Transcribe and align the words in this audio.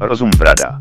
Rozum 0.00 0.30
brada. 0.38 0.78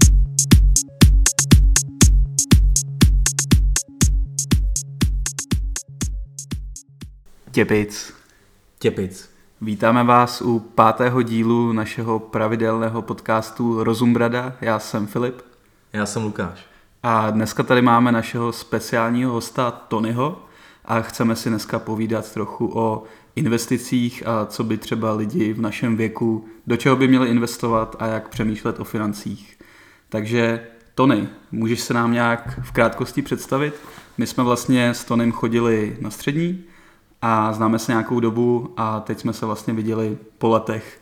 Těpic. 7.51 8.13
Těpic. 8.79 9.29
Vítáme 9.61 10.03
vás 10.03 10.41
u 10.41 10.59
pátého 10.59 11.21
dílu 11.21 11.73
našeho 11.73 12.19
pravidelného 12.19 13.01
podcastu 13.01 13.83
Rozum 13.83 14.13
Brada. 14.13 14.55
Já 14.61 14.79
jsem 14.79 15.07
Filip. 15.07 15.41
Já 15.93 16.05
jsem 16.05 16.23
Lukáš. 16.23 16.65
A 17.03 17.29
dneska 17.29 17.63
tady 17.63 17.81
máme 17.81 18.11
našeho 18.11 18.51
speciálního 18.51 19.31
hosta 19.31 19.71
Tonyho 19.71 20.45
a 20.85 21.01
chceme 21.01 21.35
si 21.35 21.49
dneska 21.49 21.79
povídat 21.79 22.33
trochu 22.33 22.79
o 22.79 23.03
investicích 23.35 24.27
a 24.27 24.45
co 24.45 24.63
by 24.63 24.77
třeba 24.77 25.13
lidi 25.13 25.53
v 25.53 25.61
našem 25.61 25.97
věku, 25.97 26.45
do 26.67 26.77
čeho 26.77 26.95
by 26.95 27.07
měli 27.07 27.29
investovat 27.29 27.95
a 27.99 28.07
jak 28.07 28.29
přemýšlet 28.29 28.79
o 28.79 28.83
financích. 28.83 29.57
Takže 30.09 30.67
Tony, 30.95 31.29
můžeš 31.51 31.81
se 31.81 31.93
nám 31.93 32.11
nějak 32.11 32.59
v 32.63 32.71
krátkosti 32.71 33.21
představit? 33.21 33.75
My 34.17 34.27
jsme 34.27 34.43
vlastně 34.43 34.89
s 34.89 35.03
Tonym 35.03 35.31
chodili 35.31 35.97
na 36.01 36.09
střední 36.09 36.63
a 37.21 37.53
známe 37.53 37.79
se 37.79 37.91
nějakou 37.91 38.19
dobu 38.19 38.73
a 38.77 38.99
teď 38.99 39.19
jsme 39.19 39.33
se 39.33 39.45
vlastně 39.45 39.73
viděli 39.73 40.17
po 40.37 40.49
letech, 40.49 41.01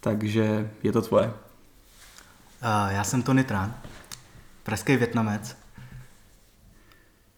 takže 0.00 0.70
je 0.82 0.92
to 0.92 1.02
tvoje. 1.02 1.26
Uh, 1.26 2.92
já 2.92 3.04
jsem 3.04 3.22
Tony 3.22 3.44
Tran, 3.44 3.74
pražský 4.62 4.96
větnamec. 4.96 5.59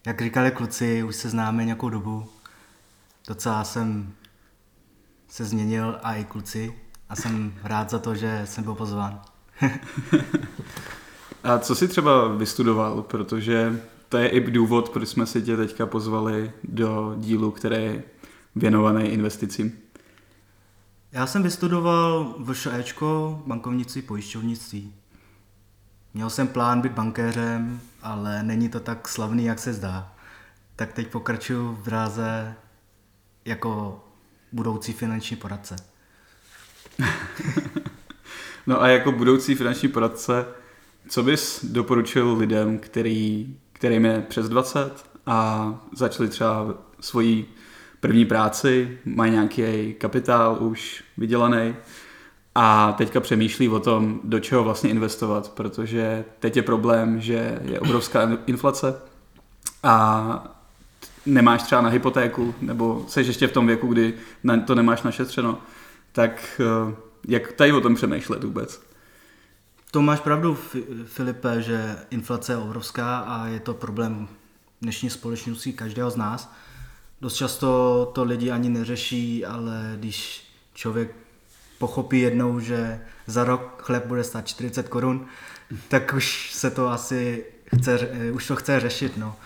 Jak 0.07 0.23
říkali 0.23 0.51
kluci, 0.51 1.03
už 1.03 1.17
se 1.17 1.29
známe 1.29 1.65
nějakou 1.65 1.89
dobu. 1.89 2.29
Docela 3.29 3.65
jsem 3.65 4.13
se 5.29 5.45
změnil 5.45 5.99
a 6.03 6.15
i 6.15 6.25
kluci 6.25 6.75
a 7.09 7.17
jsem 7.17 7.55
rád 7.63 7.91
za 7.91 7.99
to, 7.99 8.15
že 8.15 8.43
jsem 8.45 8.65
byl 8.65 8.75
pozván. 8.75 9.21
a 11.45 11.59
co 11.59 11.75
jsi 11.75 11.89
třeba 11.89 12.29
vystudoval, 12.29 13.03
protože 13.03 13.81
to 14.09 14.17
je 14.17 14.29
i 14.29 14.51
důvod, 14.51 14.89
proč 14.89 15.09
jsme 15.09 15.27
si 15.27 15.43
tě 15.43 15.57
teďka 15.57 15.87
pozvali 15.87 16.53
do 16.65 17.15
dílu, 17.19 17.51
který 17.51 17.77
je 17.77 18.03
věnovaný 18.57 19.09
investicím. 19.09 19.73
Já 21.13 21.27
jsem 21.27 21.43
vystudoval 21.43 22.35
VŠEčko, 22.53 23.43
bankovnictví, 23.47 24.03
pojišťovnictví. 24.03 24.93
Měl 26.15 26.31
jsem 26.31 26.49
plán 26.49 26.81
být 26.81 26.93
bankéřem, 26.93 27.81
ale 28.03 28.43
není 28.43 28.69
to 28.69 28.81
tak 28.81 29.09
slavný, 29.09 29.45
jak 29.45 29.59
se 29.59 29.73
zdá. 29.73 30.13
Tak 30.77 30.93
teď 30.93 31.09
pokračuju 31.09 31.73
v 31.73 31.85
dráze 31.85 32.55
jako 33.45 34.01
budoucí 34.53 34.93
finanční 34.93 35.37
poradce. 35.37 35.77
no 38.67 38.83
a 38.83 38.89
jako 38.89 39.13
budoucí 39.13 39.55
finanční 39.55 39.89
poradce, 39.89 40.47
co 41.09 41.23
bys 41.23 41.65
doporučil 41.65 42.37
lidem, 42.37 42.79
který, 42.79 43.57
kterým 43.73 44.05
je 44.05 44.21
přes 44.29 44.49
20 44.49 45.11
a 45.27 45.69
začali 45.97 46.29
třeba 46.29 46.75
svoji 47.01 47.55
první 48.01 48.25
práci, 48.25 48.99
mají 49.05 49.33
nějaký 49.33 49.95
kapitál 49.95 50.57
už 50.61 51.05
vydělaný 51.17 51.75
a 52.55 52.93
teďka 52.93 53.21
přemýšlí 53.21 53.69
o 53.69 53.81
tom, 53.81 54.21
do 54.25 54.41
čeho 54.41 54.65
vlastně 54.65 54.91
investovat, 54.91 55.49
protože 55.49 56.25
teď 56.41 56.57
je 56.57 56.63
problém, 56.63 57.21
že 57.21 57.59
je 57.63 57.81
obrovská 57.81 58.39
inflace 58.47 58.95
a 59.83 60.45
nemáš 61.27 61.63
třeba 61.63 61.81
na 61.81 61.89
hypotéku, 61.89 62.55
nebo 62.61 63.05
jsi 63.09 63.21
ještě 63.21 63.49
v 63.49 63.53
tom 63.53 63.67
věku, 63.67 63.87
kdy 63.87 64.15
to 64.67 64.75
nemáš 64.75 65.03
našetřeno, 65.03 65.59
tak 66.13 66.61
eh, 66.61 66.95
jak 67.29 67.53
tady 67.53 67.73
o 67.73 67.81
tom 67.81 67.95
přemýšlet 67.95 68.45
vůbec? 68.45 68.83
To 69.91 70.03
máš 70.03 70.21
pravdu, 70.21 70.59
Filipe, 71.05 71.63
že 71.63 71.97
inflace 72.11 72.53
je 72.53 72.57
obrovská 72.57 73.19
a 73.19 73.47
je 73.47 73.61
to 73.61 73.75
problém 73.75 74.29
dnešní 74.83 75.11
společnosti 75.11 75.73
každého 75.73 76.11
z 76.11 76.17
nás. 76.17 76.53
Dost 77.21 77.35
často 77.35 78.11
to 78.15 78.25
lidi 78.25 78.51
ani 78.51 78.69
neřeší, 78.69 79.45
ale 79.47 79.95
když 79.97 80.47
člověk 80.75 81.22
pochopí 81.83 82.21
jednou, 82.21 82.61
že 82.61 83.01
za 83.27 83.45
rok 83.45 83.83
chleb 83.83 84.07
bude 84.07 84.25
stát 84.25 84.47
40 84.47 84.89
korun, 84.89 85.27
tak 85.89 86.15
už 86.17 86.53
se 86.55 86.71
to 86.71 86.89
asi 86.89 87.45
chce, 87.77 88.09
už 88.33 88.47
to 88.47 88.57
chce 88.57 88.81
řešit. 88.81 89.17
No. 89.17 89.37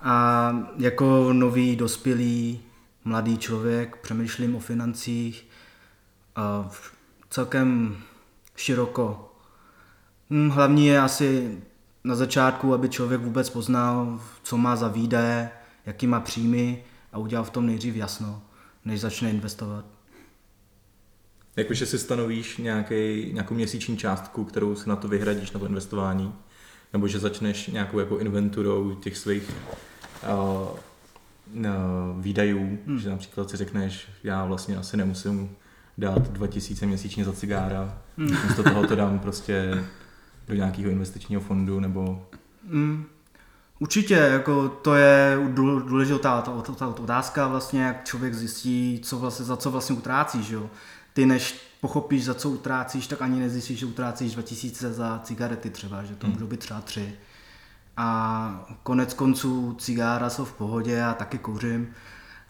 A 0.00 0.52
jako 0.76 1.32
nový 1.32 1.76
dospělý 1.76 2.60
mladý 3.04 3.38
člověk 3.38 3.96
přemýšlím 3.96 4.56
o 4.56 4.60
financích 4.60 5.46
a 6.36 6.70
celkem 7.30 7.96
široko. 8.56 9.32
Hm, 10.30 10.50
hlavní 10.50 10.86
je 10.86 11.00
asi 11.00 11.58
na 12.04 12.14
začátku, 12.14 12.74
aby 12.74 12.88
člověk 12.88 13.20
vůbec 13.20 13.50
poznal, 13.50 14.20
co 14.42 14.56
má 14.56 14.76
za 14.76 14.88
výdaje, 14.88 15.50
jaký 15.86 16.06
má 16.06 16.20
příjmy 16.20 16.84
a 17.12 17.18
udělal 17.18 17.44
v 17.44 17.50
tom 17.50 17.66
nejdřív 17.66 17.96
jasno, 17.96 18.42
než 18.84 19.00
začne 19.00 19.30
investovat. 19.30 19.97
Jakože 21.58 21.86
si 21.86 21.98
stanovíš 21.98 22.56
nějaký, 22.56 23.30
nějakou 23.32 23.54
měsíční 23.54 23.96
částku, 23.96 24.44
kterou 24.44 24.74
si 24.74 24.88
na 24.88 24.96
to 24.96 25.08
vyhradíš 25.08 25.52
na 25.52 25.60
to 25.60 25.66
investování, 25.66 26.34
nebo 26.92 27.08
že 27.08 27.18
začneš 27.18 27.66
nějakou 27.66 27.98
jako 27.98 28.18
inventurou 28.18 28.94
těch 28.94 29.16
svých 29.16 29.50
uh, 30.22 30.68
uh, 31.54 31.66
výdajů, 32.20 32.78
hmm. 32.86 32.98
že 32.98 33.10
například 33.10 33.50
si 33.50 33.56
řekneš, 33.56 34.08
já 34.24 34.44
vlastně 34.44 34.76
asi 34.76 34.96
nemusím 34.96 35.50
dát 35.98 36.28
2000 36.28 36.86
měsíčně 36.86 37.24
za 37.24 37.32
cigára, 37.32 37.98
hmm. 38.18 38.30
místo 38.44 38.62
toho 38.62 38.86
to 38.86 38.96
dám 38.96 39.18
prostě 39.18 39.84
do 40.48 40.54
nějakého 40.54 40.90
investičního 40.90 41.40
fondu 41.40 41.80
nebo... 41.80 42.26
Hmm. 42.70 43.04
Určitě, 43.80 44.14
jako 44.14 44.68
to 44.68 44.94
je 44.94 45.38
důležitá 45.86 46.42
ta, 46.42 46.62
ta, 46.62 46.72
ta 46.72 46.86
otázka 46.86 47.48
vlastně, 47.48 47.82
jak 47.82 48.04
člověk 48.04 48.34
zjistí, 48.34 49.00
co 49.04 49.18
vlastně, 49.18 49.44
za 49.44 49.56
co 49.56 49.70
vlastně 49.70 49.96
utrácí, 49.96 50.42
že 50.42 50.54
jo. 50.54 50.70
Ty 51.12 51.26
než 51.26 51.68
pochopíš, 51.80 52.24
za 52.24 52.34
co 52.34 52.50
utrácíš, 52.50 53.06
tak 53.06 53.22
ani 53.22 53.40
nezjistíš, 53.40 53.78
že 53.78 53.86
utrácíš 53.86 54.32
2000 54.32 54.92
za 54.92 55.20
cigarety 55.24 55.70
třeba, 55.70 56.04
že 56.04 56.16
to 56.16 56.26
hmm. 56.26 56.34
můžou 56.34 56.46
být 56.46 56.60
třeba 56.60 56.80
tři. 56.80 57.12
A 57.96 58.66
konec 58.82 59.14
konců 59.14 59.76
cigára 59.78 60.30
jsou 60.30 60.44
v 60.44 60.52
pohodě, 60.52 61.02
a 61.02 61.14
taky 61.14 61.38
kouřím, 61.38 61.94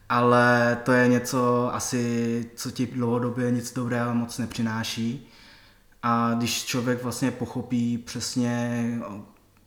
ale 0.08 0.78
to 0.84 0.92
je 0.92 1.08
něco 1.08 1.70
asi, 1.74 2.50
co 2.54 2.70
ti 2.70 2.86
dlouhodobě 2.86 3.50
nic 3.50 3.74
dobrého 3.74 4.14
moc 4.14 4.38
nepřináší. 4.38 5.28
A 6.02 6.34
když 6.34 6.64
člověk 6.64 7.02
vlastně 7.02 7.30
pochopí 7.30 7.98
přesně, 7.98 8.84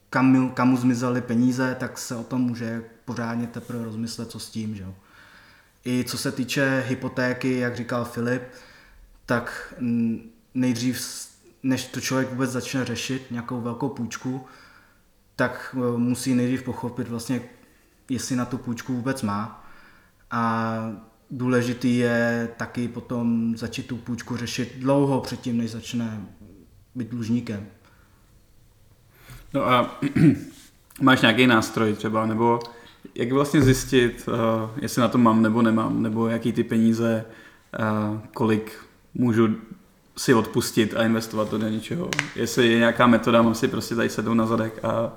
kam, 0.09 0.49
kam 0.49 0.69
mu 0.69 0.77
zmizely 0.77 1.21
peníze, 1.21 1.75
tak 1.79 1.97
se 1.97 2.15
o 2.15 2.23
tom 2.23 2.41
může 2.41 2.83
pořádně 3.05 3.47
teprve 3.47 3.83
rozmyslet, 3.83 4.31
co 4.31 4.39
s 4.39 4.49
tím. 4.49 4.75
Že? 4.75 4.85
I 5.85 6.03
co 6.07 6.17
se 6.17 6.31
týče 6.31 6.83
hypotéky, 6.87 7.57
jak 7.57 7.75
říkal 7.75 8.05
Filip, 8.05 8.43
tak 9.25 9.73
nejdřív, 10.53 11.01
než 11.63 11.85
to 11.85 12.01
člověk 12.01 12.29
vůbec 12.29 12.51
začne 12.51 12.85
řešit 12.85 13.31
nějakou 13.31 13.61
velkou 13.61 13.89
půjčku, 13.89 14.45
tak 15.35 15.75
e, 15.77 15.97
musí 15.97 16.35
nejdřív 16.35 16.63
pochopit 16.63 17.07
vlastně, 17.07 17.41
jestli 18.09 18.35
na 18.35 18.45
tu 18.45 18.57
půjčku 18.57 18.93
vůbec 18.93 19.21
má. 19.21 19.67
A 20.31 20.75
důležitý 21.31 21.97
je 21.97 22.49
taky 22.57 22.87
potom 22.87 23.57
začít 23.57 23.87
tu 23.87 23.97
půjčku 23.97 24.37
řešit 24.37 24.73
dlouho 24.77 25.21
předtím, 25.21 25.57
než 25.57 25.71
začne 25.71 26.21
být 26.95 27.09
dlužníkem. 27.09 27.67
No 29.53 29.69
a 29.69 29.99
máš 31.01 31.21
nějaký 31.21 31.47
nástroj 31.47 31.93
třeba, 31.93 32.25
nebo 32.25 32.59
jak 33.15 33.31
vlastně 33.31 33.61
zjistit, 33.61 34.27
uh, 34.27 34.35
jestli 34.81 35.01
na 35.01 35.07
to 35.07 35.17
mám 35.17 35.41
nebo 35.41 35.61
nemám, 35.61 36.03
nebo 36.03 36.27
jaký 36.27 36.53
ty 36.53 36.63
peníze, 36.63 37.25
uh, 37.79 38.19
kolik 38.33 38.85
můžu 39.13 39.47
si 40.17 40.33
odpustit 40.33 40.93
a 40.97 41.03
investovat 41.03 41.49
to 41.49 41.57
do 41.57 41.67
něčeho. 41.67 42.09
Jestli 42.35 42.71
je 42.71 42.77
nějaká 42.77 43.07
metoda, 43.07 43.41
mám 43.41 43.55
si 43.55 43.67
prostě 43.67 43.95
tady 43.95 44.09
sednout 44.09 44.33
na 44.33 44.45
zadek 44.45 44.79
a 44.83 45.13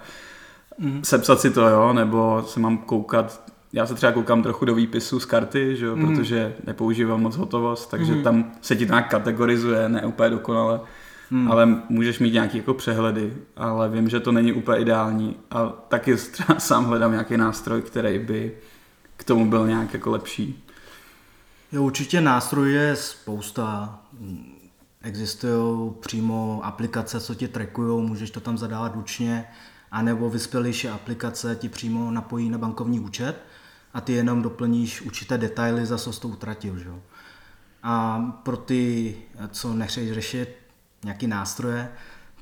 mm. 0.78 1.00
sepsat 1.04 1.40
si 1.40 1.50
to, 1.50 1.68
jo, 1.68 1.92
nebo 1.92 2.44
se 2.46 2.60
mám 2.60 2.78
koukat, 2.78 3.42
já 3.72 3.86
se 3.86 3.94
třeba 3.94 4.12
koukám 4.12 4.42
trochu 4.42 4.64
do 4.64 4.74
výpisu 4.74 5.20
z 5.20 5.24
karty, 5.24 5.76
že 5.76 5.86
jo, 5.86 5.96
mm. 5.96 6.06
protože 6.06 6.54
nepoužívám 6.66 7.20
moc 7.20 7.36
hotovost, 7.36 7.90
takže 7.90 8.12
mm. 8.12 8.22
tam 8.22 8.52
se 8.60 8.76
ti 8.76 8.86
nějak 8.86 9.10
kategorizuje, 9.10 9.88
ne 9.88 10.06
úplně 10.06 10.30
dokonale, 10.30 10.80
mm. 11.30 11.52
ale 11.52 11.68
můžeš 11.88 12.18
mít 12.18 12.32
nějaký 12.32 12.58
jako 12.58 12.74
přehledy, 12.74 13.32
ale 13.56 13.88
vím, 13.88 14.08
že 14.08 14.20
to 14.20 14.32
není 14.32 14.52
úplně 14.52 14.78
ideální 14.78 15.36
a 15.50 15.66
taky 15.88 16.16
třeba 16.16 16.60
sám 16.60 16.84
hledám 16.84 17.12
nějaký 17.12 17.36
nástroj, 17.36 17.82
který 17.82 18.18
by 18.18 18.52
k 19.16 19.24
tomu 19.24 19.50
byl 19.50 19.66
nějak 19.66 19.94
jako 19.94 20.10
lepší. 20.10 20.64
Jo, 21.74 21.82
určitě 21.82 22.20
nástrojů 22.20 22.74
je 22.74 22.96
spousta. 22.96 23.98
Existují 25.02 25.92
přímo 26.00 26.60
aplikace, 26.64 27.20
co 27.20 27.34
ti 27.34 27.48
trackují, 27.48 28.08
můžeš 28.08 28.30
to 28.30 28.40
tam 28.40 28.58
zadávat 28.58 28.94
ručně, 28.94 29.44
anebo 29.90 30.30
vyspělejší 30.30 30.88
aplikace 30.88 31.56
ti 31.56 31.68
přímo 31.68 32.10
napojí 32.10 32.50
na 32.50 32.58
bankovní 32.58 33.00
účet 33.00 33.42
a 33.94 34.00
ty 34.00 34.12
jenom 34.12 34.42
doplníš 34.42 35.02
určité 35.02 35.38
detaily, 35.38 35.86
za 35.86 35.98
co 35.98 36.12
jsi 36.12 36.20
to 36.20 36.28
utratil. 36.28 36.78
Že? 36.78 36.90
A 37.82 38.20
pro 38.42 38.56
ty, 38.56 39.16
co 39.50 39.74
nechceš 39.74 40.12
řešit 40.12 40.56
nějaký 41.04 41.26
nástroje, 41.26 41.92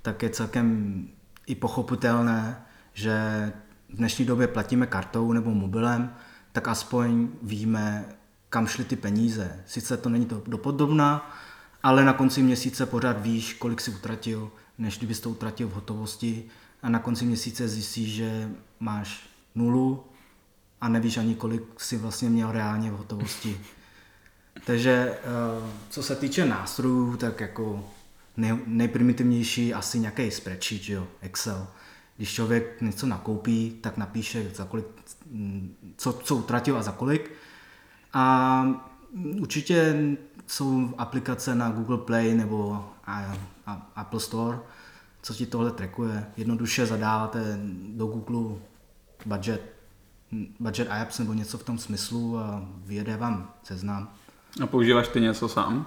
tak 0.03 0.23
je 0.23 0.31
celkem 0.31 1.09
i 1.47 1.55
pochopitelné, 1.55 2.63
že 2.93 3.53
v 3.89 3.97
dnešní 3.97 4.25
době 4.25 4.47
platíme 4.47 4.87
kartou 4.87 5.33
nebo 5.33 5.51
mobilem, 5.51 6.15
tak 6.53 6.69
aspoň 6.69 7.29
víme, 7.43 8.05
kam 8.53 8.67
šly 8.67 8.85
ty 8.85 8.97
peníze. 8.97 9.61
Sice 9.67 9.97
to 9.97 10.09
není 10.09 10.27
to 10.27 10.43
dopodobná, 10.47 11.37
ale 11.83 12.05
na 12.05 12.13
konci 12.13 12.43
měsíce 12.43 12.87
pořád 12.87 13.23
víš, 13.23 13.55
kolik 13.55 13.81
si 13.81 13.91
utratil, 13.91 14.51
než 14.79 14.99
kdybys 14.99 15.21
to 15.21 15.31
utratil 15.31 15.69
v 15.69 15.73
hotovosti 15.73 16.45
a 16.83 16.89
na 16.89 16.99
konci 16.99 17.25
měsíce 17.25 17.69
zjistíš, 17.69 18.15
že 18.15 18.51
máš 18.81 19.29
nulu 19.55 20.05
a 20.81 20.89
nevíš 20.89 21.17
ani, 21.17 21.35
kolik 21.35 21.63
si 21.79 21.97
vlastně 21.97 22.31
měl 22.31 22.53
reálně 22.53 22.91
v 22.91 22.97
hotovosti. 22.97 23.61
Takže 24.67 24.93
eh, 24.93 25.19
co 25.91 26.03
se 26.03 26.17
týče 26.17 26.47
nástrojů, 26.47 27.17
tak 27.17 27.41
jako 27.41 27.89
nej, 28.37 28.59
nejprimitivnější 28.67 29.75
asi 29.75 29.99
nějaký 29.99 30.31
spreadsheet, 30.31 30.89
jo, 30.89 31.07
Excel. 31.21 31.67
Když 32.17 32.33
člověk 32.35 32.81
něco 32.81 33.07
nakoupí, 33.07 33.79
tak 33.81 33.97
napíše, 33.97 34.51
za 34.55 34.65
kolik, 34.65 34.87
mm, 35.31 35.95
co, 35.97 36.13
co 36.13 36.37
utratil 36.37 36.77
a 36.77 36.83
za 36.83 36.93
kolik. 36.93 37.31
A 38.13 38.65
určitě 39.41 39.97
jsou 40.47 40.95
aplikace 40.99 41.55
na 41.55 41.71
Google 41.71 41.99
Play 41.99 42.35
nebo 42.35 42.85
Apple 43.97 44.21
Store, 44.21 44.59
co 45.23 45.35
ti 45.35 45.47
tohle 45.47 45.71
trackuje. 45.71 46.27
Jednoduše 46.37 46.87
zadáváte 46.87 47.59
do 47.89 48.07
Google 48.07 48.59
budget, 49.27 49.73
budget 50.61 50.89
apps 50.91 51.19
nebo 51.19 51.33
něco 51.33 51.59
v 51.59 51.63
tom 51.63 51.79
smyslu 51.79 52.39
a 52.39 52.69
vyjede 52.85 53.17
vám 53.17 53.51
seznam. 53.63 54.09
A 54.63 54.67
používáš 54.67 55.09
ty 55.09 55.21
něco 55.21 55.49
sám? 55.49 55.87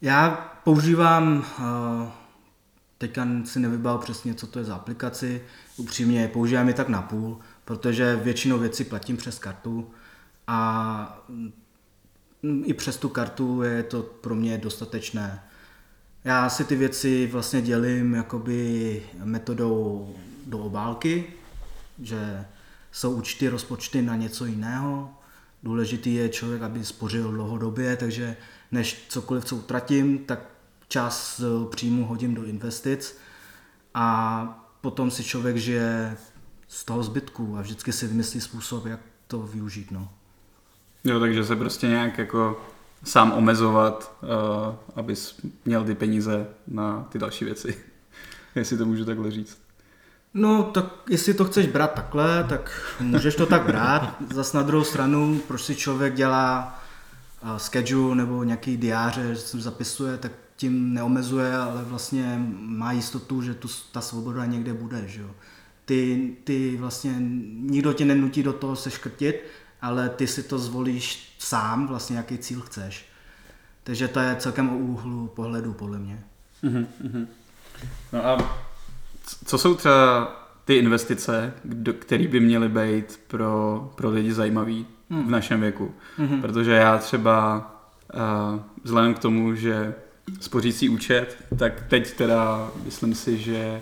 Já 0.00 0.30
používám, 0.64 1.44
teďka 2.98 3.26
si 3.44 3.60
nevybal 3.60 3.98
přesně, 3.98 4.34
co 4.34 4.46
to 4.46 4.58
je 4.58 4.64
za 4.64 4.74
aplikaci, 4.74 5.42
upřímně 5.76 6.28
používám 6.28 6.68
je 6.68 6.74
tak 6.74 6.88
na 6.88 7.02
půl, 7.02 7.40
protože 7.64 8.16
většinou 8.16 8.58
věci 8.58 8.84
platím 8.84 9.16
přes 9.16 9.38
kartu 9.38 9.90
a 10.52 11.24
mm, 12.42 12.62
i 12.64 12.74
přes 12.74 12.96
tu 12.96 13.08
kartu 13.08 13.62
je 13.62 13.82
to 13.82 14.02
pro 14.02 14.34
mě 14.34 14.58
dostatečné. 14.58 15.44
Já 16.24 16.50
si 16.50 16.64
ty 16.64 16.76
věci 16.76 17.28
vlastně 17.32 17.62
dělím 17.62 18.14
jakoby 18.14 19.02
metodou 19.24 20.14
do 20.46 20.58
obálky, 20.58 21.24
že 22.02 22.44
jsou 22.92 23.14
účty, 23.14 23.48
rozpočty 23.48 24.02
na 24.02 24.16
něco 24.16 24.44
jiného. 24.44 25.10
Důležitý 25.62 26.14
je 26.14 26.28
člověk, 26.28 26.62
aby 26.62 26.84
spořil 26.84 27.32
dlouhodobě, 27.32 27.96
takže 27.96 28.36
než 28.72 29.04
cokoliv, 29.08 29.44
co 29.44 29.56
utratím, 29.56 30.18
tak 30.18 30.40
čas 30.88 31.42
příjmu 31.70 32.04
hodím 32.06 32.34
do 32.34 32.44
investic 32.44 33.18
a 33.94 34.68
potom 34.80 35.10
si 35.10 35.24
člověk 35.24 35.56
žije 35.56 36.16
z 36.68 36.84
toho 36.84 37.02
zbytku 37.02 37.56
a 37.56 37.60
vždycky 37.62 37.92
si 37.92 38.06
vymyslí 38.06 38.40
způsob, 38.40 38.86
jak 38.86 39.00
to 39.26 39.38
využít. 39.38 39.90
No. 39.90 40.08
Jo, 41.04 41.20
takže 41.20 41.44
se 41.44 41.56
prostě 41.56 41.86
nějak 41.88 42.18
jako 42.18 42.60
sám 43.04 43.32
omezovat, 43.32 44.16
uh, 44.22 44.74
abys 44.96 45.40
měl 45.64 45.84
ty 45.84 45.94
peníze 45.94 46.46
na 46.68 47.06
ty 47.08 47.18
další 47.18 47.44
věci. 47.44 47.78
Jestli 48.54 48.76
to 48.76 48.86
můžu 48.86 49.04
takhle 49.04 49.30
říct. 49.30 49.58
No, 50.34 50.62
tak 50.62 50.86
jestli 51.10 51.34
to 51.34 51.44
chceš 51.44 51.66
brát 51.66 51.92
takhle, 51.92 52.44
tak 52.48 52.94
můžeš 53.00 53.34
to 53.34 53.46
tak 53.46 53.62
brát. 53.62 54.16
Zas 54.34 54.52
na 54.52 54.62
druhou 54.62 54.84
stranu, 54.84 55.40
proč 55.48 55.62
si 55.62 55.74
člověk 55.74 56.14
dělá 56.14 56.80
uh, 57.42 57.56
schedule 57.56 58.16
nebo 58.16 58.44
nějaký 58.44 58.76
diáře, 58.76 59.34
že 59.34 59.40
se 59.40 59.60
zapisuje, 59.60 60.18
tak 60.18 60.32
tím 60.56 60.94
neomezuje, 60.94 61.56
ale 61.56 61.84
vlastně 61.84 62.42
má 62.58 62.92
jistotu, 62.92 63.42
že 63.42 63.54
tu, 63.54 63.68
ta 63.92 64.00
svoboda 64.00 64.46
někde 64.46 64.74
bude. 64.74 65.02
Že 65.06 65.20
jo? 65.20 65.30
Ty, 65.84 66.32
ty 66.44 66.76
vlastně, 66.76 67.14
nikdo 67.60 67.92
tě 67.92 68.04
nenutí 68.04 68.42
do 68.42 68.52
toho 68.52 68.76
se 68.76 68.90
škrtit, 68.90 69.44
ale 69.82 70.08
ty 70.08 70.26
si 70.26 70.42
to 70.42 70.58
zvolíš 70.58 71.34
sám, 71.38 71.86
vlastně 71.86 72.16
jaký 72.16 72.38
cíl 72.38 72.60
chceš. 72.60 73.06
Takže 73.84 74.08
to 74.08 74.20
je 74.20 74.36
celkem 74.36 74.68
o 74.68 74.76
úhlu 74.76 75.26
pohledu, 75.26 75.72
podle 75.72 75.98
mě. 75.98 76.24
Mm-hmm. 76.64 77.26
No 78.12 78.26
a 78.26 78.58
co 79.44 79.58
jsou 79.58 79.74
třeba 79.74 80.32
ty 80.64 80.74
investice, 80.74 81.54
které 81.98 82.28
by 82.28 82.40
měly 82.40 82.68
být 82.68 83.20
pro, 83.26 83.92
pro 83.94 84.10
lidi 84.10 84.32
zajímavé 84.32 84.72
mm. 85.10 85.26
v 85.26 85.30
našem 85.30 85.60
věku? 85.60 85.94
Mm-hmm. 86.18 86.40
Protože 86.40 86.72
já 86.72 86.98
třeba 86.98 87.70
uh, 88.14 88.60
vzhledem 88.82 89.14
k 89.14 89.18
tomu, 89.18 89.54
že 89.54 89.94
spořící 90.40 90.88
účet, 90.88 91.44
tak 91.58 91.82
teď 91.88 92.16
teda 92.16 92.70
myslím 92.84 93.14
si, 93.14 93.38
že 93.38 93.80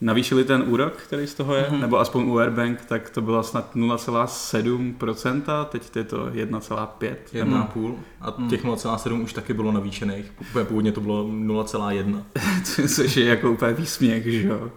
navýšili 0.00 0.44
ten 0.44 0.64
úrok, 0.66 0.92
který 0.96 1.26
z 1.26 1.34
toho 1.34 1.54
je, 1.54 1.62
mm-hmm. 1.62 1.80
nebo 1.80 1.98
aspoň 1.98 2.28
u 2.28 2.38
Airbank, 2.38 2.84
tak 2.84 3.10
to 3.10 3.22
bylo 3.22 3.42
snad 3.42 3.76
0,7%, 3.76 5.64
teď 5.64 5.96
je 5.96 6.04
to 6.04 6.26
1,5%. 6.26 7.16
1,5% 7.32 7.94
a 8.20 8.34
mhm. 8.38 8.48
těch 8.48 8.64
0,7 8.64 9.22
už 9.22 9.32
taky 9.32 9.54
bylo 9.54 9.72
navýšených, 9.72 10.32
původně 10.64 10.92
to 10.92 11.00
bylo 11.00 11.24
0,1. 11.24 12.22
Což 12.88 13.16
je 13.16 13.24
jako 13.24 13.50
úplně 13.50 13.72
výsměch, 13.72 14.24
že 14.24 14.48
jo. 14.48 14.70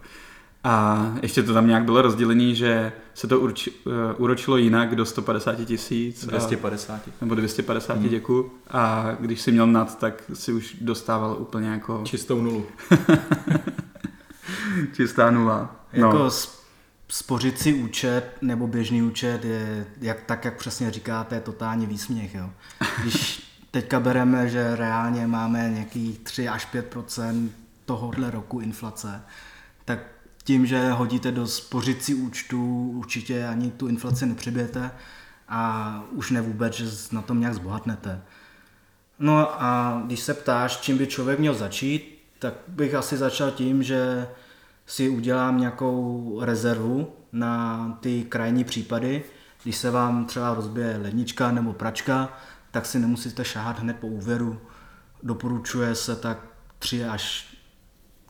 A 0.64 1.08
ještě 1.22 1.44
to 1.44 1.54
tam 1.54 1.68
nějak 1.68 1.84
bylo 1.84 2.02
rozdělené, 2.02 2.54
že 2.54 2.92
se 3.14 3.28
to 3.28 3.40
urč, 3.40 3.68
uh, 3.68 3.94
uročilo 4.18 4.58
jinak 4.58 4.96
do 4.96 5.06
150 5.06 5.56
tisíc. 5.66 6.26
250. 6.26 7.00
Nebo 7.22 7.36
250, 7.36 7.98
hmm. 7.98 8.10
děkuji. 8.10 8.52
A 8.72 9.12
když 9.20 9.42
si 9.42 9.52
měl 9.52 9.68
nad, 9.68 10.00
tak 10.00 10.24
si 10.34 10.54
už 10.54 10.78
dostával 10.82 11.36
úplně 11.40 11.70
jako... 11.70 12.02
Čistou 12.06 12.42
nulu. 12.42 12.66
Čistá 14.94 15.32
nula. 15.32 15.76
No. 15.94 16.08
Jako 16.08 16.30
spořicí 17.08 17.74
účet 17.74 18.38
nebo 18.42 18.68
běžný 18.68 19.02
účet 19.02 19.46
je, 19.46 19.86
jak, 20.02 20.22
tak 20.22 20.46
jak 20.46 20.58
přesně 20.58 20.92
říkáte, 20.92 21.40
totální 21.40 21.86
výsměch. 21.86 22.36
Jo. 22.36 22.50
Když 23.02 23.52
teďka 23.72 24.00
bereme, 24.00 24.50
že 24.50 24.76
reálně 24.76 25.28
máme 25.28 25.70
nějakých 25.70 26.20
3 26.20 26.48
až 26.48 26.68
5% 26.74 27.50
tohohle 27.86 28.32
roku 28.32 28.60
inflace, 28.60 29.22
tak 29.86 30.00
tím, 30.44 30.66
že 30.66 30.92
hodíte 30.92 31.32
do 31.32 31.48
spořicí 31.48 32.16
účtu, 32.16 32.92
určitě 32.96 33.48
ani 33.48 33.72
tu 33.72 33.88
inflaci 33.88 34.26
nepřibijete 34.26 34.92
a 35.50 36.04
už 36.12 36.32
ne 36.32 36.42
vůbec, 36.42 36.74
že 36.74 36.86
na 37.12 37.22
tom 37.22 37.40
nějak 37.40 37.54
zbohatnete. 37.54 38.22
No 39.20 39.64
a 39.64 40.02
když 40.06 40.20
se 40.20 40.34
ptáš, 40.34 40.78
čím 40.78 40.98
by 40.98 41.08
člověk 41.08 41.40
měl 41.40 41.54
začít, 41.54 42.22
tak 42.40 42.54
bych 42.68 42.96
asi 42.96 43.18
začal 43.18 43.52
tím, 43.52 43.84
že 43.84 44.28
si 44.92 45.10
udělám 45.10 45.60
nějakou 45.60 46.40
rezervu 46.42 47.14
na 47.32 47.88
ty 48.02 48.24
krajní 48.24 48.64
případy. 48.64 49.24
Když 49.64 49.76
se 49.76 49.92
vám 49.92 50.26
třeba 50.26 50.54
rozbije 50.54 50.98
lednička 50.98 51.52
nebo 51.52 51.74
pračka, 51.74 52.38
tak 52.72 52.86
si 52.86 53.00
nemusíte 53.00 53.46
šáhat 53.46 53.80
hned 53.80 53.98
po 53.98 54.08
úvěru. 54.08 54.62
Doporučuje 55.24 55.96
se 55.96 56.16
tak 56.16 56.38
3 56.80 57.06
až 57.06 57.56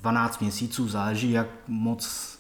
12 0.02 0.42
měsíců, 0.42 0.88
záleží, 0.88 1.32
jak 1.32 1.48
moc, 1.68 2.38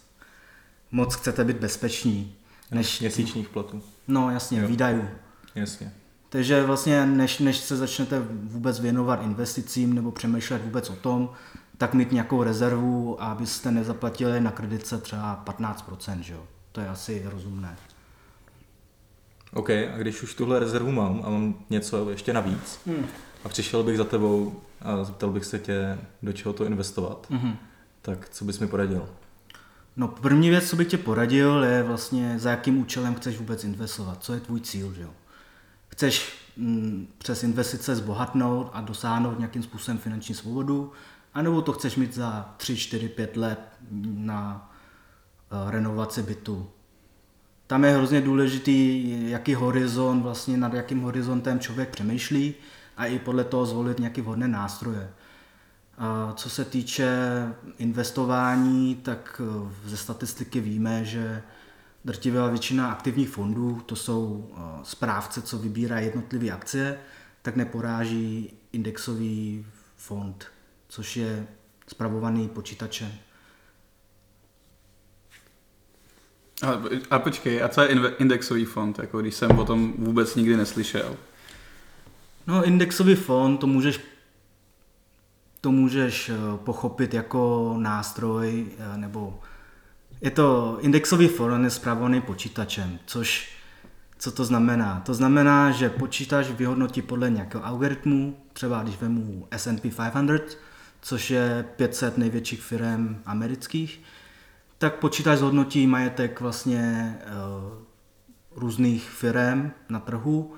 moc 0.92 1.16
chcete 1.16 1.44
být 1.44 1.58
bezpeční. 1.58 2.36
Než 2.72 3.00
měsíčních 3.00 3.50
platů. 3.50 3.84
No 4.08 4.32
jasně, 4.32 4.60
jo. 4.60 4.68
výdajů. 4.68 5.10
Jasně. 5.56 5.94
Takže 6.32 6.64
vlastně 6.64 7.06
než, 7.06 7.40
než 7.40 7.58
se 7.58 7.78
začnete 7.78 8.20
vůbec 8.44 8.80
věnovat 8.80 9.24
investicím 9.24 9.94
nebo 9.94 10.12
přemýšlet 10.12 10.64
vůbec 10.64 10.90
o 10.90 10.96
tom, 10.96 11.30
tak 11.78 11.94
mít 11.94 12.12
nějakou 12.12 12.44
rezervu, 12.44 13.24
abyste 13.24 13.72
nezaplatili 13.72 14.42
na 14.42 14.52
kreditce 14.52 14.98
třeba 14.98 15.44
15%, 15.46 16.20
že 16.20 16.34
jo? 16.34 16.44
To 16.72 16.82
je 16.82 16.90
asi 16.90 17.24
rozumné. 17.26 17.76
OK, 19.54 19.70
a 19.70 19.98
když 19.98 20.24
už 20.24 20.34
tuhle 20.34 20.60
rezervu 20.60 20.92
mám 20.92 21.22
a 21.26 21.30
mám 21.30 21.56
něco 21.70 22.10
ještě 22.10 22.34
navíc 22.34 22.80
hmm. 22.88 23.06
a 23.44 23.50
přišel 23.50 23.84
bych 23.84 23.98
za 23.98 24.04
tebou 24.04 24.62
a 24.82 25.04
zeptal 25.04 25.30
bych 25.30 25.46
se 25.46 25.60
tě, 25.60 25.98
do 26.24 26.34
čeho 26.34 26.54
to 26.54 26.66
investovat, 26.66 27.28
hmm. 27.30 27.56
tak 28.02 28.30
co 28.30 28.46
bys 28.46 28.60
mi 28.60 28.68
poradil? 28.68 29.10
No 29.98 30.08
první 30.08 30.50
věc, 30.50 30.70
co 30.70 30.76
bych 30.76 30.88
tě 30.88 30.98
poradil, 30.98 31.64
je 31.64 31.84
vlastně 31.84 32.40
za 32.40 32.52
jakým 32.52 32.78
účelem 32.78 33.16
chceš 33.16 33.38
vůbec 33.38 33.64
investovat, 33.64 34.24
co 34.24 34.34
je 34.34 34.40
tvůj 34.40 34.62
cíl, 34.62 34.94
že 34.94 35.02
jo? 35.02 35.10
Chceš 36.02 36.34
mm, 36.58 37.08
přes 37.18 37.44
investice 37.44 37.96
zbohatnout 37.96 38.70
a 38.74 38.82
dosáhnout 38.82 39.40
nějakým 39.40 39.64
způsobem 39.64 39.98
finanční 39.98 40.36
svobodu, 40.36 40.92
anebo 41.34 41.62
to 41.62 41.74
chceš 41.74 41.96
mít 41.96 42.14
za 42.14 42.54
3, 42.58 42.78
4, 42.78 43.10
5 43.10 43.38
let 43.38 43.60
na 44.04 44.72
uh, 45.52 45.72
renovaci 45.72 46.24
bytu. 46.24 46.70
Tam 47.68 47.84
je 47.84 47.92
hrozně 47.92 48.22
důležitý, 48.22 49.06
jaký 49.30 49.54
horizont, 49.54 50.22
vlastně 50.22 50.58
nad 50.58 50.74
jakým 50.74 51.02
horizontem 51.02 51.60
člověk 51.60 51.90
přemýšlí 51.90 52.54
a 52.98 53.06
i 53.06 53.20
podle 53.20 53.44
toho 53.44 53.66
zvolit 53.66 54.00
nějaké 54.00 54.22
vhodné 54.22 54.48
nástroje. 54.48 55.10
A 55.98 56.34
co 56.36 56.50
se 56.50 56.66
týče 56.66 57.10
investování, 57.78 58.96
tak 58.96 59.42
eh, 59.44 59.90
ze 59.90 59.98
statistiky 59.98 60.60
víme, 60.60 61.06
že 61.06 61.44
drtivá 62.06 62.48
většina 62.50 62.92
aktivních 62.92 63.30
fondů, 63.30 63.82
to 63.86 63.96
jsou 63.96 64.50
eh, 64.54 64.62
správce, 64.84 65.42
co 65.42 65.58
vybírají 65.58 66.06
jednotlivé 66.06 66.50
akcie, 66.50 66.98
tak 67.42 67.56
neporáží 67.56 68.54
indexový 68.72 69.66
fond 69.96 70.52
což 70.92 71.18
je 71.18 71.48
spravovaný 71.88 72.50
počítačem. 72.50 73.12
A, 76.64 76.82
a 77.10 77.20
počkej, 77.20 77.64
a 77.64 77.68
co 77.68 77.82
je 77.82 77.90
indexový 78.18 78.66
fond, 78.66 79.00
jako 79.00 79.22
když 79.22 79.36
jsem 79.36 79.60
o 79.60 79.66
tom 79.66 79.94
vůbec 79.98 80.36
nikdy 80.36 80.58
neslyšel? 80.58 81.18
No, 82.48 82.64
indexový 82.64 83.16
fond, 83.16 83.58
to 83.58 83.68
můžeš 83.68 84.00
to 85.62 85.72
můžeš 85.72 86.30
eh, 86.30 86.36
pochopit 86.58 87.14
jako 87.14 87.74
nástroj, 87.78 88.68
eh, 88.78 88.98
nebo 88.98 89.40
je 90.22 90.32
to 90.32 90.78
indexový 90.82 91.28
fond 91.28 91.64
je 91.64 91.70
zpravovaný 91.70 92.22
počítačem, 92.22 93.00
což 93.06 93.58
co 94.22 94.32
to 94.32 94.46
znamená? 94.46 95.02
To 95.06 95.14
znamená, 95.14 95.72
že 95.72 95.90
počítač 95.90 96.48
vyhodnotí 96.48 97.02
podle 97.02 97.30
nějakého 97.30 97.66
algoritmu, 97.66 98.38
třeba 98.54 98.84
když 98.84 99.02
vemu 99.02 99.48
S&P 99.52 99.90
500, 99.90 100.58
což 101.02 101.32
je 101.32 101.66
500 101.76 102.18
největších 102.18 102.62
firm 102.62 103.22
amerických, 103.26 104.02
tak 104.78 104.96
počítač 104.96 105.40
zhodnotí 105.40 105.88
majetek 105.88 106.42
vlastně 106.42 107.16
uh, 107.26 108.60
různých 108.60 109.10
firm 109.10 109.72
na 109.90 110.00
trhu 110.00 110.54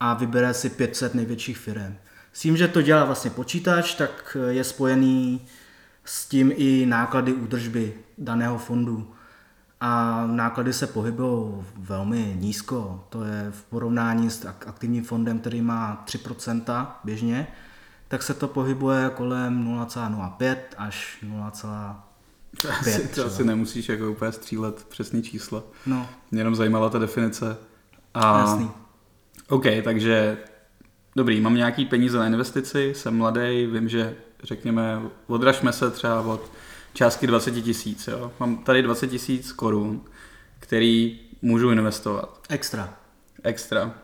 a 0.00 0.14
vybere 0.14 0.54
si 0.54 0.70
500 0.70 1.14
největších 1.14 1.58
firm. 1.58 1.96
S 2.32 2.40
tím, 2.40 2.56
že 2.56 2.68
to 2.68 2.82
dělá 2.82 3.04
vlastně 3.04 3.30
počítač, 3.30 3.94
tak 3.94 4.36
je 4.48 4.64
spojený 4.64 5.40
s 6.08 6.28
tím 6.28 6.52
i 6.56 6.86
náklady 6.86 7.32
údržby 7.32 7.94
daného 8.18 8.58
fondu. 8.58 9.10
A 9.80 10.22
náklady 10.26 10.72
se 10.72 10.86
pohybují 10.86 11.54
velmi 11.76 12.36
nízko. 12.40 13.04
To 13.08 13.24
je 13.24 13.46
v 13.50 13.64
porovnání 13.64 14.30
s 14.30 14.44
aktivním 14.44 15.04
fondem, 15.04 15.38
který 15.38 15.62
má 15.62 16.04
3% 16.06 16.86
běžně, 17.04 17.46
tak 18.08 18.22
se 18.22 18.34
to 18.34 18.48
pohybuje 18.48 19.10
kolem 19.14 19.64
0,05 19.64 20.56
až 20.76 21.24
0,5. 21.28 21.96
Asi, 22.80 23.08
to 23.08 23.26
asi 23.26 23.44
nemusíš 23.44 23.88
jako 23.88 24.10
úplně 24.10 24.32
střílet 24.32 24.84
přesný 24.84 25.22
číslo. 25.22 25.66
No. 25.86 26.08
Mě 26.30 26.40
jenom 26.40 26.54
zajímala 26.54 26.90
ta 26.90 26.98
definice. 26.98 27.56
A... 28.14 28.40
Jasný. 28.40 28.70
OK, 29.48 29.64
takže 29.84 30.38
dobrý, 31.16 31.40
mám 31.40 31.54
nějaký 31.54 31.84
peníze 31.84 32.18
na 32.18 32.26
investici, 32.26 32.92
jsem 32.96 33.16
mladý, 33.16 33.66
vím, 33.66 33.88
že 33.88 34.16
řekněme, 34.42 35.02
odražme 35.26 35.72
se 35.72 35.90
třeba 35.90 36.20
od 36.20 36.50
částky 36.92 37.26
20 37.26 37.50
tisíc. 37.50 38.08
Mám 38.40 38.56
tady 38.56 38.82
20 38.82 39.06
tisíc 39.06 39.52
korun, 39.52 40.00
který 40.58 41.20
můžu 41.42 41.70
investovat. 41.70 42.40
Extra. 42.48 42.94
Extra. 43.42 43.94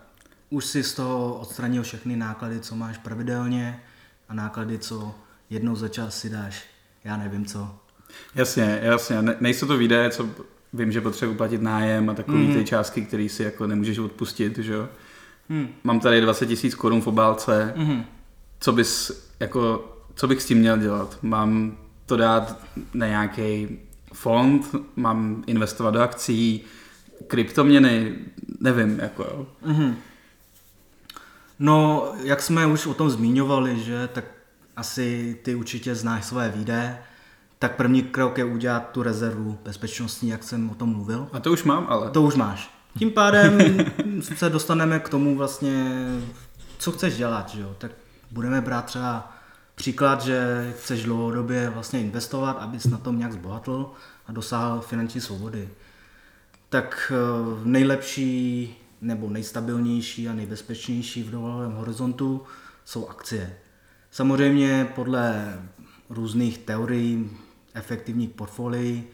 Už 0.50 0.64
si 0.64 0.82
z 0.82 0.94
toho 0.94 1.34
odstranil 1.34 1.82
všechny 1.82 2.16
náklady, 2.16 2.60
co 2.60 2.74
máš 2.76 2.98
pravidelně 2.98 3.80
a 4.28 4.34
náklady, 4.34 4.78
co 4.78 5.14
jednou 5.50 5.76
za 5.76 5.88
čas 5.88 6.20
si 6.20 6.30
dáš. 6.30 6.64
Já 7.04 7.16
nevím 7.16 7.46
co. 7.46 7.78
Jasně, 8.34 8.80
jasně. 8.82 9.22
Ne, 9.22 9.36
nejsou 9.40 9.66
to 9.66 9.78
výdaje, 9.78 10.10
co 10.10 10.28
vím, 10.72 10.92
že 10.92 11.00
potřebuji 11.00 11.34
platit 11.34 11.62
nájem 11.62 12.10
a 12.10 12.14
takové 12.14 12.38
mm-hmm. 12.38 12.58
ty 12.58 12.64
částky, 12.64 13.02
které 13.02 13.28
si 13.28 13.42
jako 13.42 13.66
nemůžeš 13.66 13.98
odpustit, 13.98 14.58
že 14.58 14.72
jo. 14.72 14.88
Mm. 15.48 15.68
Mám 15.84 16.00
tady 16.00 16.20
20 16.20 16.46
tisíc 16.46 16.74
korun 16.74 17.00
v 17.00 17.06
obálce. 17.06 17.74
Mm-hmm. 17.76 18.04
Co 18.60 18.72
bys, 18.72 19.12
jako, 19.40 19.93
co 20.14 20.28
bych 20.28 20.42
s 20.42 20.46
tím 20.46 20.58
měl 20.58 20.78
dělat? 20.78 21.18
Mám 21.22 21.76
to 22.06 22.16
dát 22.16 22.58
na 22.94 23.06
nějaký 23.06 23.78
fond, 24.12 24.74
mám 24.96 25.44
investovat 25.46 25.90
do 25.90 26.00
akcí, 26.00 26.64
kryptoměny, 27.26 28.14
nevím, 28.60 28.98
jako 28.98 29.22
jo. 29.22 29.46
Mm-hmm. 29.66 29.94
No, 31.58 32.08
jak 32.22 32.42
jsme 32.42 32.66
už 32.66 32.86
o 32.86 32.94
tom 32.94 33.10
zmiňovali, 33.10 33.80
že, 33.80 34.08
tak 34.08 34.24
asi 34.76 35.38
ty 35.42 35.54
určitě 35.54 35.94
znáš 35.94 36.24
své 36.24 36.48
výdaje, 36.48 36.98
tak 37.58 37.76
první 37.76 38.02
krok 38.02 38.38
je 38.38 38.44
udělat 38.44 38.90
tu 38.90 39.02
rezervu 39.02 39.58
bezpečnostní, 39.64 40.28
jak 40.28 40.42
jsem 40.42 40.70
o 40.70 40.74
tom 40.74 40.88
mluvil. 40.88 41.28
A 41.32 41.40
to 41.40 41.52
už 41.52 41.64
mám, 41.64 41.86
ale. 41.88 42.10
To 42.10 42.22
už 42.22 42.34
máš. 42.34 42.70
Tím 42.98 43.10
pádem 43.10 43.58
se 44.34 44.50
dostaneme 44.50 45.00
k 45.00 45.08
tomu 45.08 45.36
vlastně, 45.36 46.06
co 46.78 46.92
chceš 46.92 47.16
dělat, 47.16 47.48
že 47.48 47.60
jo? 47.60 47.74
Tak 47.78 47.90
budeme 48.30 48.60
brát 48.60 48.84
třeba 48.84 49.33
příklad, 49.74 50.22
že 50.22 50.72
chceš 50.78 51.02
dlouhodobě 51.02 51.70
vlastně 51.70 52.00
investovat, 52.00 52.52
abys 52.52 52.84
na 52.84 52.98
tom 52.98 53.18
nějak 53.18 53.32
zbohatl 53.32 53.90
a 54.26 54.32
dosáhl 54.32 54.80
finanční 54.80 55.20
svobody. 55.20 55.68
Tak 56.68 57.12
eh, 57.14 57.60
nejlepší 57.64 58.76
nebo 59.00 59.30
nejstabilnější 59.30 60.28
a 60.28 60.32
nejbezpečnější 60.32 61.22
v 61.22 61.30
dlouhodobém 61.30 61.72
horizontu 61.72 62.42
jsou 62.84 63.08
akcie. 63.08 63.56
Samozřejmě 64.10 64.88
podle 64.94 65.58
různých 66.10 66.58
teorií 66.58 67.30
efektivních 67.74 68.30
portfolií, 68.30 69.04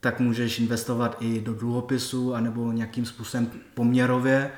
tak 0.00 0.20
můžeš 0.20 0.58
investovat 0.58 1.16
i 1.20 1.40
do 1.40 1.54
dluhopisů 1.54 2.34
anebo 2.34 2.72
nějakým 2.72 3.06
způsobem 3.06 3.50
poměrově, 3.74 4.52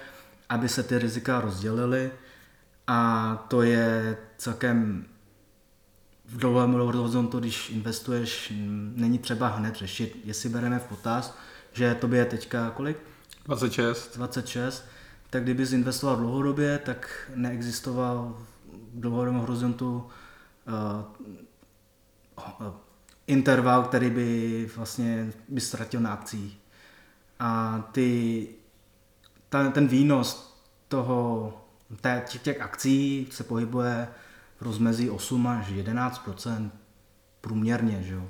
aby 0.48 0.68
se 0.68 0.82
ty 0.82 0.98
rizika 0.98 1.40
rozdělily. 1.40 2.10
A 2.86 3.36
to 3.48 3.62
je 3.62 4.16
celkem 4.38 5.06
v 6.32 6.36
dlouhém 6.36 6.72
horizontu, 6.72 7.40
když 7.40 7.70
investuješ, 7.70 8.52
není 8.94 9.18
třeba 9.18 9.48
hned 9.48 9.76
řešit, 9.76 10.20
jestli 10.24 10.48
bereme 10.48 10.78
v 10.78 10.84
potaz, 10.84 11.36
že 11.72 11.94
to 11.94 12.14
je 12.14 12.24
teďka 12.24 12.70
kolik? 12.70 12.96
26. 13.44 14.16
26. 14.16 14.84
Tak 15.30 15.42
kdyby 15.42 15.66
jsi 15.66 15.74
investoval 15.74 16.16
dlouhodobě, 16.16 16.78
tak 16.78 17.30
neexistoval 17.34 18.36
v 18.94 19.00
dlouhodobém 19.00 19.40
horizontu 19.40 20.06
uh, 22.58 22.72
interval, 23.26 23.82
který 23.82 24.10
by 24.10 24.70
vlastně 24.76 25.32
by 25.48 25.60
ztratil 25.60 26.00
na 26.00 26.12
akcích. 26.12 26.58
A 27.38 27.78
ty, 27.92 28.48
ta, 29.48 29.70
ten 29.70 29.86
výnos 29.86 30.56
toho, 30.88 31.52
těch, 32.02 32.42
těch 32.42 32.60
akcí 32.60 33.28
se 33.30 33.44
pohybuje 33.44 34.08
rozmezí 34.62 35.10
8 35.10 35.46
až 35.46 35.72
11% 35.72 36.70
průměrně. 37.40 38.02
Že 38.02 38.14
jo? 38.14 38.28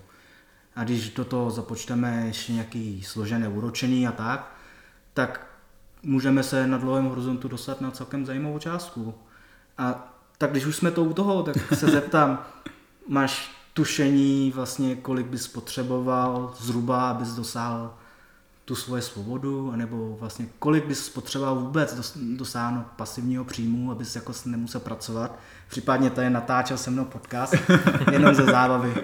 A 0.77 0.85
když 0.85 1.11
do 1.11 1.25
toho 1.25 1.51
započteme 1.51 2.27
ještě 2.27 2.53
nějaký 2.53 3.03
složené 3.03 3.49
úročení 3.49 4.09
a 4.09 4.13
tak, 4.13 4.55
tak 5.15 5.47
můžeme 6.03 6.43
se 6.43 6.67
na 6.67 6.79
dlouhém 6.79 7.05
horizontu 7.05 7.49
dostat 7.49 7.81
na 7.81 7.91
celkem 7.91 8.27
zajímavou 8.27 8.59
částku. 8.59 9.15
A 9.79 10.15
tak 10.39 10.51
když 10.51 10.67
už 10.67 10.77
jsme 10.77 10.91
to 10.91 11.05
u 11.05 11.13
toho, 11.13 11.43
tak 11.43 11.57
se 11.75 11.87
zeptám, 11.87 12.45
máš 13.09 13.51
tušení 13.73 14.53
vlastně, 14.55 14.97
kolik 14.97 15.27
bys 15.27 15.49
potřeboval 15.49 16.55
zhruba, 16.59 17.11
abys 17.11 17.29
dosáhl 17.29 17.95
tu 18.73 18.77
svoje 18.77 19.03
svobodu, 19.03 19.71
anebo 19.73 20.17
vlastně 20.21 20.47
kolik 20.59 20.85
bys 20.87 21.09
potřeboval 21.09 21.55
vůbec 21.55 22.17
dosáhnout 22.37 22.87
pasivního 22.97 23.45
příjmu, 23.45 23.91
abys 23.91 24.17
jako 24.17 24.33
nemusel 24.45 24.81
pracovat. 24.81 25.39
Případně 25.69 26.11
tady 26.11 26.31
natáčel 26.31 26.79
se 26.79 26.91
mnou 26.91 27.05
podcast, 27.05 27.55
jenom 28.13 28.35
ze 28.35 28.45
zábavy. 28.45 28.95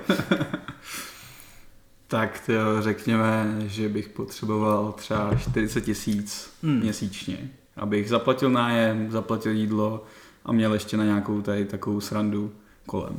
Tak 2.07 2.41
tyjo, 2.41 2.83
řekněme, 2.83 3.57
že 3.67 3.89
bych 3.89 4.09
potřeboval 4.09 4.93
třeba 4.93 5.35
40 5.35 5.81
tisíc 5.81 6.51
hmm. 6.63 6.81
měsíčně, 6.81 7.51
abych 7.77 8.09
zaplatil 8.09 8.51
nájem, 8.51 9.11
zaplatil 9.11 9.53
jídlo 9.53 10.05
a 10.45 10.53
měl 10.53 10.75
ještě 10.75 10.97
na 10.97 11.05
nějakou 11.05 11.43
tady 11.43 11.65
takovou 11.65 12.01
srandu 12.01 12.53
kolem. 12.87 13.17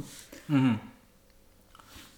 Hmm. 0.49 0.77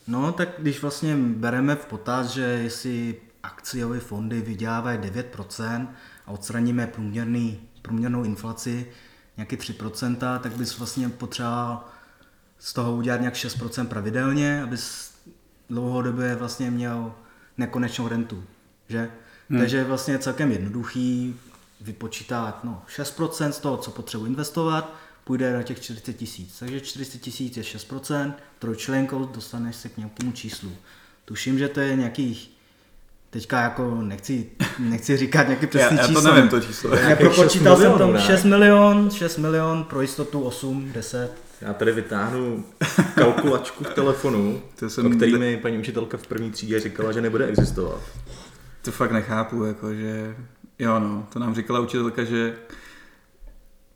No, 0.07 0.31
tak 0.31 0.49
když 0.57 0.81
vlastně 0.81 1.15
bereme 1.17 1.75
v 1.75 1.85
potaz, 1.85 2.27
že 2.27 2.41
jestli 2.41 3.15
akciové 3.43 3.99
fondy 3.99 4.41
vydělávají 4.41 4.99
9% 4.99 5.87
a 6.25 6.31
odstraníme 6.31 6.87
průměrný, 6.87 7.59
průměrnou 7.81 8.23
inflaci 8.23 8.87
nějaký 9.37 9.55
3%, 9.55 10.39
tak 10.39 10.51
bys 10.51 10.77
vlastně 10.77 11.09
potřeboval 11.09 11.85
z 12.59 12.73
toho 12.73 12.95
udělat 12.95 13.21
nějak 13.21 13.33
6% 13.33 13.87
pravidelně, 13.87 14.63
abys 14.63 15.13
dlouhodobě 15.69 16.35
vlastně 16.35 16.71
měl 16.71 17.13
nekonečnou 17.57 18.07
rentu. 18.07 18.43
Že? 18.89 19.11
Hmm. 19.49 19.59
Takže 19.59 19.77
je 19.77 19.83
vlastně 19.83 20.19
celkem 20.19 20.51
jednoduchý 20.51 21.35
vypočítat 21.81 22.63
no, 22.63 22.83
6% 22.95 23.49
z 23.49 23.59
toho, 23.59 23.77
co 23.77 23.91
potřebuji 23.91 24.25
investovat, 24.25 24.95
půjde 25.23 25.53
na 25.53 25.63
těch 25.63 25.81
40 25.81 26.13
tisíc. 26.13 26.59
Takže 26.59 26.81
40 26.81 27.17
tisíc 27.21 27.57
je 27.57 27.63
6%, 27.63 28.33
trojčlenkou 28.59 29.25
dostaneš 29.25 29.75
se 29.75 29.89
k 29.89 29.97
nějakému 29.97 30.31
číslu. 30.31 30.71
Tuším, 31.25 31.59
že 31.59 31.67
to 31.67 31.79
je 31.79 31.95
nějakých 31.95 32.51
Teďka 33.31 33.61
jako 33.61 33.95
nechci, 34.01 34.49
nechci 34.79 35.17
říkat 35.17 35.47
nějaký 35.47 35.67
přesný 35.67 35.97
já, 35.97 36.01
já 36.01 36.07
číslo. 36.07 36.21
to 36.21 36.33
nevím 36.33 36.49
to 36.49 36.59
číslo. 36.59 36.95
Já 36.95 37.15
propočítal 37.15 37.77
jsem 37.77 37.97
tam 37.97 38.19
6 38.19 38.43
milion, 38.43 39.09
6 39.09 39.37
milion, 39.37 39.83
pro 39.83 40.01
jistotu 40.01 40.41
8, 40.41 40.91
10. 40.93 41.31
Já 41.61 41.73
tady 41.73 41.91
vytáhnu 41.91 42.65
kalkulačku 43.15 43.83
v 43.83 43.93
telefonu, 43.93 44.61
to 44.79 44.89
jsem... 44.89 45.05
o 45.05 45.09
který 45.09 45.37
mi 45.37 45.57
paní 45.57 45.77
učitelka 45.77 46.17
v 46.17 46.27
první 46.27 46.51
třídě 46.51 46.79
říkala, 46.79 47.11
že 47.11 47.21
nebude 47.21 47.45
existovat. 47.45 48.01
To 48.81 48.91
fakt 48.91 49.11
nechápu, 49.11 49.63
jako 49.63 49.93
že... 49.93 50.35
Jo 50.79 50.99
no, 50.99 51.27
to 51.33 51.39
nám 51.39 51.55
říkala 51.55 51.79
učitelka, 51.79 52.23
že 52.23 52.53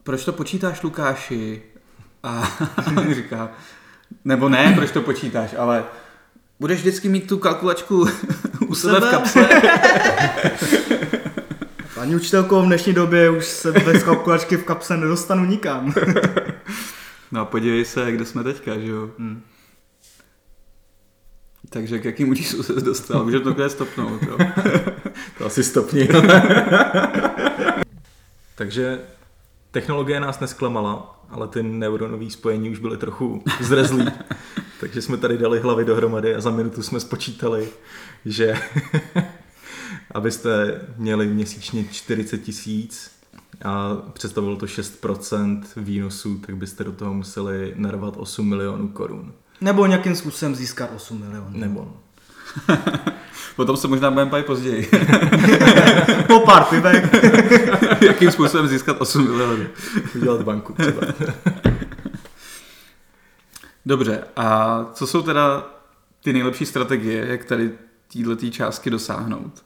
proč 0.03 0.25
to 0.25 0.33
počítáš 0.33 0.83
Lukáši? 0.83 1.61
A 2.23 2.57
říká, 3.15 3.51
Nebo 4.25 4.49
ne, 4.49 4.73
proč 4.75 4.91
to 4.91 5.01
počítáš, 5.01 5.55
ale 5.57 5.83
budeš 6.59 6.79
vždycky 6.79 7.09
mít 7.09 7.27
tu 7.27 7.37
kalkulačku 7.37 8.05
u 8.67 8.75
sebe 8.75 8.99
v 8.99 9.03
sebe? 9.03 9.11
kapse. 9.11 9.49
Paní 11.95 12.15
učitelko, 12.15 12.61
v 12.61 12.65
dnešní 12.65 12.93
době 12.93 13.29
už 13.29 13.45
se 13.45 13.71
bez 13.71 14.03
kalkulačky 14.03 14.57
v 14.57 14.63
kapse 14.63 14.97
nedostanu 14.97 15.45
nikam. 15.45 15.93
No 17.31 17.41
a 17.41 17.45
podívej 17.45 17.85
se, 17.85 18.11
kde 18.11 18.25
jsme 18.25 18.43
teďka, 18.43 18.79
že 18.79 18.87
jo. 18.87 19.09
Hmm. 19.19 19.41
Takže 21.69 21.99
k 21.99 22.05
jakým 22.05 22.35
číslu 22.35 22.63
se 22.63 22.73
dostal? 22.73 23.23
Můžeme 23.23 23.43
to 23.43 23.53
kde 23.53 23.69
stopnout, 23.69 24.23
jo. 24.23 24.37
To 25.37 25.45
asi 25.45 25.63
stopni. 25.63 26.09
Takže 28.55 28.99
technologie 29.71 30.19
nás 30.19 30.39
nesklamala, 30.39 31.23
ale 31.29 31.47
ty 31.47 31.63
neuronové 31.63 32.29
spojení 32.29 32.69
už 32.69 32.79
byly 32.79 32.97
trochu 32.97 33.43
zrezlý. 33.61 34.05
Takže 34.85 35.01
jsme 35.01 35.17
tady 35.17 35.37
dali 35.37 35.59
hlavy 35.59 35.85
dohromady 35.85 36.35
a 36.35 36.41
za 36.41 36.51
minutu 36.51 36.83
jsme 36.83 36.99
spočítali, 36.99 37.69
že 38.25 38.55
abyste 40.11 40.81
měli 40.97 41.27
měsíčně 41.27 41.83
40 41.91 42.37
tisíc 42.37 43.11
a 43.63 43.95
představilo 44.13 44.55
to 44.55 44.65
6% 44.65 45.61
výnosů, 45.77 46.37
tak 46.37 46.55
byste 46.55 46.83
do 46.83 46.91
toho 46.91 47.13
museli 47.13 47.73
narvat 47.75 48.13
8 48.17 48.49
milionů 48.49 48.87
korun. 48.87 49.33
Nebo 49.61 49.85
nějakým 49.85 50.15
způsobem 50.15 50.55
získat 50.55 50.89
8 50.95 51.19
milionů. 51.19 51.49
Nebo 51.51 51.93
Potom 53.55 53.77
se 53.77 53.87
možná 53.87 54.11
budeme 54.11 54.31
bavit 54.31 54.45
později. 54.45 54.89
Po 56.27 56.39
pár 56.39 56.63
pivek. 56.63 57.13
jakým 58.01 58.31
způsobem 58.31 58.67
získat 58.67 58.97
8 58.99 59.23
milionů. 59.23 59.65
udělat 60.15 60.41
banku 60.41 60.73
třeba. 60.73 61.01
Dobře, 63.85 64.23
a 64.35 64.79
co 64.93 65.07
jsou 65.07 65.21
teda 65.21 65.67
ty 66.23 66.33
nejlepší 66.33 66.65
strategie, 66.65 67.25
jak 67.27 67.45
tady 67.45 67.71
této 68.13 68.51
částky 68.51 68.89
dosáhnout? 68.89 69.65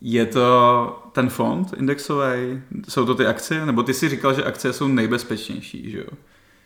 Je 0.00 0.26
to 0.26 1.08
ten 1.12 1.28
fond 1.28 1.74
indexový? 1.76 2.62
Jsou 2.88 3.06
to 3.06 3.14
ty 3.14 3.26
akcie? 3.26 3.66
Nebo 3.66 3.82
ty 3.82 3.94
si 3.94 4.08
říkal, 4.08 4.34
že 4.34 4.44
akcie 4.44 4.72
jsou 4.72 4.88
nejbezpečnější, 4.88 5.90
že 5.90 5.98
jo? 5.98 6.06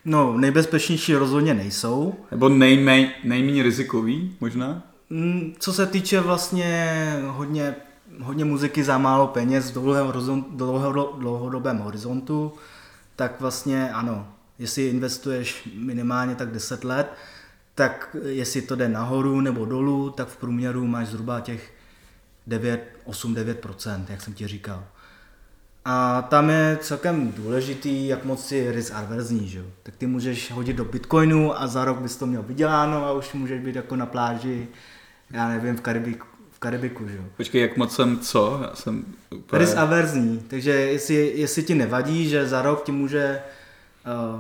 No, 0.05 0.39
nejbezpečnější 0.39 1.15
rozhodně 1.15 1.55
nejsou. 1.55 2.15
Nebo 2.31 2.49
nejméně, 2.49 3.15
nejméně 3.25 3.63
rizikový 3.63 4.37
možná? 4.41 4.83
Mm, 5.11 5.55
Co 5.59 5.73
se 5.73 5.87
týče 5.87 6.21
vlastně 6.21 7.17
hodně, 7.27 7.75
hodně 8.21 8.45
muziky 8.45 8.85
za 8.85 8.99
málo 8.99 9.27
peněz 9.27 9.71
v 9.71 9.75
dlouhodobém 11.19 11.79
horizontu, 11.79 12.53
tak 13.17 13.41
vlastně 13.41 13.91
ano, 13.91 14.27
jestli 14.63 14.89
investuješ 14.89 15.69
minimálně 15.75 16.35
tak 16.35 16.51
10 16.51 16.85
let, 16.85 17.13
tak 17.75 18.17
jestli 18.27 18.63
to 18.63 18.77
jde 18.77 18.89
nahoru 18.89 19.41
nebo 19.41 19.65
dolů, 19.65 20.11
tak 20.11 20.29
v 20.29 20.37
průměru 20.37 20.87
máš 20.87 21.09
zhruba 21.09 21.41
těch 21.41 21.73
9, 22.47 22.97
8-9%, 23.07 24.05
jak 24.09 24.23
jsem 24.23 24.35
ti 24.35 24.47
říkal. 24.47 24.85
A 25.85 26.23
tam 26.23 26.51
je 26.51 26.79
celkem 26.81 27.33
důležitý, 27.33 28.09
jak 28.09 28.25
moc 28.25 28.47
si 28.47 28.73
risk 28.73 28.93
adverzní, 28.95 29.49
že 29.49 29.59
jo. 29.59 29.65
Tak 29.83 29.97
ty 29.97 30.07
můžeš 30.07 30.51
hodit 30.51 30.77
do 30.77 30.85
Bitcoinu 30.85 31.61
a 31.61 31.67
za 31.67 31.85
rok 31.85 31.99
bys 31.99 32.17
to 32.17 32.27
měl 32.27 32.43
vyděláno 32.43 33.07
a 33.07 33.13
už 33.13 33.33
můžeš 33.33 33.61
být 33.61 33.77
jako 33.77 33.97
na 33.97 34.07
pláži, 34.07 34.69
já 35.31 35.49
nevím, 35.49 35.77
v 35.77 35.81
Karibiku, 35.81 36.27
v 36.51 36.59
Karibiku 36.59 37.09
že 37.09 37.17
jo. 37.17 37.25
Počkej, 37.37 37.63
jak 37.63 37.77
moc 37.77 37.95
jsem 37.95 38.19
co? 38.19 38.61
Já 38.63 38.75
jsem 38.75 39.05
úplně... 39.31 39.61
Risk 39.61 39.77
averzní, 39.77 40.45
takže 40.49 40.71
jestli, 40.71 41.33
jestli 41.35 41.63
ti 41.63 41.75
nevadí, 41.75 42.29
že 42.29 42.47
za 42.47 42.63
rok 42.63 42.85
ti 42.85 42.93
může 42.93 43.41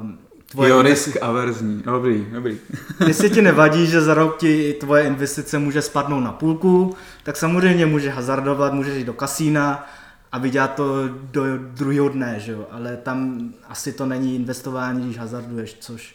um, 0.00 0.18
tvoje 0.50 0.70
Jo, 0.70 0.78
investi- 0.80 0.88
risk 0.88 1.16
averzní. 1.22 1.82
Dobrý, 1.82 2.26
dobrý. 2.32 2.58
Jestli 3.06 3.30
ti 3.30 3.42
nevadí, 3.42 3.86
že 3.86 4.00
za 4.00 4.14
rok 4.14 4.38
ti 4.38 4.72
tvoje 4.80 5.04
investice 5.04 5.58
může 5.58 5.82
spadnout 5.82 6.24
na 6.24 6.32
půlku, 6.32 6.96
tak 7.22 7.36
samozřejmě 7.36 7.86
můžeš 7.86 8.14
hazardovat, 8.14 8.72
můžeš 8.72 8.96
jít 8.96 9.04
do 9.04 9.12
kasína 9.12 9.86
a 10.32 10.38
vydělat 10.38 10.74
to 10.74 11.08
do 11.08 11.42
druhého 11.58 12.08
dne, 12.08 12.40
že 12.40 12.52
jo? 12.52 12.66
ale 12.70 12.96
tam 12.96 13.48
asi 13.68 13.92
to 13.92 14.06
není 14.06 14.34
investování, 14.36 15.04
když 15.04 15.18
hazarduješ, 15.18 15.76
což 15.80 16.14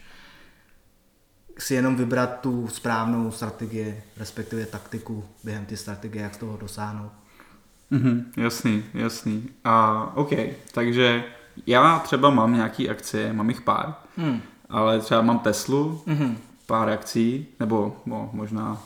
si 1.60 1.74
jenom 1.74 1.96
vybrat 1.96 2.40
tu 2.42 2.68
správnou 2.68 3.32
strategii, 3.32 4.04
respektive 4.18 4.66
taktiku 4.66 5.26
během 5.44 5.66
ty 5.66 5.78
strategie, 5.78 6.24
jak 6.24 6.36
z 6.36 6.38
toho 6.38 6.58
dosáhnout. 6.58 7.12
Mhm, 7.92 8.32
jasný, 8.38 8.84
jasný. 8.94 9.50
A 9.64 10.04
OK, 10.16 10.30
takže 10.74 11.24
já 11.68 12.00
třeba 12.00 12.30
mám 12.30 12.54
nějaký 12.54 12.90
akcie, 12.90 13.34
mám 13.34 13.50
jich 13.50 13.62
pár, 13.62 13.94
Hmm. 14.18 14.42
ale 14.70 15.00
třeba 15.00 15.22
mám 15.22 15.40
Teslu, 15.40 16.02
Mhm. 16.06 16.38
pár 16.66 16.90
akcí, 16.90 17.48
nebo 17.60 17.96
no, 18.06 18.30
možná 18.34 18.78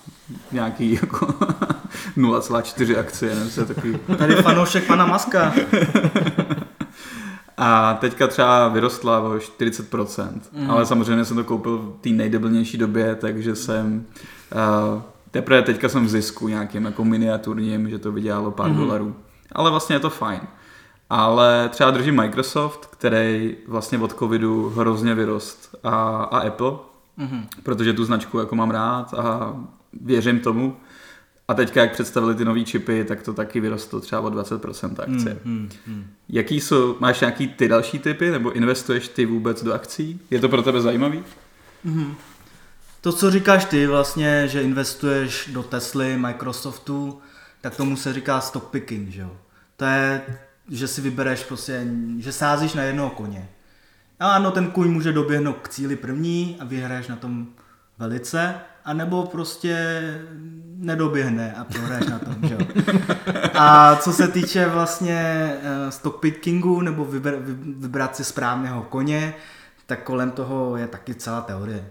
nějaký 0.51 0.93
jako 1.01 1.25
0,4 2.17 2.99
akcie, 2.99 3.35
nebo 3.35 3.49
se 3.49 3.65
takový. 3.65 3.97
Tady 4.17 4.35
fanoušek 4.35 4.87
pana 4.87 5.05
Maska. 5.05 5.53
A 7.57 7.93
teďka 7.93 8.27
třeba 8.27 8.67
vyrostla 8.67 9.19
o 9.19 9.39
40%, 9.39 10.41
Mhm. 10.53 10.63
mm. 10.63 10.71
ale 10.71 10.85
samozřejmě 10.85 11.25
jsem 11.25 11.37
to 11.37 11.43
koupil 11.43 11.77
v 11.77 12.01
té 12.01 12.09
nejdebilnější 12.09 12.77
době, 12.77 13.15
takže 13.15 13.55
jsem 13.55 14.05
uh, 14.95 15.01
teprve 15.31 15.61
teďka 15.61 15.89
jsem 15.89 16.05
v 16.05 16.09
zisku 16.09 16.47
nějakým 16.47 16.85
jako 16.85 17.05
miniaturním, 17.05 17.89
že 17.89 17.99
to 17.99 18.11
vydělalo 18.11 18.51
pár 18.51 18.69
mm. 18.69 18.77
dolarů. 18.77 19.15
Ale 19.51 19.69
vlastně 19.71 19.95
je 19.95 19.99
to 19.99 20.09
fajn. 20.09 20.39
Ale 21.13 21.69
třeba 21.69 21.91
držím 21.91 22.15
Microsoft, 22.15 22.85
který 22.85 23.55
vlastně 23.67 23.97
od 23.99 24.19
covidu 24.19 24.69
hrozně 24.69 25.15
vyrost 25.15 25.75
a, 25.83 25.89
a 26.23 26.37
Apple, 26.47 26.71
Mhm. 27.17 27.47
protože 27.63 27.93
tu 27.93 28.05
značku 28.05 28.39
jako 28.39 28.55
mám 28.55 28.71
rád 28.71 29.13
a 29.13 29.55
věřím 30.01 30.39
tomu. 30.39 30.77
A 31.47 31.53
teďka, 31.53 31.81
jak 31.81 31.91
představili 31.93 32.35
ty 32.35 32.45
nové 32.45 32.63
čipy, 32.63 33.03
tak 33.05 33.21
to 33.21 33.33
taky 33.33 33.59
vyrostlo 33.59 33.99
třeba 33.99 34.21
o 34.21 34.29
20% 34.29 34.95
akcie. 34.99 35.37
Hmm, 35.45 35.69
hmm. 35.87 36.05
Jaký 36.29 36.61
jsou, 36.61 36.95
máš 36.99 37.19
nějaký 37.19 37.47
ty 37.47 37.67
další 37.67 37.99
typy, 37.99 38.31
nebo 38.31 38.51
investuješ 38.51 39.07
ty 39.07 39.25
vůbec 39.25 39.63
do 39.63 39.73
akcí? 39.73 40.19
Je 40.29 40.39
to 40.39 40.49
pro 40.49 40.61
tebe 40.61 40.81
zajímavý? 40.81 41.23
To, 43.01 43.11
co 43.13 43.31
říkáš 43.31 43.65
ty 43.65 43.87
vlastně, 43.87 44.47
že 44.47 44.61
investuješ 44.61 45.49
do 45.53 45.63
Tesly, 45.63 46.17
Microsoftu, 46.17 47.21
tak 47.61 47.75
tomu 47.75 47.97
se 47.97 48.13
říká 48.13 48.41
stock 48.41 48.63
picking, 48.69 49.09
že 49.09 49.21
jo. 49.21 49.31
To 49.77 49.85
je, 49.85 50.21
že 50.71 50.87
si 50.87 51.01
vybereš 51.01 51.43
prostě, 51.43 51.87
že 52.19 52.31
sázíš 52.31 52.73
na 52.73 52.83
jednoho 52.83 53.09
koně. 53.09 53.49
A 54.19 54.31
ano, 54.31 54.51
ten 54.51 54.71
kůň 54.71 54.91
může 54.91 55.13
doběhnout 55.13 55.57
k 55.61 55.69
cíli 55.69 55.95
první 55.95 56.57
a 56.59 56.65
vyhraješ 56.65 57.07
na 57.07 57.15
tom 57.15 57.47
velice, 57.97 58.55
anebo 58.85 59.25
prostě 59.25 60.01
nedoběhne 60.75 61.53
a 61.53 61.63
prohraješ 61.63 62.07
na 62.07 62.19
tom, 62.19 62.35
že 62.47 62.53
jo. 62.53 62.59
A 63.53 63.95
co 63.95 64.13
se 64.13 64.27
týče 64.27 64.67
vlastně 64.67 65.19
eh, 65.61 65.91
stock 65.91 66.19
pickingu 66.19 66.81
nebo 66.81 67.05
vybrat 67.75 68.15
si 68.15 68.23
správného 68.23 68.83
koně, 68.83 69.33
tak 69.85 70.03
kolem 70.03 70.31
toho 70.31 70.77
je 70.77 70.87
taky 70.87 71.15
celá 71.15 71.41
teorie. 71.41 71.85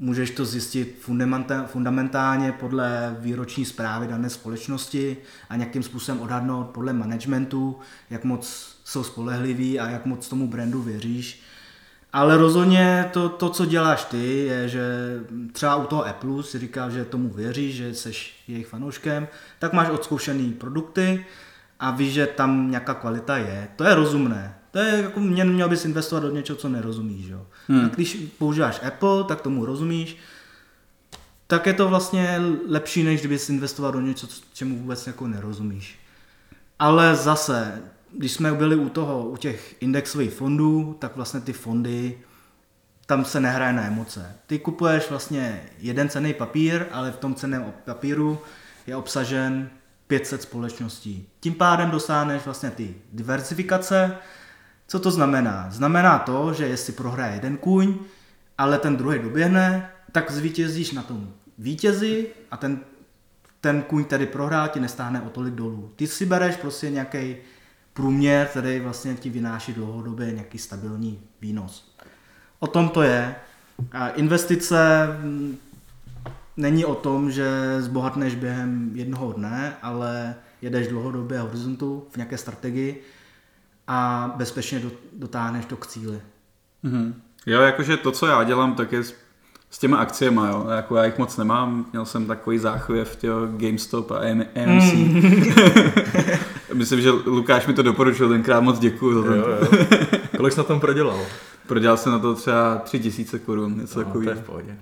Můžeš 0.00 0.30
to 0.30 0.44
zjistit 0.44 0.98
fundamentálně 1.66 2.52
podle 2.52 3.16
výroční 3.20 3.64
zprávy 3.64 4.06
dané 4.06 4.30
společnosti 4.30 5.16
a 5.48 5.56
nějakým 5.56 5.82
způsobem 5.82 6.20
odhadnout 6.20 6.66
podle 6.66 6.92
managementu, 6.92 7.78
jak 8.10 8.24
moc 8.24 8.76
jsou 8.84 9.04
spolehliví 9.04 9.80
a 9.80 9.90
jak 9.90 10.06
moc 10.06 10.28
tomu 10.28 10.48
brandu 10.48 10.82
věříš. 10.82 11.42
Ale 12.12 12.36
rozhodně 12.36 13.10
to, 13.12 13.28
to, 13.28 13.50
co 13.50 13.66
děláš 13.66 14.04
ty, 14.04 14.46
je, 14.46 14.68
že 14.68 14.84
třeba 15.52 15.76
u 15.76 15.86
toho 15.86 16.06
Apple 16.06 16.42
si 16.42 16.58
říkáš, 16.58 16.92
že 16.92 17.04
tomu 17.04 17.28
věříš, 17.28 17.74
že 17.74 17.94
jsi 17.94 18.12
jejich 18.48 18.66
fanouškem, 18.66 19.28
tak 19.58 19.72
máš 19.72 19.90
odzkoušený 19.90 20.52
produkty 20.52 21.26
a 21.80 21.90
víš, 21.90 22.12
že 22.12 22.26
tam 22.26 22.70
nějaká 22.70 22.94
kvalita 22.94 23.36
je. 23.36 23.68
To 23.76 23.84
je 23.84 23.94
rozumné. 23.94 24.57
To 24.70 24.78
je 24.78 25.02
jako, 25.02 25.20
mě 25.20 25.44
měl 25.44 25.68
bys 25.68 25.84
investovat 25.84 26.20
do 26.20 26.30
něčeho, 26.30 26.56
co 26.56 26.68
nerozumíš. 26.68 27.26
Jo? 27.26 27.46
Hmm. 27.68 27.84
A 27.84 27.88
když 27.88 28.14
používáš 28.38 28.80
Apple, 28.86 29.24
tak 29.24 29.40
tomu 29.40 29.64
rozumíš, 29.64 30.16
tak 31.46 31.66
je 31.66 31.72
to 31.72 31.88
vlastně 31.88 32.40
lepší, 32.68 33.02
než 33.02 33.20
kdybys 33.20 33.50
investoval 33.50 33.92
do 33.92 34.00
něčeho, 34.00 34.32
čemu 34.52 34.78
vůbec 34.78 35.06
jako 35.06 35.26
nerozumíš. 35.26 35.98
Ale 36.78 37.16
zase, 37.16 37.82
když 38.12 38.32
jsme 38.32 38.52
byli 38.52 38.76
u 38.76 38.88
toho, 38.88 39.28
u 39.28 39.36
těch 39.36 39.82
indexových 39.82 40.32
fondů, 40.32 40.96
tak 40.98 41.16
vlastně 41.16 41.40
ty 41.40 41.52
fondy, 41.52 42.18
tam 43.06 43.24
se 43.24 43.40
nehraje 43.40 43.72
na 43.72 43.86
emoce. 43.86 44.36
Ty 44.46 44.58
kupuješ 44.58 45.10
vlastně 45.10 45.62
jeden 45.78 46.08
cený 46.08 46.34
papír, 46.34 46.86
ale 46.92 47.12
v 47.12 47.16
tom 47.16 47.34
ceném 47.34 47.72
papíru 47.84 48.38
je 48.86 48.96
obsažen 48.96 49.70
500 50.06 50.42
společností. 50.42 51.28
Tím 51.40 51.54
pádem 51.54 51.90
dosáhneš 51.90 52.44
vlastně 52.44 52.70
ty 52.70 52.94
diversifikace. 53.12 54.16
Co 54.88 54.98
to 54.98 55.10
znamená? 55.10 55.68
Znamená 55.70 56.18
to, 56.18 56.52
že 56.52 56.66
jestli 56.66 56.92
prohraje 56.92 57.34
jeden 57.34 57.56
kůň, 57.56 57.94
ale 58.58 58.78
ten 58.78 58.96
druhý 58.96 59.18
doběhne, 59.18 59.90
tak 60.12 60.30
zvítězíš 60.30 60.92
na 60.92 61.02
tom 61.02 61.30
vítězi 61.58 62.26
a 62.50 62.56
ten, 62.56 62.80
ten 63.60 63.82
kůň, 63.82 64.04
který 64.04 64.26
prohrál, 64.26 64.68
ti 64.68 64.80
nestáhne 64.80 65.22
o 65.22 65.30
tolik 65.30 65.54
dolů. 65.54 65.92
Ty 65.96 66.06
si 66.06 66.26
bereš 66.26 66.56
prostě 66.56 66.90
nějaký 66.90 67.36
průměr, 67.92 68.46
který 68.46 68.80
vlastně 68.80 69.14
ti 69.14 69.30
vynáší 69.30 69.72
dlouhodobě 69.72 70.32
nějaký 70.32 70.58
stabilní 70.58 71.20
výnos. 71.40 71.96
O 72.58 72.66
tom 72.66 72.88
to 72.88 73.02
je. 73.02 73.34
A 73.92 74.08
investice 74.08 75.06
mm, 75.22 75.56
není 76.56 76.84
o 76.84 76.94
tom, 76.94 77.30
že 77.30 77.76
zbohatneš 77.82 78.34
během 78.34 78.90
jednoho 78.94 79.32
dne, 79.32 79.76
ale 79.82 80.34
jedeš 80.62 80.88
dlouhodobě 80.88 81.40
horizontu 81.40 82.06
v 82.10 82.16
nějaké 82.16 82.38
strategii 82.38 83.02
a 83.88 84.30
bezpečně 84.36 84.82
dotáhneš 85.12 85.64
to 85.64 85.76
k 85.76 85.86
cíli. 85.86 86.20
Mm-hmm. 86.84 87.14
Jo, 87.46 87.60
jakože 87.60 87.96
to, 87.96 88.12
co 88.12 88.26
já 88.26 88.44
dělám, 88.44 88.74
tak 88.74 88.92
je 88.92 89.02
s, 89.02 89.14
s 89.70 89.78
těma 89.78 89.96
akciemi, 89.96 90.40
jo. 90.48 90.66
Jako 90.76 90.96
já 90.96 91.04
jich 91.04 91.18
moc 91.18 91.36
nemám, 91.36 91.86
měl 91.92 92.04
jsem 92.04 92.26
takový 92.26 92.58
záchvěv, 92.58 93.16
těho 93.16 93.46
GameStop 93.46 94.10
a 94.10 94.18
AMC. 94.18 94.92
Mm. 94.92 95.44
Myslím, 96.74 97.00
že 97.00 97.10
Lukáš 97.10 97.66
mi 97.66 97.74
to 97.74 97.82
doporučil, 97.82 98.28
tenkrát 98.28 98.60
moc 98.60 98.78
děkuju 98.78 99.22
za 99.22 99.28
to. 99.28 99.34
Jo, 99.34 99.48
jo. 99.48 99.86
Kolik 100.36 100.52
jsi 100.52 100.58
na 100.58 100.64
tom 100.64 100.80
prodělal? 100.80 101.20
Prodělal 101.66 101.96
jsem 101.96 102.12
na 102.12 102.18
to 102.18 102.34
třeba 102.34 102.76
tři 102.76 103.00
tisíce 103.00 103.38
korun, 103.38 103.80
něco 103.80 103.98
no, 103.98 104.04
takového. 104.04 104.32
To 104.32 104.38
je 104.38 104.42
v 104.42 104.46
pohodě. 104.46 104.76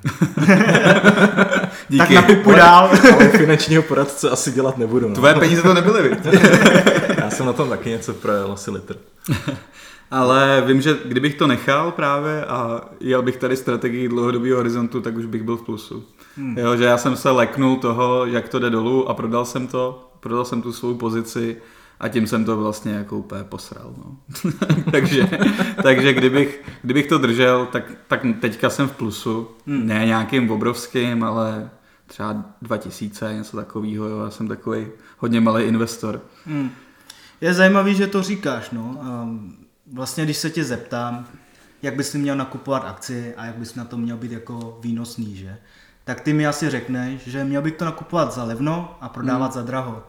Díky. 1.88 1.99
Tak 1.99 2.11
nakupuj 2.11 2.55
dál. 2.55 2.90
Ale 3.14 3.29
finančního 3.29 3.83
poradce 3.83 4.31
asi 4.31 4.53
dělat 4.53 4.79
nebudu. 4.79 5.09
No. 5.09 5.14
Tvoje 5.14 5.35
peníze 5.35 5.62
to 5.62 5.75
nebyly, 5.75 6.09
viď? 6.09 6.18
Já 7.18 7.31
jsem 7.31 7.46
na 7.46 7.53
tom 7.53 7.68
taky 7.68 7.90
něco 7.90 8.14
projel, 8.14 8.53
asi 8.53 8.70
litr. 8.70 8.96
Ale 10.11 10.62
vím, 10.66 10.81
že 10.81 10.96
kdybych 11.05 11.35
to 11.35 11.46
nechal 11.46 11.90
právě 11.90 12.44
a 12.44 12.81
jel 13.01 13.22
bych 13.22 13.37
tady 13.37 13.57
strategii 13.57 14.09
dlouhodobého 14.09 14.57
horizontu, 14.57 15.01
tak 15.01 15.16
už 15.16 15.27
bych 15.27 15.42
byl 15.42 15.57
v 15.57 15.62
plusu. 15.62 16.05
Hmm. 16.37 16.59
Jo, 16.59 16.77
že 16.77 16.85
já 16.85 16.99
jsem 16.99 17.16
se 17.16 17.31
leknul 17.31 17.77
toho, 17.77 18.27
jak 18.27 18.49
to 18.49 18.59
jde 18.59 18.70
dolů 18.70 19.09
a 19.09 19.14
prodal 19.14 19.44
jsem 19.44 19.66
to, 19.66 20.11
prodal 20.20 20.44
jsem 20.44 20.62
tu 20.62 20.72
svou 20.72 20.94
pozici 20.94 21.57
a 22.01 22.09
tím 22.09 22.27
jsem 22.27 22.44
to 22.44 22.57
vlastně 22.57 22.92
jako 22.92 23.16
úplně 23.16 23.44
posral. 23.44 23.94
No. 23.99 24.16
takže, 24.90 25.29
takže 25.83 26.12
kdybych, 26.12 26.62
kdybych 26.83 27.07
to 27.07 27.18
držel, 27.18 27.68
tak, 27.72 27.92
tak 28.09 28.20
teďka 28.40 28.70
jsem 28.70 28.88
v 28.88 28.92
plusu. 28.92 29.49
Hmm. 29.66 29.87
Ne 29.87 30.07
nějakým 30.07 30.51
obrovským, 30.51 31.25
ale 31.25 31.70
třeba 32.06 32.44
2000, 32.62 33.34
něco 33.34 33.56
takového. 33.56 34.24
Já 34.24 34.30
jsem 34.30 34.48
takový 34.48 34.86
hodně 35.18 35.40
malý 35.40 35.64
investor. 35.64 36.22
Hmm. 36.46 36.70
Je 37.40 37.54
zajímavý, 37.54 37.94
že 37.94 38.06
to 38.06 38.22
říkáš. 38.22 38.70
No. 38.70 39.00
Vlastně 39.92 40.24
když 40.24 40.36
se 40.36 40.50
tě 40.50 40.64
zeptám, 40.64 41.26
jak 41.82 41.96
bys 41.96 42.10
si 42.10 42.18
měl 42.18 42.36
nakupovat 42.36 42.84
akci 42.86 43.34
a 43.36 43.44
jak 43.44 43.56
bys 43.56 43.74
na 43.74 43.84
to 43.84 43.96
měl 43.96 44.16
být 44.16 44.32
jako 44.32 44.78
výnosný, 44.82 45.36
že? 45.36 45.58
tak 46.06 46.20
ty 46.20 46.32
mi 46.32 46.46
asi 46.46 46.70
řekneš, 46.70 47.26
že 47.26 47.44
měl 47.44 47.62
bych 47.62 47.74
to 47.74 47.84
nakupovat 47.84 48.34
za 48.34 48.44
levno 48.44 48.98
a 49.00 49.08
prodávat 49.08 49.44
hmm. 49.44 49.52
za 49.54 49.62
draho. 49.62 50.06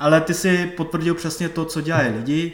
Ale 0.00 0.20
ty 0.20 0.34
si 0.34 0.66
potvrdil 0.66 1.14
přesně 1.14 1.48
to, 1.48 1.64
co 1.64 1.80
dělají 1.80 2.16
lidi 2.16 2.52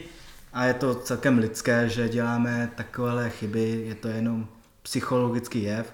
a 0.53 0.65
je 0.65 0.73
to 0.73 0.95
celkem 0.95 1.37
lidské, 1.37 1.89
že 1.89 2.09
děláme 2.09 2.71
takovéhle 2.75 3.29
chyby, 3.29 3.83
je 3.87 3.95
to 3.95 4.07
jenom 4.07 4.47
psychologický 4.81 5.63
jev, 5.63 5.93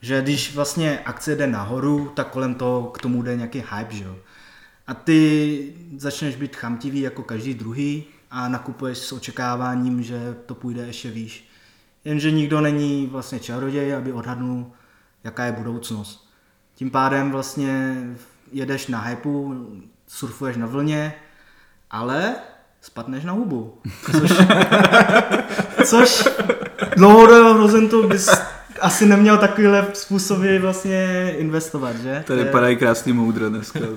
že 0.00 0.22
když 0.22 0.54
vlastně 0.54 0.98
akce 0.98 1.36
jde 1.36 1.46
nahoru, 1.46 2.12
tak 2.14 2.30
kolem 2.30 2.54
toho 2.54 2.82
k 2.82 2.98
tomu 2.98 3.22
jde 3.22 3.36
nějaký 3.36 3.64
hype, 3.70 3.94
že 3.94 4.04
jo. 4.04 4.16
A 4.86 4.94
ty 4.94 5.72
začneš 5.96 6.36
být 6.36 6.56
chamtivý 6.56 7.00
jako 7.00 7.22
každý 7.22 7.54
druhý 7.54 8.04
a 8.30 8.48
nakupuješ 8.48 8.98
s 8.98 9.12
očekáváním, 9.12 10.02
že 10.02 10.36
to 10.46 10.54
půjde 10.54 10.86
ještě 10.86 11.10
výš. 11.10 11.48
Jenže 12.04 12.30
nikdo 12.30 12.60
není 12.60 13.06
vlastně 13.06 13.40
čaroděj, 13.40 13.94
aby 13.94 14.12
odhadnul, 14.12 14.66
jaká 15.24 15.44
je 15.44 15.52
budoucnost. 15.52 16.30
Tím 16.74 16.90
pádem 16.90 17.30
vlastně 17.30 17.96
jedeš 18.52 18.86
na 18.86 19.00
hypeu, 19.00 19.66
surfuješ 20.06 20.56
na 20.56 20.66
vlně, 20.66 21.14
ale 21.90 22.34
spadneš 22.80 23.24
na 23.24 23.32
hubu. 23.32 23.78
Což, 24.12 24.30
což 25.84 26.28
dlouhodobého 26.96 27.54
horizontu 27.54 28.08
bys 28.08 28.30
asi 28.86 29.06
neměl 29.06 29.38
takovýhle 29.38 29.86
způsoby 29.92 30.58
vlastně 30.58 31.32
investovat, 31.38 31.96
že? 31.96 32.24
Tady 32.26 32.40
je... 32.40 32.46
padají 32.46 32.76
krásný 32.76 33.12
moudro 33.12 33.48
dneska. 33.50 33.80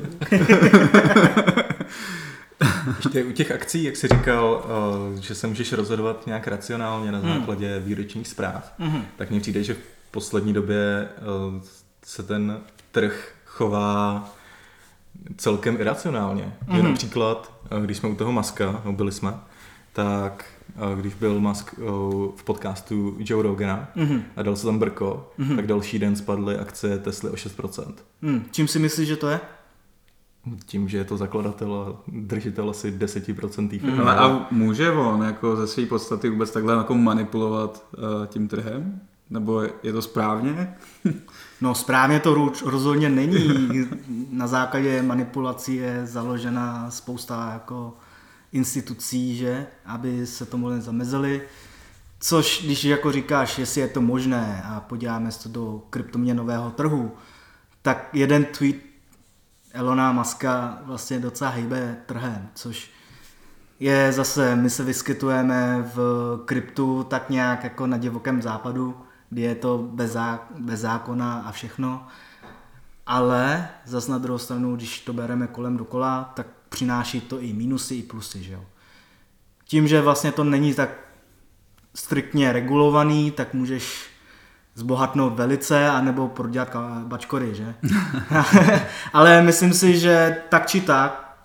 Ještě 2.98 3.24
u 3.24 3.32
těch 3.32 3.52
akcí, 3.52 3.84
jak 3.84 3.96
jsi 3.96 4.08
říkal, 4.08 4.66
eh, 5.18 5.22
že 5.22 5.36
se 5.36 5.48
můžeš 5.48 5.74
rozhodovat 5.74 6.28
nějak 6.28 6.48
racionálně 6.48 7.12
na 7.12 7.20
hmm. 7.20 7.34
základě 7.34 7.76
hmm. 7.76 7.86
výročních 7.86 8.28
zpráv, 8.28 8.74
hmm. 8.80 9.06
tak 9.16 9.30
mně 9.30 9.40
přijde, 9.40 9.64
že 9.64 9.74
v 9.74 9.78
poslední 10.12 10.54
době 10.54 11.08
eh, 11.18 11.20
se 12.06 12.24
ten 12.24 12.58
trh 12.92 13.32
chová 13.46 14.30
celkem 15.38 15.78
iracionálně. 15.80 16.44
Mm-hmm. 16.44 16.76
Že 16.76 16.82
mhm. 16.82 16.92
například, 16.92 17.54
eh, 17.72 17.82
když 17.82 17.98
jsme 17.98 18.10
u 18.10 18.16
toho 18.16 18.32
Maska, 18.32 18.82
no 18.86 18.94
byli 18.94 19.12
jsme, 19.12 19.34
tak 19.94 20.46
eh, 20.68 21.02
když 21.02 21.14
byl 21.14 21.40
Musk 21.40 21.74
eh, 21.78 21.82
v 22.36 22.44
podcastu 22.44 23.16
Joe 23.20 23.44
Rogana 23.44 23.90
mm-hmm. 23.96 24.22
a 24.36 24.44
dal 24.44 24.56
se 24.56 24.66
tam 24.66 24.80
brko, 24.80 25.32
mm-hmm. 25.40 25.56
tak 25.56 25.68
další 25.68 26.00
den 26.00 26.16
spadly 26.16 26.58
akcie 26.58 26.98
Tesly 26.98 27.30
o 27.30 27.34
6%. 27.34 27.94
Mm. 28.22 28.46
Čím 28.52 28.68
si 28.68 28.80
myslíš, 28.80 29.08
že 29.08 29.16
to 29.16 29.30
je? 29.30 29.40
Tím, 30.66 30.90
že 30.90 30.98
je 30.98 31.04
to 31.04 31.18
zakladatel 31.18 31.74
a 31.74 32.02
držitel 32.08 32.70
asi 32.70 32.92
10% 32.92 33.70
firmy. 33.70 33.92
Mm. 33.92 34.08
A 34.08 34.48
může 34.52 34.92
on 34.92 35.24
jako 35.24 35.56
ze 35.56 35.68
své 35.68 35.86
podstaty 35.86 36.30
vůbec 36.30 36.52
takhle 36.52 36.74
jako 36.74 36.96
manipulovat 36.96 37.86
uh, 37.98 38.26
tím 38.28 38.48
trhem? 38.48 39.02
Nebo 39.30 39.62
je 39.84 39.94
to 39.94 40.02
správně? 40.02 40.74
No 41.62 41.76
správně 41.76 42.20
to 42.20 42.52
rozhodně 42.66 43.10
není. 43.10 43.70
Na 44.32 44.48
základě 44.48 45.02
manipulací 45.02 45.76
je 45.76 46.02
založena 46.06 46.92
spousta 46.92 47.50
jako 47.54 47.94
institucí, 48.52 49.38
že, 49.38 49.68
aby 49.86 50.28
se 50.28 50.46
tomu 50.46 50.82
zamezili. 50.82 51.42
Což, 52.20 52.62
když 52.66 52.84
jako 52.84 53.12
říkáš, 53.12 53.58
jestli 53.58 53.82
je 53.82 53.88
to 53.88 54.02
možné 54.02 54.64
a 54.66 54.80
podíváme 54.80 55.32
se 55.32 55.50
do 55.50 55.82
kryptoměnového 55.90 56.72
trhu, 56.72 57.12
tak 57.82 58.10
jeden 58.14 58.46
tweet 58.46 58.76
Elona 59.74 60.12
Muska 60.12 60.80
vlastně 60.84 61.20
docela 61.20 61.50
hýbe 61.50 61.98
trhem, 62.06 62.50
což 62.56 62.92
je 63.80 64.12
zase, 64.12 64.56
my 64.56 64.70
se 64.70 64.84
vyskytujeme 64.84 65.90
v 65.96 66.00
kryptu 66.46 67.04
tak 67.04 67.30
nějak 67.30 67.64
jako 67.64 67.88
na 67.88 67.98
divokém 67.98 68.42
západu, 68.42 68.98
kdy 69.30 69.42
je 69.42 69.56
to 69.56 69.78
bez, 69.78 70.12
zá, 70.12 70.48
bez 70.60 70.80
zákona 70.80 71.44
a 71.46 71.52
všechno. 71.52 72.08
Ale 73.06 73.70
zas 73.86 74.08
na 74.08 74.18
druhou 74.18 74.38
stranu, 74.38 74.76
když 74.76 75.00
to 75.00 75.14
bereme 75.14 75.48
kolem 75.48 75.78
dokola, 75.78 76.32
tak 76.36 76.48
přináší 76.70 77.22
to 77.22 77.40
i 77.40 77.54
minusy, 77.54 77.96
i 77.96 78.04
plusy. 78.04 78.44
Že 78.44 78.54
jo? 78.54 78.66
Tím, 79.66 79.88
že 79.88 80.02
vlastně 80.02 80.32
to 80.32 80.44
není 80.44 80.74
tak 80.74 80.90
striktně 81.96 82.54
regulovaný, 82.54 83.32
tak 83.32 83.54
můžeš 83.54 84.10
zbohatnout 84.76 85.34
velice, 85.34 85.90
anebo 85.90 86.28
prodělat 86.28 86.76
bačkory, 87.04 87.56
že? 87.56 87.76
Ale 89.14 89.42
myslím 89.42 89.74
si, 89.74 90.00
že 90.00 90.38
tak 90.50 90.68
či 90.68 90.82
tak 90.82 91.40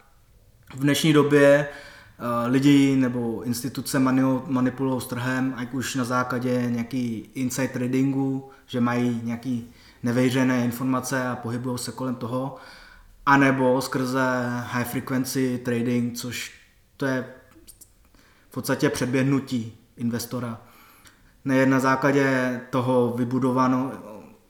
v 0.74 0.80
dnešní 0.80 1.12
době 1.12 1.68
Eh, 2.18 2.48
lidi 2.48 2.96
nebo 2.96 3.42
instituce 3.42 3.98
manipulují 4.46 5.00
s 5.00 5.06
trhem, 5.06 5.54
ať 5.56 5.72
už 5.72 5.94
na 5.94 6.04
základě 6.04 6.66
nějaký 6.68 7.30
inside 7.34 7.68
tradingu, 7.68 8.50
že 8.66 8.80
mají 8.80 9.20
nějaký 9.24 9.70
nevěřené 10.02 10.64
informace 10.64 11.28
a 11.28 11.37
pohybují 11.37 11.78
se 11.78 11.92
kolem 11.92 12.14
toho, 12.14 12.56
anebo 13.26 13.80
skrze 13.80 14.20
high 14.64 14.84
frequency 14.84 15.60
trading, 15.64 16.16
což 16.16 16.52
to 16.96 17.06
je 17.06 17.24
v 18.48 18.54
podstatě 18.54 18.90
předběhnutí 18.90 19.78
investora. 19.96 20.60
Nejen 21.44 21.70
na 21.70 21.80
základě 21.80 22.60
toho 22.70 23.14
vybudováno 23.16 23.92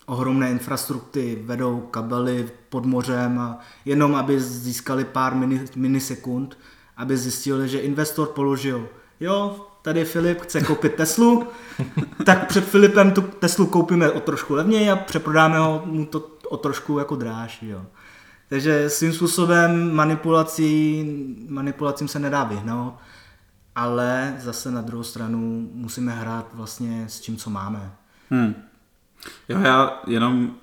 ohromné 0.07 0.51
infrastruktury, 0.51 1.39
vedou 1.45 1.81
kabely 1.81 2.51
pod 2.69 2.87
mořem 2.87 3.39
a 3.39 3.59
jenom 3.85 4.15
aby 4.15 4.41
získali 4.41 5.05
pár 5.05 5.35
minisekund, 5.77 6.59
aby 6.97 7.17
zjistil, 7.17 7.67
že 7.67 7.79
investor 7.79 8.29
položil, 8.29 8.89
jo, 9.21 9.67
tady 9.83 10.05
Filip 10.05 10.41
chce 10.41 10.61
koupit 10.61 10.95
Teslu, 10.95 11.47
tak 12.25 12.47
před 12.47 12.65
Filipem 12.65 13.13
tu 13.13 13.23
Teslu 13.23 13.67
koupíme 13.67 14.11
o 14.11 14.21
trošku 14.21 14.55
levněji 14.55 14.91
a 14.91 14.97
přeprodáme 14.97 15.59
ho 15.59 15.83
mu 15.85 16.07
to 16.07 16.29
o 16.49 16.57
trošku 16.57 16.99
jako 16.99 17.17
dráž, 17.17 17.63
jo. 17.63 17.83
Takže 18.49 18.91
svým 18.91 19.13
způsobem 19.13 19.95
manipulací, 19.95 21.05
manipulacím 21.49 22.09
se 22.09 22.19
nedá 22.19 22.45
vyhnout, 22.45 22.95
ale 23.75 24.35
zase 24.39 24.71
na 24.71 24.81
druhou 24.81 25.03
stranu 25.03 25.69
musíme 25.73 26.13
hrát 26.13 26.47
vlastně 26.55 27.05
s 27.09 27.21
tím, 27.21 27.37
co 27.37 27.51
máme. 27.51 27.93
Hmm. 28.31 28.55
Jo, 29.49 29.59
já 29.61 30.03
jenom 30.07 30.55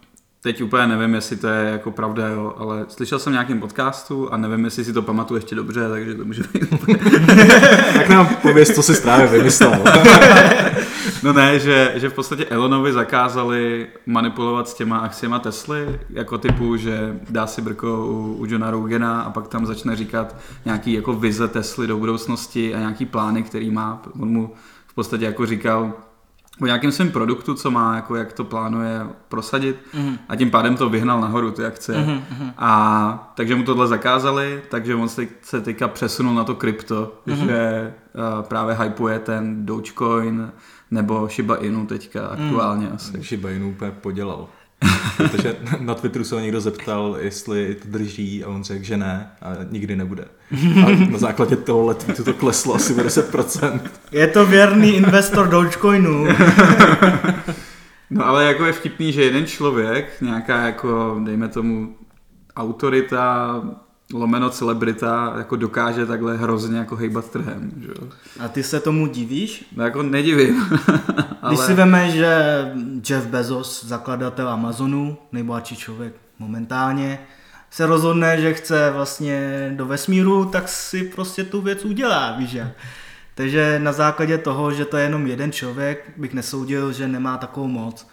teď 0.43 0.61
úplně 0.61 0.87
nevím, 0.87 1.15
jestli 1.15 1.37
to 1.37 1.47
je 1.47 1.71
jako 1.71 1.91
pravda, 1.91 2.27
jo, 2.27 2.53
ale 2.57 2.85
slyšel 2.87 3.19
jsem 3.19 3.33
nějakým 3.33 3.59
podcastu 3.59 4.33
a 4.33 4.37
nevím, 4.37 4.65
jestli 4.65 4.85
si 4.85 4.93
to 4.93 5.01
pamatuju 5.01 5.37
ještě 5.37 5.55
dobře, 5.55 5.89
takže 5.89 6.15
to 6.15 6.25
může 6.25 6.43
být. 6.53 6.69
tak 7.93 8.09
nám 8.09 8.35
pověz, 8.41 8.75
co 8.75 8.83
si 8.83 9.01
právě 9.01 9.27
vymyslel. 9.27 9.83
no 11.23 11.33
ne, 11.33 11.59
že, 11.59 11.93
že 11.95 12.09
v 12.09 12.13
podstatě 12.13 12.45
Elonovi 12.45 12.93
zakázali 12.93 13.87
manipulovat 14.05 14.69
s 14.69 14.73
těma 14.73 14.97
akciema 14.97 15.39
Tesly, 15.39 15.99
jako 16.09 16.37
typu, 16.37 16.75
že 16.77 17.19
dá 17.29 17.47
si 17.47 17.61
brko 17.61 18.05
u, 18.07 18.35
u 18.39 18.45
Johna 18.45 18.71
Rogena 18.71 19.21
a 19.21 19.29
pak 19.29 19.47
tam 19.47 19.65
začne 19.65 19.95
říkat 19.95 20.35
nějaký 20.65 20.93
jako 20.93 21.13
vize 21.13 21.47
Tesly 21.47 21.87
do 21.87 21.97
budoucnosti 21.97 22.75
a 22.75 22.79
nějaký 22.79 23.05
plány, 23.05 23.43
který 23.43 23.71
má. 23.71 24.01
On 24.19 24.29
mu 24.29 24.53
v 24.87 24.93
podstatě 24.95 25.25
jako 25.25 25.45
říkal, 25.45 25.93
o 26.61 26.65
nějakém 26.65 26.91
svém 26.91 27.11
produktu, 27.11 27.53
co 27.53 27.71
má, 27.71 27.95
jako 27.95 28.15
jak 28.15 28.33
to 28.33 28.43
plánuje 28.43 29.01
prosadit 29.29 29.75
Mhm. 29.93 30.17
a 30.29 30.35
tím 30.35 30.51
pádem 30.51 30.75
to 30.77 30.89
vyhnal 30.89 31.21
nahoru 31.21 31.51
ty 31.51 31.65
akcie. 31.65 31.97
Mhm, 31.97 32.21
mhm. 32.39 32.51
A 32.57 33.31
takže 33.35 33.55
mu 33.55 33.63
tohle 33.63 33.87
zakázali, 33.87 34.61
takže 34.69 34.95
on 34.95 35.09
se, 35.09 35.27
se 35.41 35.61
teďka 35.61 35.87
přesunul 35.87 36.33
na 36.35 36.43
to 36.43 36.55
krypto, 36.55 37.13
Mhm. 37.25 37.35
že 37.37 37.93
uh, 38.13 38.45
právě 38.45 38.75
hypuje 38.75 39.19
ten 39.19 39.65
Dogecoin 39.65 40.51
nebo 40.91 41.27
Shiba 41.27 41.55
Inu 41.55 41.85
teďka 41.85 42.27
aktuálně 42.27 42.89
asi. 42.89 43.11
Takže 43.11 43.37
Bajnu 43.37 43.69
úplně 43.69 43.91
podělal. 43.91 44.47
Protože 45.17 45.55
na 45.79 45.95
Twitteru 45.95 46.23
se 46.23 46.35
ho 46.35 46.41
někdo 46.41 46.61
zeptal, 46.61 47.17
jestli 47.19 47.75
to 47.75 47.87
drží 47.87 48.43
a 48.43 48.47
on 48.47 48.63
řekl, 48.63 48.83
že 48.83 48.97
ne 48.97 49.31
a 49.41 49.49
nikdy 49.69 49.95
nebude. 49.95 50.25
A 50.85 51.09
na 51.11 51.17
základě 51.17 51.55
tohohle 51.55 51.95
tweetu 51.95 52.23
to 52.23 52.33
kleslo 52.33 52.75
asi 52.75 52.93
o 52.93 52.97
10%. 52.97 53.79
Je 54.11 54.27
to 54.27 54.45
věrný 54.45 54.95
investor 54.95 55.47
Dogecoinu. 55.47 56.25
No 58.13 58.27
ale 58.27 58.45
jako 58.45 58.65
je 58.65 58.73
vtipný, 58.73 59.11
že 59.11 59.23
jeden 59.23 59.45
člověk, 59.45 60.21
nějaká 60.21 60.65
jako, 60.65 61.21
dejme 61.23 61.47
tomu, 61.47 61.95
autorita, 62.55 63.61
lomeno 64.13 64.49
celebrita, 64.49 65.33
jako 65.37 65.55
dokáže 65.55 66.05
takhle 66.05 66.37
hrozně 66.37 66.77
jako 66.77 66.95
hejbat 66.95 67.31
trhem, 67.31 67.71
že. 67.77 67.93
A 68.39 68.47
ty 68.47 68.63
se 68.63 68.79
tomu 68.79 69.07
divíš? 69.07 69.65
No 69.75 69.83
jako 69.83 70.03
nedivím, 70.03 70.65
Když 71.47 71.59
si 71.59 71.73
veme, 71.73 72.11
že 72.11 72.35
Jeff 73.09 73.27
Bezos, 73.27 73.85
zakladatel 73.85 74.49
Amazonu, 74.49 75.17
nejbohatší 75.31 75.75
člověk 75.75 76.13
momentálně, 76.39 77.19
se 77.71 77.85
rozhodne, 77.85 78.41
že 78.41 78.53
chce 78.53 78.91
vlastně 78.91 79.71
do 79.75 79.85
vesmíru, 79.85 80.45
tak 80.45 80.69
si 80.69 81.03
prostě 81.03 81.43
tu 81.43 81.61
věc 81.61 81.85
udělá, 81.85 82.35
víš 82.37 82.53
jak. 82.53 82.71
Takže 83.35 83.79
na 83.79 83.91
základě 83.91 84.37
toho, 84.37 84.71
že 84.71 84.85
to 84.85 84.97
je 84.97 85.03
jenom 85.03 85.27
jeden 85.27 85.51
člověk, 85.51 86.11
bych 86.17 86.33
nesoudil, 86.33 86.93
že 86.93 87.07
nemá 87.07 87.37
takovou 87.37 87.67
moc. 87.67 88.07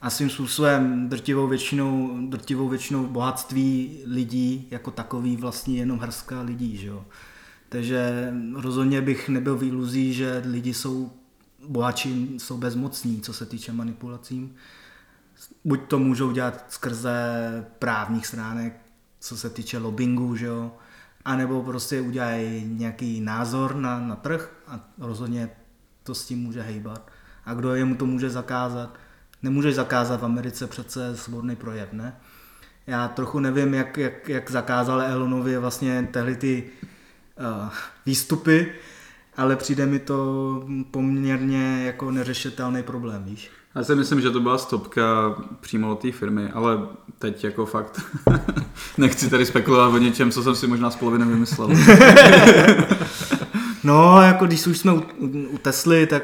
A 0.00 0.10
svým 0.10 0.30
způsobem 0.30 1.08
drtivou 1.08 1.46
většinou, 1.48 2.18
drtivou 2.28 2.68
většinou 2.68 3.06
bohatství 3.06 4.02
lidí 4.06 4.68
jako 4.70 4.90
takový 4.90 5.36
vlastně 5.36 5.78
jenom 5.78 5.98
hrstka 5.98 6.42
lidí, 6.42 6.76
že 6.76 6.86
jo. 6.86 7.04
Takže 7.68 8.32
rozhodně 8.54 9.02
bych 9.02 9.28
nebyl 9.28 9.56
v 9.56 9.64
iluzí, 9.64 10.12
že 10.14 10.42
lidi 10.44 10.74
jsou 10.74 11.12
bohatší, 11.68 12.38
jsou 12.38 12.58
bezmocní, 12.58 13.20
co 13.20 13.32
se 13.32 13.46
týče 13.46 13.72
manipulacím. 13.72 14.54
Buď 15.64 15.80
to 15.88 15.98
můžou 15.98 16.32
dělat 16.32 16.64
skrze 16.68 17.14
právních 17.78 18.26
stránek, 18.26 18.80
co 19.20 19.36
se 19.36 19.50
týče 19.50 19.78
lobbingu, 19.78 20.36
že 20.36 20.46
jo, 20.46 20.72
anebo 21.24 21.62
prostě 21.62 22.00
udělají 22.00 22.64
nějaký 22.64 23.20
názor 23.20 23.76
na, 23.76 24.00
na 24.00 24.16
trh 24.16 24.62
a 24.66 24.88
rozhodně 24.98 25.50
to 26.02 26.14
s 26.14 26.26
tím 26.26 26.38
může 26.38 26.62
hejbat. 26.62 27.10
A 27.44 27.54
kdo 27.54 27.74
jemu 27.74 27.94
to 27.94 28.06
může 28.06 28.30
zakázat? 28.30 28.98
Nemůžeš 29.42 29.74
zakázat 29.74 30.20
v 30.20 30.24
Americe 30.24 30.66
přece 30.66 31.16
svobodný 31.16 31.56
projev, 31.56 31.92
ne? 31.92 32.16
Já 32.86 33.08
trochu 33.08 33.38
nevím, 33.38 33.74
jak, 33.74 33.96
jak, 33.96 34.28
jak 34.28 34.50
zakázal 34.50 35.02
Elonovi 35.02 35.58
vlastně 35.58 36.08
tehdy 36.12 36.36
ty 36.36 36.64
uh, 37.62 37.68
výstupy, 38.06 38.72
ale 39.36 39.56
přijde 39.56 39.86
mi 39.86 39.98
to 39.98 40.64
poměrně 40.90 41.82
jako 41.86 42.10
neřešitelný 42.10 42.82
problém, 42.82 43.24
víš? 43.24 43.50
Já 43.74 43.84
si 43.84 43.94
myslím, 43.94 44.20
že 44.20 44.30
to 44.30 44.40
byla 44.40 44.58
stopka 44.58 45.34
přímo 45.60 45.92
od 45.92 46.00
té 46.00 46.12
firmy, 46.12 46.50
ale 46.54 46.78
teď 47.18 47.44
jako 47.44 47.66
fakt 47.66 48.00
nechci 48.98 49.30
tady 49.30 49.46
spekulovat 49.46 49.92
o 49.92 49.98
něčem, 49.98 50.30
co 50.30 50.42
jsem 50.42 50.54
si 50.54 50.66
možná 50.66 50.90
z 50.90 50.96
poloviny 50.96 51.24
vymyslel. 51.24 51.70
No, 53.84 54.22
jako 54.22 54.46
když 54.46 54.66
už 54.66 54.78
jsme 54.78 54.92
u, 54.92 55.02
u, 55.18 55.26
u 55.26 55.58
Tesly, 55.58 56.06
tak 56.06 56.22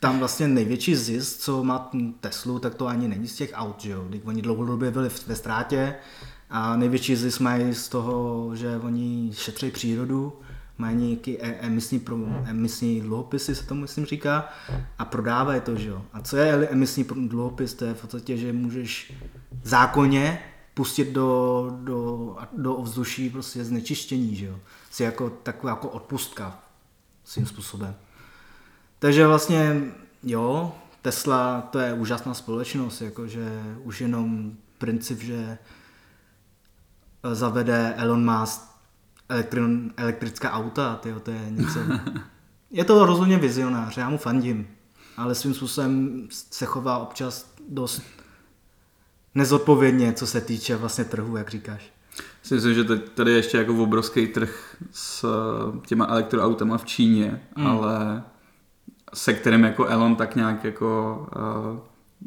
tam 0.00 0.18
vlastně 0.18 0.48
největší 0.48 0.96
zisk, 0.96 1.38
co 1.38 1.64
má 1.64 1.90
Teslu, 2.20 2.58
tak 2.58 2.74
to 2.74 2.86
ani 2.86 3.08
není 3.08 3.28
z 3.28 3.34
těch 3.34 3.50
aut, 3.54 3.80
že 3.80 3.90
jo. 3.90 4.04
Když 4.08 4.22
oni 4.24 4.42
dlouhodobě 4.42 4.90
byli 4.90 5.10
ve 5.26 5.36
ztrátě 5.36 5.94
a 6.50 6.76
největší 6.76 7.16
zisk 7.16 7.40
mají 7.40 7.74
z 7.74 7.88
toho, 7.88 8.50
že 8.56 8.76
oni 8.76 9.30
šetří 9.34 9.70
přírodu, 9.70 10.32
mají 10.78 10.96
nějaký 10.96 11.42
e- 11.42 11.58
emisní, 11.60 11.98
pro, 11.98 12.16
emisní 12.44 13.00
dluhopisy, 13.00 13.54
se 13.54 13.66
tomu 13.66 13.80
myslím 13.80 14.06
říká, 14.06 14.48
a 14.98 15.04
prodávají 15.04 15.60
to, 15.60 15.76
že 15.76 15.88
jo. 15.88 16.02
A 16.12 16.20
co 16.20 16.36
je 16.36 16.68
emisní 16.68 17.04
dluhopis? 17.04 17.74
To 17.74 17.84
je 17.84 17.94
v 17.94 18.00
podstatě, 18.00 18.36
že 18.36 18.52
můžeš 18.52 19.12
zákonně 19.62 20.40
pustit 20.74 21.12
do, 21.12 21.70
do, 21.80 22.36
do 22.56 22.74
ovzduší 22.74 23.30
prostě 23.30 23.64
znečištění, 23.64 24.36
že 24.36 24.46
jo. 24.46 24.58
Si 24.90 25.02
jako 25.02 25.30
taková 25.30 25.70
jako 25.70 25.88
odpustka 25.88 26.62
svým 27.24 27.46
způsobem. 27.46 27.94
Takže 28.98 29.26
vlastně, 29.26 29.82
jo, 30.22 30.74
Tesla 31.02 31.60
to 31.60 31.78
je 31.78 31.92
úžasná 31.92 32.34
společnost, 32.34 33.00
jakože 33.00 33.62
už 33.82 34.00
jenom 34.00 34.52
princip, 34.78 35.20
že 35.20 35.58
zavede 37.32 37.94
Elon 37.96 38.38
Musk 38.38 38.68
elektron, 39.28 39.90
elektrická 39.96 40.52
auta, 40.52 40.96
tyjo, 40.96 41.20
to 41.20 41.30
je 41.30 41.46
něco. 41.50 41.78
Je 42.70 42.84
to 42.84 43.06
rozhodně 43.06 43.38
vizionář, 43.38 43.96
já 43.96 44.10
mu 44.10 44.18
fandím, 44.18 44.68
ale 45.16 45.34
svým 45.34 45.54
způsobem 45.54 46.26
se 46.30 46.66
chová 46.66 46.98
občas 46.98 47.52
dost 47.68 48.02
nezodpovědně, 49.34 50.12
co 50.12 50.26
se 50.26 50.40
týče 50.40 50.76
vlastně 50.76 51.04
trhu, 51.04 51.36
jak 51.36 51.50
říkáš. 51.50 51.92
Si 52.42 52.54
myslím, 52.54 52.74
že 52.74 52.84
tady 52.84 53.30
je 53.30 53.36
ještě 53.36 53.58
jako 53.58 53.82
obrovský 53.82 54.26
trh 54.26 54.76
s 54.92 55.26
těma 55.86 56.06
elektroautama 56.06 56.78
v 56.78 56.84
Číně, 56.84 57.42
mm. 57.56 57.66
ale 57.66 58.22
se 59.14 59.34
kterým 59.34 59.64
jako 59.64 59.84
Elon 59.86 60.16
tak 60.16 60.36
nějak 60.36 60.64
jako... 60.64 61.26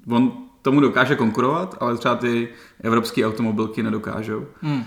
Uh, 0.08 0.15
on 0.15 0.34
tomu 0.62 0.80
dokáže 0.80 1.15
konkurovat, 1.15 1.78
ale 1.80 1.98
třeba 1.98 2.15
ty 2.15 2.48
evropské 2.82 3.26
automobilky 3.26 3.84
nedokážou. 3.84 4.46
Mm. 4.62 4.84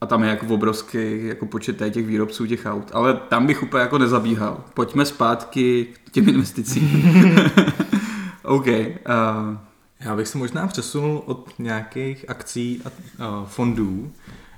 A 0.00 0.06
tam 0.06 0.22
je 0.22 0.30
jako 0.30 0.46
obrovský 0.46 1.26
jako 1.26 1.46
počet 1.46 1.82
těch 1.90 2.06
výrobců 2.06 2.46
těch 2.46 2.66
aut. 2.66 2.90
Ale 2.92 3.14
tam 3.14 3.46
bych 3.46 3.62
úplně 3.62 3.82
jako 3.82 3.98
nezabíhal. 3.98 4.64
Pojďme 4.74 5.04
zpátky 5.04 5.86
k 6.04 6.10
těm 6.10 6.28
investicím. 6.28 6.88
OK. 8.42 8.66
Uh, 8.66 8.74
Já 10.00 10.16
bych 10.16 10.28
se 10.28 10.38
možná 10.38 10.66
přesunul 10.66 11.22
od 11.26 11.54
nějakých 11.58 12.30
akcí 12.30 12.82
a 12.84 12.88
uh, 12.88 13.46
fondů. 13.46 14.12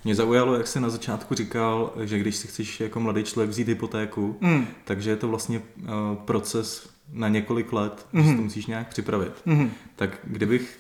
Mě 0.05 0.15
zaujalo, 0.15 0.55
jak 0.55 0.67
jsi 0.67 0.81
na 0.81 0.91
začátku 0.91 1.35
říkal, 1.35 1.93
že 2.01 2.19
když 2.19 2.37
si 2.37 2.49
chceš 2.49 2.81
jako 2.81 3.01
mladý 3.01 3.25
člověk 3.25 3.51
vzít 3.51 3.69
hypotéku, 3.69 4.37
mm. 4.41 4.67
takže 4.85 5.11
je 5.11 5.17
to 5.17 5.29
vlastně 5.29 5.59
uh, 5.59 5.85
proces 6.25 6.89
na 7.13 7.29
několik 7.29 7.73
let, 7.73 8.07
mm. 8.13 8.23
že 8.23 8.31
si 8.31 8.37
to 8.37 8.43
musíš 8.43 8.67
nějak 8.67 8.89
připravit. 8.89 9.33
Mm. 9.47 9.71
Tak 9.97 10.19
kdybych 10.25 10.79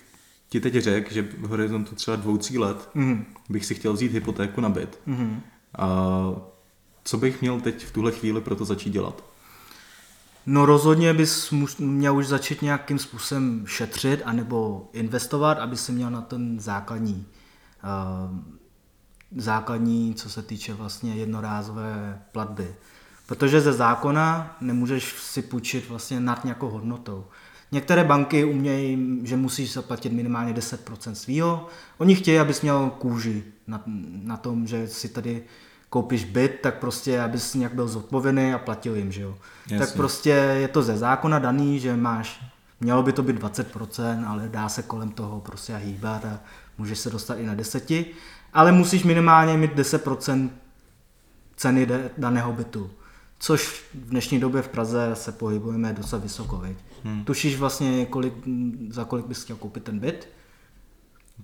ti 0.48 0.60
teď 0.60 0.74
řekl, 0.74 1.14
že 1.14 1.22
v 1.22 1.48
horizontu 1.48 1.94
třeba 1.94 2.16
dvou, 2.16 2.36
tří 2.36 2.58
let 2.58 2.88
mm. 2.94 3.24
bych 3.48 3.66
si 3.66 3.74
chtěl 3.74 3.92
vzít 3.92 4.12
hypotéku 4.12 4.60
na 4.60 4.68
byt, 4.68 5.00
mm. 5.06 5.40
a 5.78 5.88
co 7.04 7.18
bych 7.18 7.40
měl 7.40 7.60
teď 7.60 7.84
v 7.84 7.92
tuhle 7.92 8.12
chvíli 8.12 8.40
pro 8.40 8.56
to 8.56 8.64
začít 8.64 8.90
dělat? 8.90 9.24
No 10.46 10.66
rozhodně 10.66 11.14
bys 11.14 11.54
měl 11.78 12.16
už 12.16 12.26
začít 12.26 12.62
nějakým 12.62 12.98
způsobem 12.98 13.64
šetřit 13.66 14.22
anebo 14.24 14.88
investovat, 14.92 15.58
aby 15.58 15.76
si 15.76 15.92
měl 15.92 16.10
na 16.10 16.20
ten 16.20 16.60
základní, 16.60 17.26
uh, 17.84 18.38
základní, 19.36 20.14
co 20.14 20.30
se 20.30 20.42
týče 20.42 20.74
vlastně 20.74 21.14
jednorázové 21.14 22.22
platby. 22.32 22.74
Protože 23.26 23.60
ze 23.60 23.72
zákona 23.72 24.56
nemůžeš 24.60 25.14
si 25.18 25.42
půjčit 25.42 25.88
vlastně 25.88 26.20
nad 26.20 26.44
nějakou 26.44 26.68
hodnotou. 26.68 27.24
Některé 27.72 28.04
banky 28.04 28.44
umějí, 28.44 29.20
že 29.22 29.36
musíš 29.36 29.72
zaplatit 29.72 30.12
minimálně 30.12 30.52
10% 30.52 31.12
svýho. 31.12 31.66
Oni 31.98 32.14
chtějí, 32.14 32.38
abys 32.38 32.62
měl 32.62 32.90
kůži 32.98 33.44
na, 33.66 33.82
na 34.22 34.36
tom, 34.36 34.66
že 34.66 34.88
si 34.88 35.08
tady 35.08 35.42
koupíš 35.90 36.24
byt, 36.24 36.58
tak 36.62 36.78
prostě, 36.78 37.20
abys 37.20 37.54
nějak 37.54 37.74
byl 37.74 37.88
zodpovědný 37.88 38.52
a 38.52 38.58
platil 38.58 38.96
jim, 38.96 39.12
že 39.12 39.22
jo. 39.22 39.38
Jasně. 39.62 39.78
Tak 39.78 39.96
prostě 39.96 40.30
je 40.30 40.68
to 40.68 40.82
ze 40.82 40.96
zákona 40.96 41.38
daný, 41.38 41.80
že 41.80 41.96
máš, 41.96 42.44
mělo 42.80 43.02
by 43.02 43.12
to 43.12 43.22
být 43.22 43.42
20%, 43.42 44.28
ale 44.28 44.48
dá 44.48 44.68
se 44.68 44.82
kolem 44.82 45.10
toho 45.10 45.40
prostě 45.40 45.76
hýbat 45.76 46.24
a 46.24 46.40
můžeš 46.78 46.98
se 46.98 47.10
dostat 47.10 47.34
i 47.34 47.46
na 47.46 47.54
deseti, 47.54 48.06
ale 48.54 48.72
musíš 48.72 49.04
minimálně 49.04 49.56
mít 49.56 49.74
10% 49.74 50.50
ceny 51.56 51.88
daného 52.18 52.52
bytu. 52.52 52.90
Což 53.38 53.66
v 53.94 53.94
dnešní 53.94 54.40
době 54.40 54.62
v 54.62 54.68
Praze 54.68 55.10
se 55.14 55.32
pohybujeme 55.32 55.92
docela 55.92 56.22
vysoko, 56.22 56.56
veď. 56.56 56.76
Hmm. 57.04 57.24
Tušíš 57.24 57.56
vlastně, 57.56 58.06
kolik, 58.06 58.34
za 58.88 59.04
kolik 59.04 59.26
bys 59.26 59.44
chtěl 59.44 59.56
koupit 59.56 59.84
ten 59.84 59.98
byt? 59.98 60.28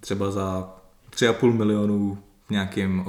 Třeba 0.00 0.30
za 0.30 0.76
3,5 1.10 1.52
milionů 1.52 2.18
v 2.46 2.50
nějakém 2.50 3.04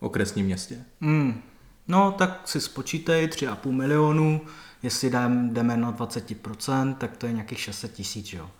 okresním 0.00 0.46
městě. 0.46 0.84
Hmm. 1.00 1.42
No, 1.88 2.12
tak 2.12 2.48
si 2.48 2.60
spočítej 2.60 3.26
3,5 3.26 3.72
milionů, 3.72 4.40
jestli 4.82 5.10
jdeme 5.50 5.76
na 5.76 5.92
20%, 5.92 6.94
tak 6.94 7.16
to 7.16 7.26
je 7.26 7.32
nějakých 7.32 7.60
600 7.60 7.92
tisíc, 7.92 8.32
jo. 8.32 8.50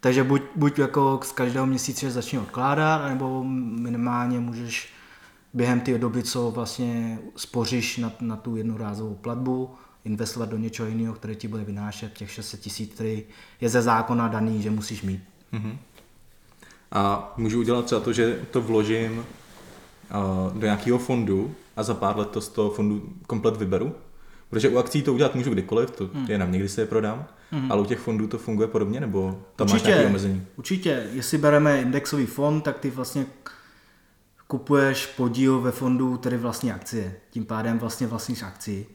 Takže 0.00 0.24
buď, 0.24 0.42
buď 0.56 0.78
jako 0.78 1.20
z 1.22 1.32
každého 1.32 1.66
měsíce 1.66 2.10
začni 2.10 2.38
odkládat, 2.38 3.08
nebo 3.08 3.44
minimálně 3.44 4.40
můžeš 4.40 4.92
během 5.54 5.80
té 5.80 5.98
doby, 5.98 6.22
co 6.22 6.50
vlastně 6.50 7.18
spoříš 7.36 7.96
na, 7.96 8.12
na 8.20 8.36
tu 8.36 8.56
jednorázovou 8.56 9.14
platbu, 9.14 9.70
investovat 10.04 10.48
do 10.48 10.56
něčeho 10.56 10.88
jiného, 10.88 11.14
které 11.14 11.34
ti 11.34 11.48
bude 11.48 11.64
vynášet 11.64 12.12
těch 12.12 12.30
600 12.30 12.60
tisíc, 12.60 12.94
který 12.94 13.22
je 13.60 13.68
ze 13.68 13.82
zákona 13.82 14.28
daný, 14.28 14.62
že 14.62 14.70
musíš 14.70 15.02
mít. 15.02 15.20
Mm-hmm. 15.52 15.76
A 16.92 17.32
můžu 17.36 17.60
udělat 17.60 17.84
třeba 17.84 18.00
to, 18.00 18.12
že 18.12 18.40
to 18.50 18.60
vložím 18.60 19.18
uh, 19.18 20.58
do 20.58 20.66
nějakého 20.66 20.98
fondu 20.98 21.54
a 21.76 21.82
za 21.82 21.94
pár 21.94 22.18
let 22.18 22.30
to 22.30 22.40
z 22.40 22.48
toho 22.48 22.70
fondu 22.70 23.12
komplet 23.26 23.56
vyberu? 23.56 23.94
Protože 24.50 24.68
u 24.68 24.78
akcí 24.78 25.02
to 25.02 25.14
udělat 25.14 25.34
můžu 25.34 25.50
kdykoliv, 25.50 25.90
to 25.90 26.06
hmm. 26.14 26.26
je 26.28 26.38
na 26.38 26.46
mě, 26.46 26.68
se 26.68 26.80
je 26.80 26.86
prodám, 26.86 27.26
hmm. 27.50 27.72
ale 27.72 27.80
u 27.80 27.84
těch 27.84 27.98
fondů 27.98 28.26
to 28.26 28.38
funguje 28.38 28.68
podobně, 28.68 29.00
nebo 29.00 29.42
tam 29.56 29.66
určitě, 29.66 29.88
máš 29.88 29.94
nějaké 29.94 30.06
omezení? 30.06 30.46
Určitě, 30.56 31.06
jestli 31.12 31.38
bereme 31.38 31.80
indexový 31.80 32.26
fond, 32.26 32.60
tak 32.60 32.78
ty 32.78 32.90
vlastně 32.90 33.26
kupuješ 34.46 35.06
podíl 35.06 35.60
ve 35.60 35.70
fondu, 35.70 36.16
tedy 36.16 36.36
vlastně 36.36 36.74
akcie. 36.74 37.16
Tím 37.30 37.44
pádem 37.44 37.78
vlastně 37.78 38.06
vlastníš 38.06 38.42
akci. 38.42 38.86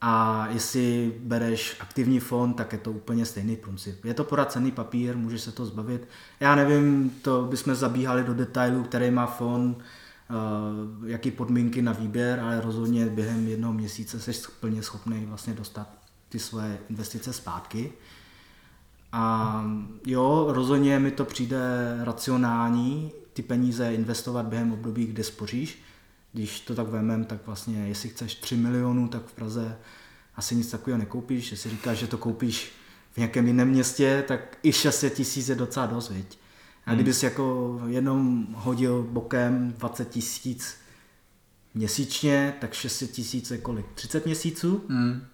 A 0.00 0.46
jestli 0.50 1.12
bereš 1.18 1.76
aktivní 1.80 2.20
fond, 2.20 2.54
tak 2.54 2.72
je 2.72 2.78
to 2.78 2.92
úplně 2.92 3.26
stejný 3.26 3.56
princip. 3.56 4.04
Je 4.04 4.14
to 4.14 4.24
pořád 4.24 4.52
cený 4.52 4.70
papír, 4.70 5.16
můžeš 5.16 5.40
se 5.40 5.52
to 5.52 5.66
zbavit. 5.66 6.08
Já 6.40 6.54
nevím, 6.54 7.10
to 7.22 7.42
bychom 7.42 7.74
zabíhali 7.74 8.24
do 8.24 8.34
detailů, 8.34 8.82
který 8.82 9.10
má 9.10 9.26
fond, 9.26 9.78
uh, 9.78 11.08
jaký 11.08 11.30
podmínky 11.30 11.82
na 11.82 11.92
výběr, 11.92 12.40
ale 12.40 12.60
rozhodně 12.60 13.06
během 13.06 13.48
jednoho 13.48 13.72
měsíce 13.72 14.20
jsi 14.20 14.32
plně 14.60 14.82
schopný 14.82 15.26
vlastně 15.26 15.54
dostat 15.54 16.05
ty 16.36 16.40
svoje 16.40 16.78
investice 16.90 17.32
zpátky. 17.32 17.92
A 19.12 19.64
jo, 20.06 20.46
rozhodně 20.48 20.98
mi 20.98 21.10
to 21.10 21.24
přijde 21.24 21.58
racionální, 22.04 23.12
ty 23.32 23.42
peníze 23.42 23.94
investovat 23.94 24.46
během 24.46 24.72
období, 24.72 25.06
kde 25.06 25.24
spoříš. 25.24 25.82
Když 26.32 26.60
to 26.60 26.74
tak 26.74 26.88
vemem, 26.88 27.24
tak 27.24 27.46
vlastně, 27.46 27.88
jestli 27.88 28.08
chceš 28.08 28.34
3 28.34 28.56
milionů, 28.56 29.08
tak 29.08 29.26
v 29.26 29.32
Praze 29.32 29.78
asi 30.34 30.56
nic 30.56 30.70
takového 30.70 30.98
nekoupíš. 30.98 31.50
Jestli 31.50 31.70
říkáš, 31.70 31.98
že 31.98 32.06
to 32.06 32.18
koupíš 32.18 32.72
v 33.12 33.16
nějakém 33.16 33.46
jiném 33.46 33.68
městě, 33.68 34.24
tak 34.28 34.58
i 34.62 34.72
600 34.72 35.14
tisíc 35.14 35.48
je 35.48 35.54
docela 35.54 35.86
dost, 35.86 36.10
viď? 36.10 36.38
A 36.86 36.90
hmm. 36.90 36.96
kdybys 36.96 37.22
jako 37.22 37.80
jenom 37.86 38.46
hodil 38.50 39.02
bokem 39.02 39.72
20 39.78 40.08
tisíc 40.08 40.76
měsíčně, 41.74 42.54
tak 42.60 42.72
600 42.74 43.10
tisíc 43.10 43.50
je 43.50 43.58
kolik? 43.58 43.86
30 43.94 44.26
měsíců? 44.26 44.84
Hmm. 44.88 45.26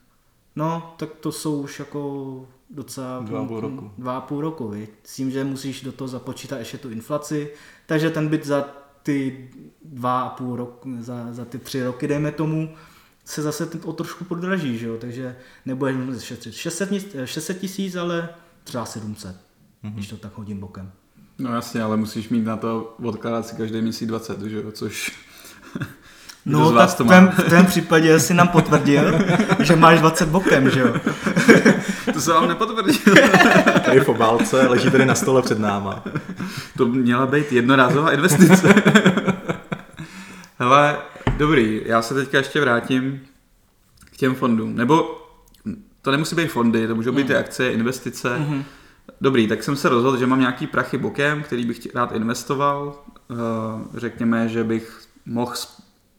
No, 0.57 0.95
tak 0.99 1.09
to 1.21 1.33
jsou 1.33 1.62
už 1.62 1.79
jako 1.79 2.47
docela... 2.71 3.21
Dva 3.21 3.41
a 3.41 3.45
půl 3.45 3.61
roku. 3.61 3.91
Dva 3.99 4.17
a 4.17 4.21
půl 4.21 4.41
roku, 4.41 4.69
viď? 4.69 4.91
S 5.05 5.17
tím, 5.17 5.31
že 5.31 5.45
musíš 5.45 5.83
do 5.83 5.93
toho 5.93 6.09
započítat 6.09 6.59
ještě 6.59 6.79
tu 6.79 6.91
inflaci, 6.91 7.51
takže 7.87 8.11
ten 8.11 8.29
byt 8.29 8.47
za 8.47 8.65
ty 9.03 9.49
dva 9.85 10.21
a 10.21 10.29
půl 10.29 10.57
roku, 10.57 10.91
za, 11.01 11.33
za 11.33 11.45
ty 11.45 11.59
tři 11.59 11.85
roky, 11.85 12.09
dejme 12.09 12.33
tomu, 12.33 12.75
se 13.25 13.43
zase 13.43 13.71
o 13.85 13.93
trošku 13.93 14.25
podraží, 14.25 14.79
že 14.79 14.87
jo? 14.87 14.97
takže 15.01 15.37
nebudeš 15.67 16.23
šetřit 16.23 16.55
600, 16.55 16.91
600 17.25 17.59
tisíc, 17.59 17.97
ale 17.97 18.29
třeba 18.65 18.85
700, 18.85 19.37
mm-hmm. 19.85 19.93
když 19.93 20.09
to 20.09 20.17
tak 20.17 20.38
hodím 20.38 20.61
bokem. 20.61 20.93
No 21.38 21.55
jasně, 21.55 21.83
ale 21.83 21.97
musíš 21.97 22.29
mít 22.29 22.45
na 22.45 22.57
to 22.57 22.95
odkládat 23.03 23.47
si 23.47 23.57
každý 23.57 23.83
měsíc 23.83 24.09
20, 24.09 24.41
že 24.41 24.57
jo? 24.57 24.73
což 24.73 25.19
No, 26.47 26.73
tak 26.73 26.91
v 26.91 27.09
tém, 27.09 27.29
v 27.29 27.51
tém 27.51 27.67
případě 27.67 28.21
si 28.21 28.35
nám 28.35 28.49
potvrdil, 28.49 29.19
že 29.61 29.77
máš 29.77 30.01
20 30.01 30.29
bokem, 30.29 30.71
že 30.71 30.81
jo? 30.81 30.95
to 32.13 32.21
se 32.21 32.33
vám 32.33 32.49
nepotvrdil. 32.49 33.15
tady 33.85 34.01
v 34.01 34.09
obálce, 34.09 34.67
leží 34.69 34.91
tady 34.91 35.07
na 35.07 35.15
stole 35.15 35.43
před 35.43 35.59
náma. 35.59 36.05
To 36.77 36.87
měla 36.87 37.27
být 37.27 37.53
jednorázová 37.53 38.13
investice. 38.13 38.75
Hele, 40.59 40.99
dobrý, 41.37 41.83
já 41.87 42.03
se 42.03 42.15
teďka 42.15 42.39
ještě 42.39 42.61
vrátím 42.61 43.21
k 44.05 44.17
těm 44.17 44.35
fondům. 44.35 44.77
Nebo 44.77 45.19
to 46.03 46.11
nemusí 46.11 46.37
být 46.37 46.49
fondy, 46.49 46.87
to 46.87 46.95
můžou 46.95 47.13
být 47.13 47.27
ty 47.27 47.37
akcie, 47.37 47.73
investice. 47.73 48.37
Mm-hmm. 48.39 48.63
Dobrý, 49.21 49.49
tak 49.49 49.63
jsem 49.63 49.77
se 49.77 49.89
rozhodl, 49.89 50.17
že 50.17 50.27
mám 50.27 50.41
nějaký 50.41 50.67
prachy 50.67 50.99
bokem, 50.99 51.43
který 51.43 51.65
bych 51.65 51.95
rád 51.95 52.13
investoval. 52.13 52.95
Eh, 53.31 53.35
řekněme, 53.95 54.49
že 54.49 54.65
bych 54.65 55.01
mohl 55.27 55.55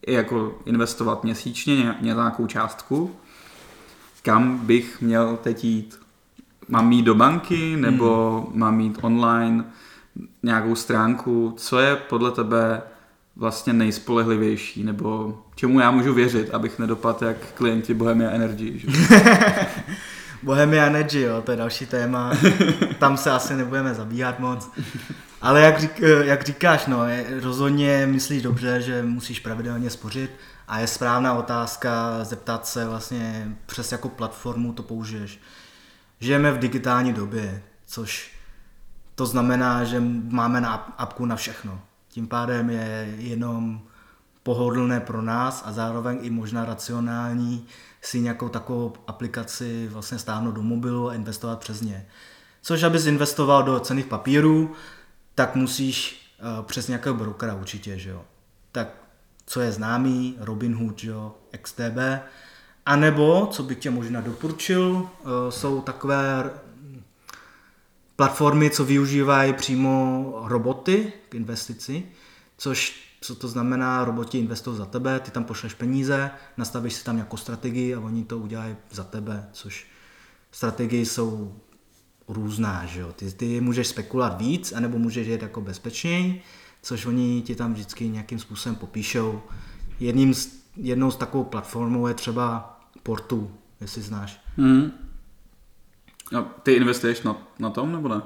jako 0.06 0.58
investovat 0.64 1.24
měsíčně 1.24 1.94
nějakou 2.00 2.46
částku. 2.46 3.16
Kam 4.22 4.58
bych 4.58 5.00
měl 5.00 5.38
teď 5.42 5.64
jít? 5.64 6.00
Mám 6.68 6.92
jít 6.92 7.02
do 7.02 7.14
banky 7.14 7.76
nebo 7.76 8.40
hmm. 8.48 8.58
mám 8.58 8.80
jít 8.80 8.98
online 9.02 9.64
nějakou 10.42 10.74
stránku? 10.74 11.54
Co 11.56 11.78
je 11.78 11.96
podle 11.96 12.30
tebe 12.30 12.82
vlastně 13.36 13.72
nejspolehlivější, 13.72 14.84
nebo 14.84 15.40
čemu 15.54 15.80
já 15.80 15.90
můžu 15.90 16.14
věřit, 16.14 16.50
abych 16.50 16.78
nedopadl 16.78 17.24
jak 17.24 17.36
klienti 17.54 17.94
Bohemia 17.94 18.30
Energy. 18.30 18.78
Že? 18.78 18.88
Bohemia 20.44 20.86
Energy, 20.86 21.20
jo, 21.20 21.42
to 21.42 21.50
je 21.50 21.56
další 21.56 21.86
téma. 21.86 22.32
Tam 22.98 23.16
se 23.16 23.30
asi 23.30 23.54
nebudeme 23.54 23.94
zabíhat 23.94 24.38
moc. 24.38 24.70
Ale 25.42 25.60
jak, 25.60 25.80
řík, 25.80 26.00
jak 26.22 26.44
říkáš, 26.44 26.86
no, 26.86 27.08
je, 27.08 27.26
rozhodně 27.42 28.06
myslíš 28.06 28.42
dobře, 28.42 28.82
že 28.82 29.02
musíš 29.02 29.40
pravidelně 29.40 29.90
spořit 29.90 30.30
a 30.68 30.78
je 30.78 30.86
správná 30.86 31.34
otázka 31.34 32.18
zeptat 32.24 32.66
se 32.66 32.86
vlastně 32.86 33.56
přes 33.66 33.92
jakou 33.92 34.08
platformu 34.08 34.72
to 34.72 34.82
použiješ. 34.82 35.40
Žijeme 36.20 36.52
v 36.52 36.58
digitální 36.58 37.12
době, 37.12 37.62
což 37.86 38.32
to 39.14 39.26
znamená, 39.26 39.84
že 39.84 40.00
máme 40.28 40.60
na 40.60 40.74
apku 40.74 41.26
na 41.26 41.36
všechno. 41.36 41.80
Tím 42.08 42.26
pádem 42.26 42.70
je 42.70 43.14
jenom 43.18 43.80
pohodlné 44.44 45.00
pro 45.00 45.22
nás 45.22 45.62
a 45.66 45.72
zároveň 45.72 46.18
i 46.22 46.30
možná 46.30 46.64
racionální 46.64 47.66
si 48.00 48.20
nějakou 48.20 48.48
takovou 48.48 48.92
aplikaci 49.06 49.88
vlastně 49.92 50.18
stáhnout 50.18 50.52
do 50.52 50.62
mobilu 50.62 51.08
a 51.08 51.14
investovat 51.14 51.58
přes 51.58 51.80
ně. 51.80 52.06
Což 52.62 52.82
abys 52.82 53.06
investoval 53.06 53.62
do 53.62 53.80
cených 53.80 54.06
papírů, 54.06 54.72
tak 55.34 55.54
musíš 55.54 56.28
uh, 56.58 56.64
přes 56.64 56.88
nějakého 56.88 57.14
brokera 57.14 57.54
určitě, 57.54 57.98
že 57.98 58.10
jo. 58.10 58.24
Tak 58.72 58.88
co 59.46 59.60
je 59.60 59.72
známý, 59.72 60.36
Robinhood, 60.38 61.04
jo, 61.04 61.34
XTB, 61.62 61.98
a 62.86 62.96
nebo, 62.96 63.46
co 63.46 63.62
bych 63.62 63.78
tě 63.78 63.90
možná 63.90 64.20
doporučil, 64.20 64.90
uh, 64.90 65.30
jsou 65.50 65.80
takové 65.80 66.50
platformy, 68.16 68.70
co 68.70 68.84
využívají 68.84 69.52
přímo 69.52 70.32
roboty 70.44 71.12
k 71.28 71.34
investici, 71.34 72.06
což 72.58 73.04
co 73.24 73.34
to 73.34 73.48
znamená, 73.48 74.04
roboti 74.04 74.38
investují 74.38 74.76
za 74.76 74.86
tebe, 74.86 75.20
ty 75.20 75.30
tam 75.30 75.44
pošleš 75.44 75.74
peníze, 75.74 76.30
nastavíš 76.56 76.94
si 76.94 77.04
tam 77.04 77.16
nějakou 77.16 77.36
strategii 77.36 77.94
a 77.94 78.00
oni 78.00 78.24
to 78.24 78.38
udělají 78.38 78.76
za 78.90 79.04
tebe, 79.04 79.48
což 79.52 79.86
strategie 80.52 81.06
jsou 81.06 81.54
různá, 82.28 82.86
že 82.86 83.00
jo. 83.00 83.12
Ty, 83.16 83.32
ty 83.32 83.60
můžeš 83.60 83.88
spekulovat 83.88 84.40
víc, 84.40 84.72
anebo 84.72 84.98
můžeš 84.98 85.26
jít 85.26 85.42
jako 85.42 85.60
bezpečněji, 85.60 86.42
což 86.82 87.06
oni 87.06 87.42
ti 87.42 87.54
tam 87.54 87.74
vždycky 87.74 88.08
nějakým 88.08 88.38
způsobem 88.38 88.76
popíšou. 88.76 89.42
Jedním 90.00 90.34
z, 90.34 90.48
jednou 90.76 91.10
z 91.10 91.16
takovou 91.16 91.44
platformou 91.44 92.06
je 92.06 92.14
třeba 92.14 92.78
Portu, 93.02 93.50
jestli 93.80 94.02
znáš. 94.02 94.40
Mm. 94.56 94.90
A 96.38 96.42
ty 96.42 96.72
investuješ 96.72 97.22
na, 97.22 97.36
na 97.58 97.70
tom, 97.70 97.92
nebo 97.92 98.08
ne? 98.08 98.22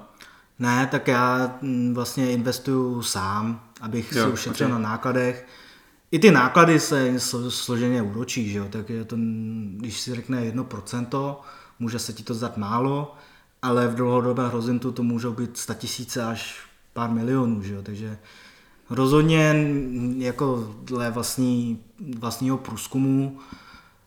Ne, 0.58 0.86
tak 0.86 1.08
já 1.08 1.58
mm, 1.62 1.94
vlastně 1.94 2.32
investuju 2.32 3.02
sám, 3.02 3.67
abych 3.80 4.12
jo, 4.12 4.24
si 4.24 4.32
ušetřil 4.32 4.66
okay. 4.66 4.82
na 4.82 4.88
nákladech. 4.88 5.46
I 6.10 6.18
ty 6.18 6.30
náklady 6.30 6.80
se 6.80 7.20
složeně 7.48 8.02
úročí, 8.02 8.50
že 8.50 8.58
jo? 8.58 8.66
tak 8.70 8.90
je 8.90 9.04
to, 9.04 9.16
když 9.76 10.00
si 10.00 10.14
řekne 10.14 10.50
1%, 10.50 11.36
může 11.78 11.98
se 11.98 12.12
ti 12.12 12.22
to 12.22 12.34
zdát 12.34 12.56
málo, 12.56 13.14
ale 13.62 13.88
v 13.88 13.94
dlouhodobém 13.94 14.50
horizontu 14.50 14.92
to 14.92 15.02
můžou 15.02 15.32
být 15.32 15.56
100 15.56 15.74
tisíce 15.74 16.24
až 16.24 16.60
pár 16.92 17.10
milionů, 17.10 17.62
že 17.62 17.74
jo? 17.74 17.82
takže 17.82 18.18
rozhodně 18.90 19.54
jako 20.18 20.74
dle 20.82 21.10
vlastní, 21.10 21.80
vlastního 22.18 22.58
průzkumu 22.58 23.38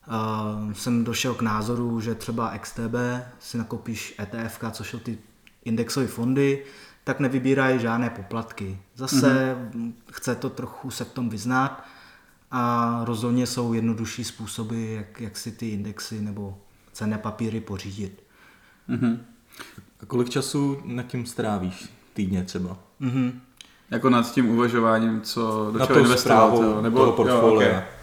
uh, 0.07 0.73
jsem 0.73 1.03
došel 1.03 1.33
k 1.33 1.41
názoru, 1.41 2.01
že 2.01 2.15
třeba 2.15 2.57
XTB 2.57 2.95
si 3.39 3.57
nakoupíš 3.57 4.15
ETF, 4.19 4.59
což 4.71 4.89
jsou 4.89 4.99
ty 4.99 5.17
indexové 5.65 6.07
fondy, 6.07 6.63
tak 7.03 7.19
nevybírají 7.19 7.79
žádné 7.79 8.09
poplatky. 8.09 8.77
Zase 8.95 9.55
mm-hmm. 9.55 9.93
chce 10.11 10.35
to 10.35 10.49
trochu 10.49 10.91
se 10.91 11.03
v 11.03 11.13
tom 11.13 11.29
vyznat 11.29 11.85
a 12.51 13.01
rozhodně 13.03 13.47
jsou 13.47 13.73
jednodušší 13.73 14.23
způsoby, 14.23 14.95
jak, 14.95 15.21
jak 15.21 15.37
si 15.37 15.51
ty 15.51 15.69
indexy 15.69 16.21
nebo 16.21 16.57
cenné 16.93 17.17
papíry 17.17 17.61
pořídit. 17.61 18.23
Mm-hmm. 18.89 19.17
A 20.01 20.05
kolik 20.05 20.29
času 20.29 20.81
nad 20.85 21.03
tím 21.03 21.25
strávíš 21.25 21.89
týdně 22.13 22.43
třeba? 22.43 22.77
Mm-hmm. 23.01 23.31
Jako 23.91 24.09
nad 24.09 24.31
tím 24.31 24.49
uvažováním, 24.49 25.21
co 25.21 25.71
do 25.71 25.85
čeho 25.85 25.99
investovat, 25.99 26.81
nebo 26.81 26.99
toho 26.99 27.11
portfolia. 27.11 27.69
Jo, 27.69 27.77
okay. 27.77 28.00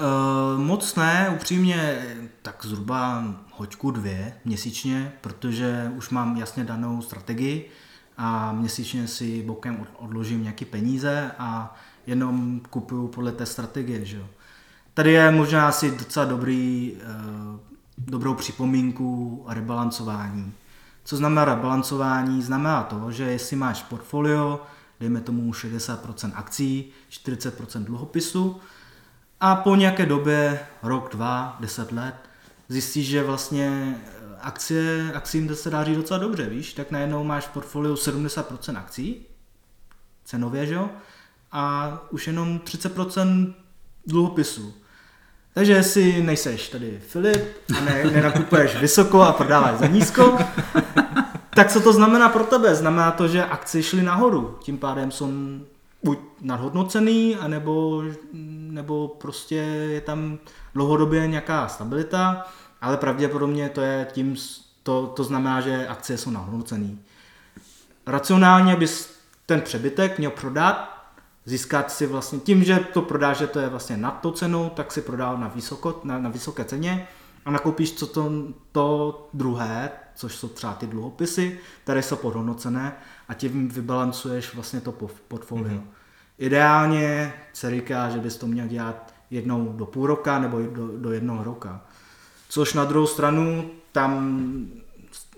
Uh, 0.00 0.60
moc 0.60 0.94
ne, 0.94 1.32
upřímně 1.34 2.06
tak 2.42 2.66
zhruba 2.66 3.24
hoďku 3.52 3.90
dvě 3.90 4.34
měsíčně, 4.44 5.12
protože 5.20 5.92
už 5.96 6.10
mám 6.10 6.36
jasně 6.36 6.64
danou 6.64 7.02
strategii 7.02 7.70
a 8.16 8.52
měsíčně 8.52 9.08
si 9.08 9.42
bokem 9.42 9.86
odložím 9.96 10.42
nějaké 10.42 10.64
peníze 10.64 11.30
a 11.38 11.76
jenom 12.06 12.60
kupuju 12.70 13.08
podle 13.08 13.32
té 13.32 13.46
strategie, 13.46 14.04
že 14.04 14.16
jo. 14.16 14.26
Tady 14.94 15.12
je 15.12 15.30
možná 15.30 15.68
asi 15.68 15.90
docela 15.90 16.26
dobrý, 16.26 16.92
eh, 16.96 17.58
dobrou 17.98 18.34
připomínku 18.34 19.44
rebalancování. 19.48 20.52
Co 21.04 21.16
znamená 21.16 21.44
rebalancování? 21.44 22.42
Znamená 22.42 22.82
to, 22.82 23.12
že 23.12 23.24
jestli 23.24 23.56
máš 23.56 23.82
portfolio, 23.82 24.62
dejme 25.00 25.20
tomu 25.20 25.52
60% 25.52 26.32
akcí, 26.34 26.90
40% 27.08 27.84
dluhopisu 27.84 28.60
a 29.40 29.56
po 29.56 29.76
nějaké 29.76 30.06
době, 30.06 30.60
rok, 30.82 31.08
dva, 31.12 31.56
deset 31.60 31.92
let, 31.92 32.14
zjistíš, 32.68 33.06
že 33.06 33.22
vlastně 33.22 33.96
akcie, 34.40 35.12
akcím 35.14 35.54
se 35.54 35.70
dá 35.70 35.84
říct 35.84 35.96
docela 35.96 36.18
dobře, 36.20 36.46
víš, 36.46 36.72
tak 36.72 36.90
najednou 36.90 37.24
máš 37.24 37.44
v 37.44 37.52
portfoliu 37.52 37.94
70% 37.94 38.78
akcí, 38.78 39.26
cenově, 40.24 40.66
že 40.66 40.74
jo, 40.74 40.90
a 41.52 41.92
už 42.10 42.26
jenom 42.26 42.58
30% 42.58 43.54
dluhopisů. 44.06 44.74
Takže 45.54 45.72
jestli 45.72 46.22
nejseš 46.22 46.68
tady 46.68 47.00
Filip 47.08 47.42
a 47.78 47.80
ne, 47.80 48.04
nenakupuješ 48.04 48.76
vysoko 48.76 49.22
a 49.22 49.32
prodáváš 49.32 49.78
za 49.78 49.86
nízko, 49.86 50.38
tak 51.54 51.72
co 51.72 51.80
to 51.80 51.92
znamená 51.92 52.28
pro 52.28 52.44
tebe? 52.44 52.74
Znamená 52.74 53.10
to, 53.10 53.28
že 53.28 53.44
akcie 53.44 53.82
šly 53.82 54.02
nahoru. 54.02 54.58
Tím 54.62 54.78
pádem 54.78 55.10
jsou 55.10 55.32
buď 56.04 56.18
nadhodnocený, 56.40 57.36
anebo, 57.36 58.02
nebo 58.70 59.08
prostě 59.08 59.54
je 59.90 60.00
tam 60.00 60.38
dlouhodobě 60.74 61.26
nějaká 61.26 61.68
stabilita, 61.68 62.46
ale 62.80 62.96
pravděpodobně 62.96 63.68
to 63.68 63.80
je 63.80 64.06
tím, 64.12 64.36
to, 64.82 65.06
to 65.06 65.24
znamená, 65.24 65.60
že 65.60 65.86
akcie 65.88 66.18
jsou 66.18 66.30
nadhodnocený. 66.30 67.00
Racionálně 68.06 68.76
bys 68.76 69.14
ten 69.46 69.60
přebytek 69.60 70.18
měl 70.18 70.30
prodat, 70.30 71.04
získat 71.44 71.90
si 71.90 72.06
vlastně, 72.06 72.38
tím, 72.38 72.64
že 72.64 72.80
to 72.92 73.02
prodáš, 73.02 73.38
že 73.38 73.46
to 73.46 73.60
je 73.60 73.68
vlastně 73.68 73.96
nad 73.96 74.20
tou 74.20 74.30
cenou, 74.30 74.68
tak 74.68 74.92
si 74.92 75.02
prodal 75.02 75.38
na, 75.38 75.48
vysoko, 75.48 76.00
na, 76.04 76.18
na 76.18 76.30
vysoké 76.30 76.64
ceně 76.64 77.08
a 77.44 77.50
nakoupíš 77.50 77.92
co 77.92 78.06
to, 78.06 78.32
to 78.72 79.28
druhé, 79.34 79.90
což 80.14 80.36
jsou 80.36 80.48
třeba 80.48 80.74
ty 80.74 80.86
dluhopisy, 80.86 81.58
které 81.84 82.02
jsou 82.02 82.16
podhodnocené 82.16 82.96
a 83.28 83.34
tím 83.34 83.68
vybalancuješ 83.68 84.54
vlastně 84.54 84.80
to 84.80 84.92
portfolio. 85.28 85.78
Mm-hmm. 85.78 85.86
Ideálně 86.38 87.32
se 87.52 87.70
říká, 87.70 88.10
že 88.10 88.18
bys 88.18 88.36
to 88.36 88.46
měl 88.46 88.66
dělat 88.66 89.14
jednou 89.30 89.72
do 89.72 89.86
půl 89.86 90.06
roka 90.06 90.38
nebo 90.38 90.62
do, 90.62 90.98
do 90.98 91.12
jednoho 91.12 91.44
roka. 91.44 91.84
Což 92.48 92.74
na 92.74 92.84
druhou 92.84 93.06
stranu 93.06 93.70
tam 93.92 94.40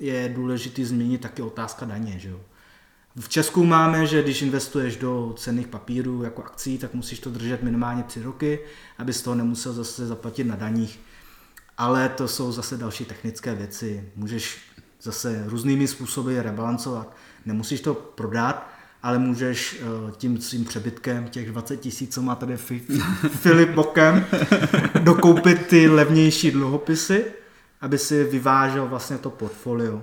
je 0.00 0.32
důležité 0.34 0.84
změnit 0.84 1.20
taky 1.20 1.42
otázka 1.42 1.86
daně. 1.86 2.18
Že 2.18 2.28
jo? 2.28 2.40
V 3.16 3.28
Česku 3.28 3.64
máme, 3.64 4.06
že 4.06 4.22
když 4.22 4.42
investuješ 4.42 4.96
do 4.96 5.34
cenných 5.38 5.66
papírů 5.66 6.22
jako 6.22 6.44
akcí, 6.44 6.78
tak 6.78 6.94
musíš 6.94 7.20
to 7.20 7.30
držet 7.30 7.62
minimálně 7.62 8.02
tři 8.02 8.22
roky, 8.22 8.60
aby 8.98 9.12
z 9.12 9.22
toho 9.22 9.34
nemusel 9.34 9.72
zase 9.72 10.06
zaplatit 10.06 10.44
na 10.44 10.56
daních. 10.56 11.00
Ale 11.78 12.08
to 12.08 12.28
jsou 12.28 12.52
zase 12.52 12.76
další 12.76 13.04
technické 13.04 13.54
věci. 13.54 14.12
Můžeš 14.16 14.58
zase 15.02 15.44
různými 15.46 15.88
způsoby 15.88 16.40
rebalancovat. 16.40 17.16
Nemusíš 17.46 17.80
to 17.80 17.94
prodat, 17.94 18.70
ale 19.02 19.18
můžeš 19.18 19.80
eh, 19.80 20.12
tím 20.16 20.40
svým 20.40 20.64
přebytkem 20.64 21.28
těch 21.28 21.50
20 21.50 21.76
tisíc, 21.76 22.14
co 22.14 22.22
má 22.22 22.34
tady 22.34 22.56
Filip 23.28 23.70
bokem, 23.70 24.26
dokoupit 25.00 25.66
ty 25.66 25.88
levnější 25.88 26.50
dluhopisy, 26.50 27.24
aby 27.80 27.98
si 27.98 28.24
vyvážel 28.24 28.86
vlastně 28.86 29.18
to 29.18 29.30
portfolio. 29.30 30.02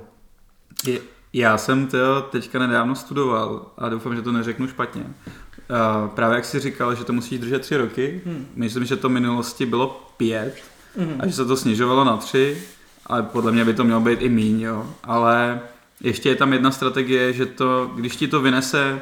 Já 1.34 1.58
jsem 1.58 1.88
to 1.88 2.22
teďka 2.22 2.60
nedávno 2.60 2.96
studoval 2.96 3.72
a 3.78 3.90
doufám, 3.90 4.16
že 4.16 4.22
to 4.22 4.32
neřeknu 4.32 4.68
špatně. 4.68 5.04
Uh, 5.04 6.10
právě 6.10 6.36
jak 6.36 6.46
jsi 6.46 6.60
říkal, 6.60 6.96
že 6.96 7.04
to 7.04 7.14
musíš 7.14 7.40
držet 7.40 7.62
tři 7.62 7.78
roky, 7.78 8.22
hmm. 8.26 8.46
myslím, 8.56 8.86
že 8.86 8.96
to 8.96 9.10
v 9.10 9.12
minulosti 9.12 9.66
bylo 9.66 10.14
pět 10.18 10.64
hmm. 10.98 11.16
a 11.20 11.28
že 11.28 11.34
se 11.34 11.46
to 11.46 11.58
snižovalo 11.58 12.04
na 12.04 12.18
tři, 12.18 12.58
ale 13.06 13.24
podle 13.24 13.52
mě 13.52 13.66
by 13.66 13.74
to 13.74 13.84
mělo 13.84 14.02
být 14.02 14.22
i 14.22 14.30
míň, 14.30 14.62
jo. 14.62 14.96
Ale 15.04 15.62
ještě 16.02 16.30
je 16.30 16.36
tam 16.36 16.54
jedna 16.54 16.72
strategie, 16.72 17.34
že 17.34 17.46
to, 17.46 17.92
když 17.96 18.16
ti 18.16 18.28
to 18.28 18.42
vynese 18.42 19.02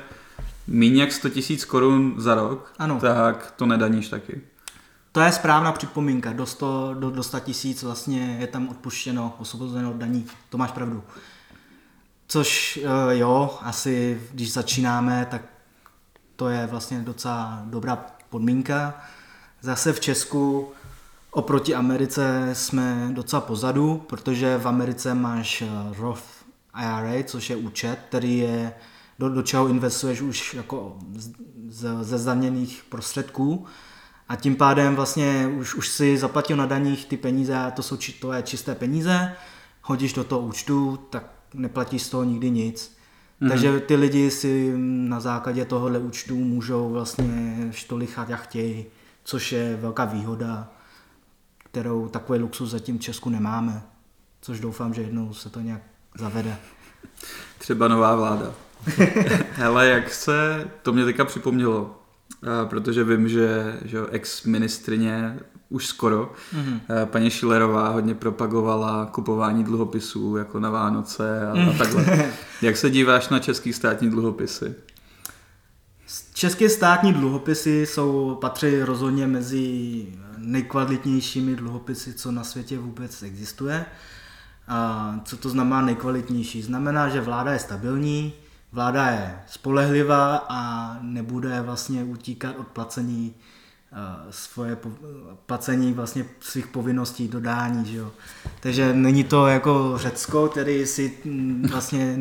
méně 0.67 1.01
jak 1.01 1.11
100 1.11 1.29
tisíc 1.29 1.65
korun 1.65 2.15
za 2.17 2.35
rok, 2.35 2.73
ano. 2.79 2.99
tak 2.99 3.53
to 3.57 3.65
nedaníš 3.65 4.09
taky. 4.09 4.41
To 5.11 5.19
je 5.21 5.31
správná 5.31 5.71
připomínka. 5.71 6.33
Do 6.33 6.45
100, 6.45 6.95
do, 6.99 7.11
do 7.11 7.23
100 7.23 7.39
tisíc 7.39 7.83
vlastně 7.83 8.37
je 8.39 8.47
tam 8.47 8.69
odpuštěno, 8.69 9.35
osvobozeno 9.39 9.91
od 9.91 9.97
daní. 9.97 10.25
To 10.49 10.57
máš 10.57 10.71
pravdu. 10.71 11.03
Což 12.27 12.79
eh, 12.83 13.17
jo, 13.17 13.57
asi 13.61 14.21
když 14.31 14.53
začínáme, 14.53 15.27
tak 15.31 15.41
to 16.35 16.49
je 16.49 16.67
vlastně 16.67 16.99
docela 16.99 17.61
dobrá 17.65 18.05
podmínka. 18.29 19.01
Zase 19.61 19.93
v 19.93 19.99
Česku 19.99 20.71
oproti 21.31 21.75
Americe 21.75 22.49
jsme 22.53 23.09
docela 23.11 23.41
pozadu, 23.41 24.05
protože 24.07 24.57
v 24.57 24.67
Americe 24.67 25.13
máš 25.13 25.61
eh, 25.61 25.67
Roth 25.97 26.40
IRA, 26.79 27.23
což 27.23 27.49
je 27.49 27.55
účet, 27.55 27.99
který 28.09 28.37
je, 28.37 28.73
do, 29.19 29.29
do 29.29 29.41
čeho 29.41 29.67
investuješ 29.67 30.21
už 30.21 30.53
jako 30.53 30.97
z, 31.67 31.87
ze 32.01 32.17
zdaněných 32.17 32.83
prostředků 32.89 33.65
a 34.29 34.35
tím 34.35 34.55
pádem 34.55 34.95
vlastně 34.95 35.47
už, 35.47 35.75
už 35.75 35.89
si 35.89 36.17
zaplatil 36.17 36.57
na 36.57 36.65
daních 36.65 37.05
ty 37.05 37.17
peníze 37.17 37.55
a 37.55 37.71
to 37.71 37.83
jsou 37.83 37.97
to 38.19 38.33
je 38.33 38.43
čisté 38.43 38.75
peníze, 38.75 39.35
hodíš 39.81 40.13
do 40.13 40.23
toho 40.23 40.41
účtu, 40.41 40.99
tak 41.09 41.23
neplatíš 41.53 42.03
z 42.03 42.09
toho 42.09 42.23
nikdy 42.23 42.51
nic. 42.51 42.97
Mm-hmm. 43.41 43.49
Takže 43.49 43.79
ty 43.79 43.95
lidi 43.95 44.31
si 44.31 44.73
na 44.77 45.19
základě 45.19 45.65
tohohle 45.65 45.99
účtu 45.99 46.35
můžou 46.35 46.89
vlastně 46.89 47.67
štolichat 47.71 48.29
jak 48.29 48.41
chtějí, 48.41 48.85
což 49.23 49.51
je 49.51 49.75
velká 49.75 50.05
výhoda, 50.05 50.71
kterou 51.57 52.07
takový 52.07 52.39
luxus 52.39 52.69
zatím 52.69 52.97
v 52.97 53.01
Česku 53.01 53.29
nemáme. 53.29 53.83
Což 54.41 54.59
doufám, 54.59 54.93
že 54.93 55.01
jednou 55.01 55.33
se 55.33 55.49
to 55.49 55.59
nějak 55.59 55.81
zavede. 56.15 56.57
Třeba 57.57 57.87
nová 57.87 58.15
vláda. 58.15 58.53
Hele, 59.51 59.87
jak 59.87 60.13
se, 60.13 60.67
to 60.81 60.93
mě 60.93 61.05
teďka 61.05 61.25
připomnělo, 61.25 62.01
protože 62.69 63.03
vím, 63.03 63.29
že, 63.29 63.79
že 63.85 63.99
ex-ministrině 64.11 65.39
už 65.69 65.87
skoro. 65.87 66.33
Mm-hmm. 66.55 67.05
Paní 67.05 67.29
Šilerová 67.29 67.89
hodně 67.89 68.15
propagovala 68.15 69.05
kupování 69.05 69.63
dluhopisů 69.63 70.37
jako 70.37 70.59
na 70.59 70.69
Vánoce 70.69 71.47
a, 71.47 71.55
mm. 71.55 71.69
a 71.69 71.73
takhle. 71.73 72.31
Jak 72.61 72.77
se 72.77 72.89
díváš 72.89 73.29
na 73.29 73.39
český 73.39 73.73
státní 73.73 74.09
dluhopisy? 74.09 74.75
České 76.33 76.69
státní 76.69 77.13
dluhopisy 77.13 77.85
jsou, 77.85 78.37
patří 78.41 78.81
rozhodně 78.81 79.27
mezi 79.27 80.05
nejkvalitnějšími 80.37 81.55
dluhopisy, 81.55 82.13
co 82.13 82.31
na 82.31 82.43
světě 82.43 82.79
vůbec 82.79 83.23
existuje. 83.23 83.85
A 84.71 85.15
co 85.25 85.37
to 85.37 85.49
znamená 85.49 85.81
nejkvalitnější? 85.81 86.61
Znamená, 86.61 87.09
že 87.09 87.21
vláda 87.21 87.51
je 87.51 87.59
stabilní, 87.59 88.33
vláda 88.71 89.07
je 89.07 89.39
spolehlivá 89.47 90.45
a 90.49 90.97
nebude 91.01 91.61
vlastně 91.61 92.03
utíkat 92.03 92.55
od 92.57 92.67
placení 92.67 93.33
svoje 94.29 94.77
placení 95.45 95.93
vlastně 95.93 96.25
svých 96.39 96.67
povinností, 96.67 97.27
dodání, 97.27 97.85
že 97.91 97.97
jo. 97.97 98.11
Takže 98.59 98.93
není 98.93 99.23
to 99.23 99.47
jako 99.47 99.93
Řecko, 99.95 100.47
který 100.47 100.85
si 100.85 101.17
mm, 101.25 101.67
vlastně 101.71 102.19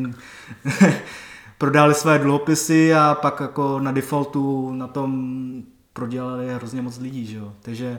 prodali 1.59 1.94
své 1.94 2.18
dluhopisy 2.18 2.94
a 2.94 3.16
pak 3.22 3.40
jako 3.40 3.80
na 3.80 3.92
defaultu 3.92 4.72
na 4.74 4.86
tom 4.86 5.62
prodělali 5.92 6.55
hrozně 6.55 6.82
moc 6.82 6.98
lidí, 6.98 7.26
že 7.26 7.36
jo. 7.36 7.53
Takže 7.62 7.98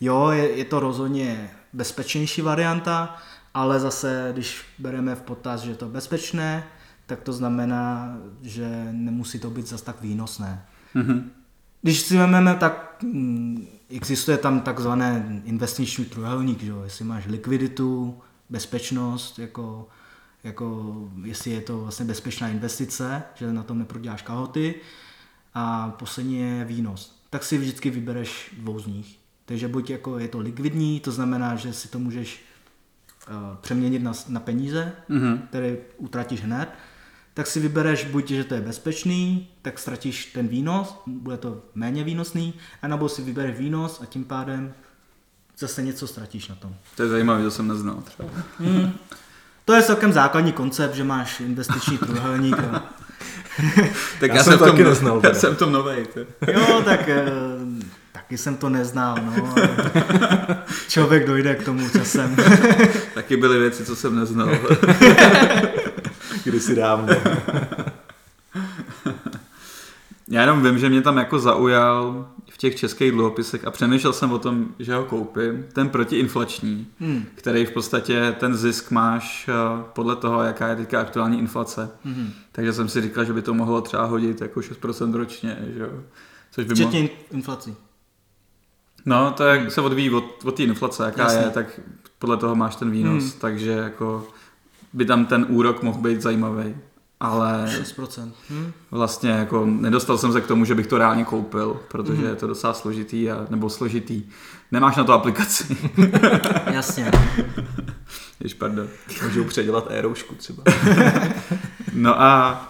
jo, 0.00 0.28
je, 0.28 0.56
je 0.56 0.64
to 0.64 0.80
rozhodně 0.80 1.50
bezpečnější 1.72 2.42
varianta, 2.42 3.16
ale 3.58 3.80
zase, 3.80 4.28
když 4.32 4.64
bereme 4.78 5.14
v 5.14 5.22
potaz, 5.22 5.60
že 5.60 5.70
je 5.70 5.74
to 5.74 5.88
bezpečné, 5.88 6.64
tak 7.06 7.20
to 7.20 7.32
znamená, 7.32 8.16
že 8.42 8.88
nemusí 8.92 9.38
to 9.38 9.50
být 9.50 9.66
zase 9.66 9.84
tak 9.84 10.00
výnosné. 10.00 10.66
Mm-hmm. 10.94 11.22
Když 11.82 12.00
si 12.00 12.16
vezmeme, 12.16 12.54
tak 12.54 13.02
mm, 13.02 13.66
existuje 13.90 14.38
tam 14.38 14.60
takzvané 14.60 15.42
investiční 15.44 16.04
trojuhelník, 16.04 16.62
že 16.62 16.70
jo? 16.70 16.82
jestli 16.84 17.04
máš 17.04 17.26
likviditu, 17.26 18.18
bezpečnost, 18.50 19.38
jako, 19.38 19.88
jako 20.44 20.94
jestli 21.24 21.50
je 21.50 21.60
to 21.60 21.80
vlastně 21.80 22.04
bezpečná 22.04 22.48
investice, 22.48 23.22
že 23.34 23.52
na 23.52 23.62
tom 23.62 23.78
neproděláš 23.78 24.22
kahoty 24.22 24.74
a 25.54 25.90
poslední 25.90 26.38
je 26.38 26.64
výnos. 26.64 27.22
Tak 27.30 27.44
si 27.44 27.58
vždycky 27.58 27.90
vybereš 27.90 28.54
dvou 28.58 28.78
z 28.78 28.86
nich. 28.86 29.18
Takže 29.44 29.68
buď 29.68 29.90
jako 29.90 30.18
je 30.18 30.28
to 30.28 30.38
likvidní, 30.38 31.00
to 31.00 31.12
znamená, 31.12 31.56
že 31.56 31.72
si 31.72 31.88
to 31.88 31.98
můžeš 31.98 32.47
přeměnit 33.60 34.02
na, 34.02 34.12
na 34.28 34.40
peníze, 34.40 34.92
mm-hmm. 35.10 35.38
které 35.48 35.76
utratíš 35.96 36.42
hned, 36.42 36.68
tak 37.34 37.46
si 37.46 37.60
vybereš 37.60 38.04
buď, 38.04 38.28
že 38.28 38.44
to 38.44 38.54
je 38.54 38.60
bezpečný, 38.60 39.48
tak 39.62 39.78
ztratíš 39.78 40.26
ten 40.26 40.48
výnos, 40.48 41.02
bude 41.06 41.36
to 41.36 41.62
méně 41.74 42.04
výnosný, 42.04 42.54
anebo 42.82 43.08
si 43.08 43.22
vybereš 43.22 43.58
výnos 43.58 44.00
a 44.02 44.06
tím 44.06 44.24
pádem 44.24 44.74
zase 45.58 45.82
něco 45.82 46.06
ztratíš 46.06 46.48
na 46.48 46.54
tom. 46.54 46.74
To 46.96 47.02
je 47.02 47.08
zajímavé, 47.08 47.42
to 47.42 47.50
jsem 47.50 47.68
neznal 47.68 48.02
třeba. 48.04 48.28
Hmm. 48.58 48.92
To 49.64 49.72
je 49.72 49.82
celkem 49.82 50.12
základní 50.12 50.52
koncept, 50.52 50.94
že 50.94 51.04
máš 51.04 51.40
investiční 51.40 51.98
trojhelník. 51.98 52.58
A... 52.58 52.62
tak 54.20 54.30
já, 54.30 54.36
já 54.36 54.44
jsem, 54.44 54.58
jsem 54.58 54.70
taky 54.70 54.84
neznal. 54.84 55.20
Já 55.24 55.34
jsem 55.34 55.56
tom 55.56 55.72
novej. 55.72 56.06
jo, 56.52 56.82
tak, 56.84 57.08
eh, 57.08 57.24
tak 58.07 58.07
Taky 58.28 58.38
jsem 58.38 58.56
to 58.56 58.68
neznal, 58.68 59.18
no. 59.24 59.54
Člověk 60.88 61.26
dojde 61.26 61.54
k 61.54 61.64
tomu 61.64 61.88
časem. 61.88 62.36
Taky 63.14 63.36
byly 63.36 63.58
věci, 63.58 63.84
co 63.84 63.96
jsem 63.96 64.16
neznal. 64.16 64.50
Kdysi 66.44 66.74
dávno. 66.76 67.14
Já 70.30 70.40
jenom 70.40 70.62
vím, 70.62 70.78
že 70.78 70.88
mě 70.88 71.02
tam 71.02 71.16
jako 71.16 71.38
zaujal 71.38 72.28
v 72.50 72.56
těch 72.58 72.76
českých 72.76 73.12
dluhopisech 73.12 73.64
a 73.66 73.70
přemýšlel 73.70 74.12
jsem 74.12 74.32
o 74.32 74.38
tom, 74.38 74.66
že 74.78 74.94
ho 74.94 75.04
koupím, 75.04 75.64
ten 75.72 75.88
protiinflační, 75.88 76.86
Hmm. 77.00 77.24
který 77.34 77.66
v 77.66 77.70
podstatě 77.70 78.34
ten 78.40 78.56
zisk 78.56 78.90
máš 78.90 79.48
eh, 79.48 79.52
podle 79.92 80.16
toho, 80.16 80.42
jaká 80.42 80.68
je 80.68 80.76
teďka 80.76 81.00
aktuální 81.00 81.38
inflace. 81.38 81.90
Mhm. 82.04 82.32
Takže 82.52 82.72
jsem 82.72 82.88
si 82.88 83.00
říkal, 83.02 83.24
že 83.24 83.32
by 83.32 83.42
to 83.42 83.54
mohlo 83.54 83.80
třeba 83.80 84.04
hodit 84.04 84.40
jako 84.40 84.60
6% 84.60 85.14
ročně, 85.14 85.58
že 85.76 85.80
jo. 85.82 85.88
Což 86.50 86.64
by. 86.64 86.74
Včetně 86.74 87.00
in- 87.00 87.08
inflací. 87.30 87.74
No, 89.08 89.30
to 89.36 89.44
je, 89.44 89.70
se 89.70 89.80
odvíjí 89.80 90.10
od, 90.10 90.44
od 90.44 90.56
té 90.56 90.62
inflace, 90.62 91.04
jaká 91.04 91.22
Jasně. 91.22 91.40
je, 91.40 91.50
tak 91.50 91.80
podle 92.18 92.36
toho 92.36 92.54
máš 92.54 92.76
ten 92.76 92.90
výnos, 92.90 93.22
Hmm. 93.22 93.32
takže 93.40 93.70
jako 93.70 94.26
by 94.92 95.04
tam 95.04 95.26
ten 95.26 95.46
úrok 95.48 95.82
mohl 95.82 95.98
být 96.00 96.22
zajímavý. 96.22 96.74
Ale 97.20 97.64
6%. 97.82 98.30
Hm? 98.50 98.72
vlastně 98.90 99.30
jako 99.30 99.66
nedostal 99.66 100.18
jsem 100.18 100.32
se 100.32 100.40
k 100.40 100.46
tomu, 100.46 100.64
že 100.64 100.74
bych 100.74 100.86
to 100.86 100.98
reálně 100.98 101.24
koupil, 101.24 101.80
protože 101.88 102.12
Mhm. 102.12 102.24
je 102.30 102.34
to 102.36 102.46
docela 102.46 102.74
složitý, 102.74 103.30
a, 103.30 103.46
nebo 103.50 103.70
složitý. 103.70 104.22
Nemáš 104.72 104.96
na 104.96 105.04
to 105.04 105.12
aplikaci. 105.12 105.76
Jasně. 106.72 107.10
Jež, 108.40 108.54
pardon. 108.54 108.88
Můžou 109.24 109.44
předělat 109.44 109.86
e-roušku 109.90 110.34
třeba. 110.34 110.62
No 111.92 112.22
a 112.22 112.60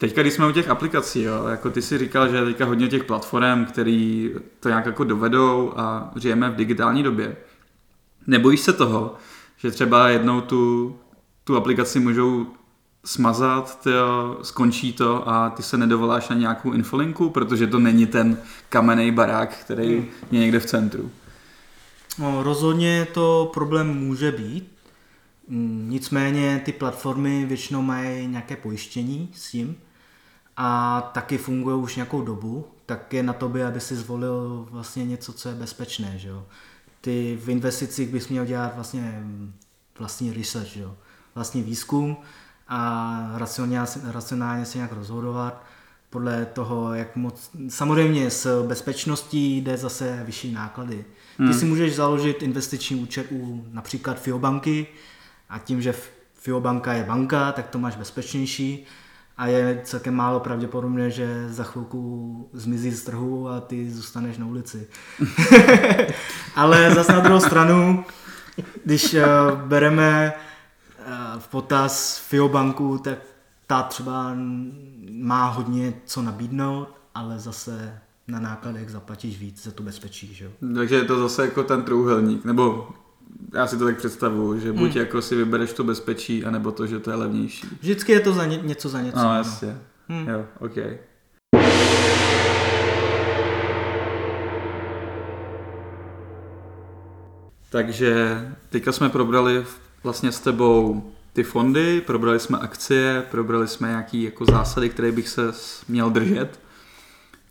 teďka, 0.00 0.22
když 0.22 0.34
jsme 0.34 0.46
u 0.46 0.52
těch 0.52 0.68
aplikací, 0.68 1.22
jo, 1.22 1.46
jako 1.46 1.70
ty 1.70 1.82
si 1.82 1.98
říkal, 1.98 2.28
že 2.28 2.36
je 2.36 2.44
teďka 2.44 2.64
hodně 2.64 2.88
těch 2.88 3.04
platform, 3.04 3.64
který 3.64 4.30
to 4.60 4.68
nějak 4.68 4.86
jako 4.86 5.04
dovedou 5.04 5.72
a 5.76 6.10
žijeme 6.16 6.50
v 6.50 6.56
digitální 6.56 7.02
době. 7.02 7.36
Nebojíš 8.26 8.60
se 8.60 8.72
toho, 8.72 9.14
že 9.56 9.70
třeba 9.70 10.08
jednou 10.08 10.40
tu, 10.40 10.96
tu 11.44 11.56
aplikaci 11.56 12.00
můžou 12.00 12.46
smazat, 13.04 13.80
tyjo, 13.82 14.38
skončí 14.42 14.92
to 14.92 15.28
a 15.28 15.50
ty 15.50 15.62
se 15.62 15.78
nedovoláš 15.78 16.28
na 16.28 16.36
nějakou 16.36 16.72
infolinku, 16.72 17.30
protože 17.30 17.66
to 17.66 17.78
není 17.78 18.06
ten 18.06 18.38
kamenný 18.68 19.12
barák, 19.12 19.56
který 19.56 20.08
je 20.30 20.40
někde 20.40 20.60
v 20.60 20.66
centru. 20.66 21.10
No, 22.18 22.42
rozhodně 22.42 23.06
to 23.14 23.50
problém 23.54 23.86
může 23.86 24.32
být. 24.32 24.72
Mm, 25.48 25.86
Nicméně 25.90 26.62
ty 26.64 26.72
platformy 26.72 27.44
většinou 27.44 27.82
mají 27.82 28.26
nějaké 28.26 28.56
pojištění 28.56 29.28
s 29.34 29.50
tím 29.50 29.76
a 30.62 31.00
taky 31.14 31.38
fungují 31.38 31.82
už 31.82 31.96
nějakou 31.96 32.22
dobu, 32.22 32.68
tak 32.86 33.12
je 33.12 33.22
na 33.22 33.32
tobě, 33.32 33.66
aby 33.66 33.80
si 33.80 33.96
zvolil 33.96 34.68
vlastně 34.70 35.04
něco, 35.06 35.32
co 35.32 35.48
je 35.48 35.54
bezpečné. 35.54 36.18
Že 36.18 36.28
jo? 36.28 36.46
Ty 37.00 37.38
v 37.44 37.48
investicích 37.48 38.08
bys 38.08 38.28
měl 38.28 38.44
dělat 38.44 38.74
vlastně 38.74 39.22
vlastní 39.98 40.32
research, 40.32 40.68
že 40.68 40.80
jo? 40.80 40.96
vlastní 41.34 41.62
výzkum 41.62 42.16
a 42.68 43.32
racionálně, 43.34 43.90
racionálně 44.04 44.64
se 44.64 44.78
nějak 44.78 44.92
rozhodovat 44.92 45.64
podle 46.10 46.46
toho, 46.46 46.94
jak 46.94 47.16
moc... 47.16 47.50
Samozřejmě 47.68 48.30
s 48.30 48.66
bezpečností 48.66 49.56
jde 49.60 49.76
zase 49.76 50.22
vyšší 50.26 50.52
náklady. 50.52 51.04
Ty 51.36 51.42
Hmm. 51.42 51.54
si 51.54 51.64
můžeš 51.64 51.96
založit 51.96 52.42
investiční 52.42 52.96
účet 52.96 53.26
u 53.30 53.64
například 53.72 54.20
Fiobanky 54.20 54.86
a 55.48 55.58
tím, 55.58 55.82
že 55.82 55.94
Fiobanka 56.34 56.92
je 56.92 57.04
banka, 57.04 57.52
tak 57.52 57.68
to 57.68 57.78
máš 57.78 57.96
bezpečnější 57.96 58.86
a 59.40 59.46
je 59.46 59.80
celkem 59.84 60.14
málo 60.14 60.40
pravděpodobné, 60.40 61.10
že 61.10 61.48
za 61.48 61.64
chvilku 61.64 62.50
zmizí 62.52 62.90
z 62.90 63.04
trhu 63.04 63.48
a 63.48 63.60
ty 63.60 63.90
zůstaneš 63.90 64.38
na 64.38 64.46
ulici. 64.46 64.88
Ale 66.54 66.94
zase 66.94 67.12
na 67.12 67.20
druhou 67.20 67.40
stranu, 67.40 68.04
když 68.84 69.14
uh, 69.14 69.20
bereme 69.60 70.32
uh, 70.98 71.40
v 71.40 71.48
potaz 71.48 72.18
Fiobanku, 72.28 72.98
tak 72.98 73.18
ta 73.66 73.82
třeba 73.82 74.32
má 75.10 75.46
hodně 75.46 75.94
co 76.04 76.22
nabídnout, 76.22 76.88
ale 77.14 77.38
zase 77.38 78.00
na 78.28 78.40
nákladech 78.40 78.90
zaplatíš 78.90 79.38
víc 79.38 79.64
za 79.64 79.70
tu 79.70 79.82
bezpečí, 79.82 80.34
že? 80.34 80.50
Takže 80.74 80.94
je 80.94 81.04
to 81.04 81.20
zase 81.20 81.42
jako 81.44 81.62
ten 81.62 81.82
trouhelník, 81.82 82.44
nebo 82.44 82.88
já 83.54 83.66
si 83.66 83.76
to 83.78 83.84
tak 83.84 83.96
představuju, 83.96 84.60
že 84.60 84.72
buď 84.72 84.90
Hmm. 84.90 84.98
jako 84.98 85.22
si 85.22 85.36
vybereš 85.36 85.72
to 85.72 85.84
bezpečí, 85.84 86.44
anebo 86.44 86.72
to, 86.72 86.86
že 86.86 86.98
to 86.98 87.10
je 87.10 87.16
levnější. 87.16 87.66
Vždycky 87.80 88.12
je 88.12 88.20
to 88.20 88.32
za 88.32 88.46
ně, 88.46 88.60
něco 88.62 88.88
za 88.88 89.00
něco. 89.00 89.18
No, 89.18 89.24
no. 89.24 89.34
jasně. 89.36 89.76
Hm. 90.08 90.28
Jo, 90.28 90.44
ok. 90.58 90.76
Takže 97.70 98.40
teďka 98.68 98.92
jsme 98.92 99.08
probrali 99.08 99.64
vlastně 100.02 100.32
s 100.32 100.40
tebou 100.40 101.02
ty 101.32 101.42
fondy, 101.42 102.00
probrali 102.06 102.40
jsme 102.40 102.58
akcie, 102.58 103.22
probrali 103.30 103.68
jsme 103.68 103.88
nějaký 103.88 104.22
jako 104.22 104.44
zásady, 104.44 104.88
které 104.88 105.12
bych 105.12 105.28
se 105.28 105.42
měl 105.88 106.10
držet. 106.10 106.60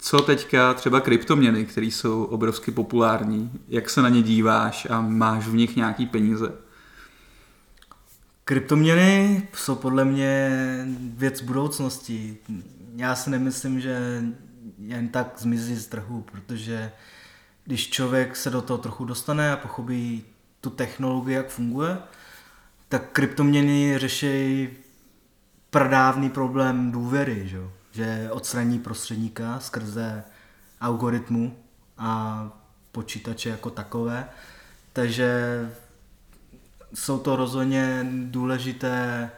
Co 0.02 0.22
teďka 0.22 0.74
třeba 0.74 1.02
kryptoměny, 1.02 1.66
které 1.66 1.88
jsou 1.88 2.24
obrovsky 2.24 2.72
populární, 2.72 3.52
jak 3.68 3.90
se 3.90 4.02
na 4.02 4.10
ně 4.10 4.22
díváš 4.22 4.88
a 4.90 5.02
máš 5.02 5.48
v 5.48 5.56
nich 5.56 5.76
nějaký 5.76 6.06
peníze? 6.06 6.52
Kryptoměny 8.44 9.48
jsou 9.54 9.76
podle 9.76 10.06
mě 10.06 10.52
věc 11.02 11.42
budoucnosti. 11.42 12.38
Já 12.96 13.16
si 13.16 13.30
nemyslím, 13.30 13.82
že 13.82 14.24
jen 14.80 15.10
tak 15.10 15.34
zmizí 15.38 15.76
z 15.76 15.88
trhu, 15.88 16.26
protože 16.32 16.92
když 17.66 17.90
člověk 17.90 18.36
se 18.36 18.50
do 18.50 18.62
toho 18.62 18.78
trochu 18.78 19.06
dostane 19.06 19.54
a 19.54 19.58
pochopí 19.58 20.24
tu 20.62 20.70
technologii, 20.70 21.36
jak 21.36 21.50
funguje, 21.50 21.98
tak 22.90 23.12
kryptoměny 23.12 23.98
řeší 23.98 24.70
pradávný 25.70 26.30
problém 26.30 26.92
důvěry, 26.92 27.48
že? 27.48 27.60
Že 27.92 28.30
odstraní 28.32 28.80
prostředníka 28.80 29.60
skrze 29.60 30.24
algoritmu 30.82 31.58
a 31.98 32.44
počítače 32.92 33.50
jako 33.50 33.70
takové. 33.70 34.30
Takže 34.94 35.30
jsou 36.94 37.20
to 37.20 37.36
rozhodně 37.36 38.08
důležité 38.24 39.30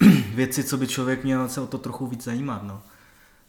věci, 0.34 0.64
co 0.64 0.76
by 0.76 0.86
člověk 0.86 1.24
měl 1.24 1.48
se 1.48 1.60
o 1.60 1.66
to 1.66 1.78
trochu 1.78 2.06
víc 2.06 2.24
zajímat. 2.24 2.62
No. 2.62 2.82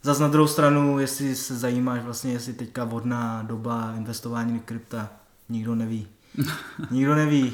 Zas 0.03 0.19
na 0.19 0.27
druhou 0.27 0.47
stranu, 0.47 0.99
jestli 0.99 1.35
se 1.35 1.57
zajímáš 1.57 2.03
vlastně, 2.03 2.31
jestli 2.31 2.53
teďka 2.53 2.83
vodná 2.83 3.43
doba 3.43 3.93
investování 3.97 4.53
do 4.53 4.59
krypta, 4.65 5.09
nikdo 5.49 5.75
neví. 5.75 6.07
Nikdo 6.91 7.15
neví. 7.15 7.53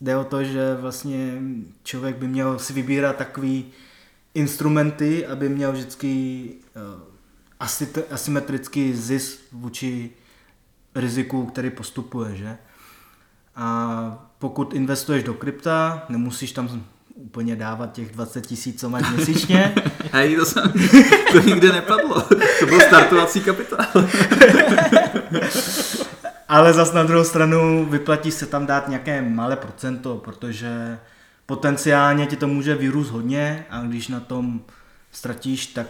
Jde 0.00 0.16
o 0.16 0.24
to, 0.24 0.44
že 0.44 0.74
vlastně 0.74 1.40
člověk 1.82 2.16
by 2.16 2.28
měl 2.28 2.58
si 2.58 2.72
vybírat 2.72 3.16
takový 3.16 3.64
instrumenty, 4.34 5.26
aby 5.26 5.48
měl 5.48 5.72
vždycky 5.72 6.52
eh, 6.76 8.04
asymetrický 8.10 8.94
zisk 8.94 9.38
vůči 9.52 10.10
riziku, 10.94 11.46
který 11.46 11.70
postupuje, 11.70 12.36
že? 12.36 12.58
A 13.56 14.28
pokud 14.38 14.74
investuješ 14.74 15.24
do 15.24 15.34
krypta, 15.34 16.06
nemusíš 16.08 16.52
tam 16.52 16.84
úplně 17.14 17.56
dávat 17.56 17.92
těch 17.92 18.12
20 18.12 18.46
tisíc, 18.46 18.80
co 18.80 18.90
máš 18.90 19.10
měsíčně, 19.10 19.74
Hej, 20.12 20.36
to, 20.36 20.44
jsem, 20.44 20.72
to 21.32 21.40
nikde 21.40 21.72
nepadlo. 21.72 22.20
To 22.60 22.66
byl 22.66 22.80
startovací 22.80 23.40
kapitál. 23.40 23.86
ale 26.48 26.72
zas 26.72 26.92
na 26.92 27.02
druhou 27.02 27.24
stranu 27.24 27.86
vyplatí 27.90 28.30
se 28.30 28.46
tam 28.46 28.66
dát 28.66 28.88
nějaké 28.88 29.22
malé 29.22 29.56
procento, 29.56 30.16
protože 30.16 30.98
potenciálně 31.50 32.26
ti 32.26 32.36
to 32.36 32.48
může 32.48 32.74
vyrůst 32.74 33.10
hodně 33.10 33.64
a 33.70 33.82
když 33.82 34.08
na 34.08 34.20
tom 34.20 34.60
ztratíš, 35.12 35.66
tak 35.66 35.86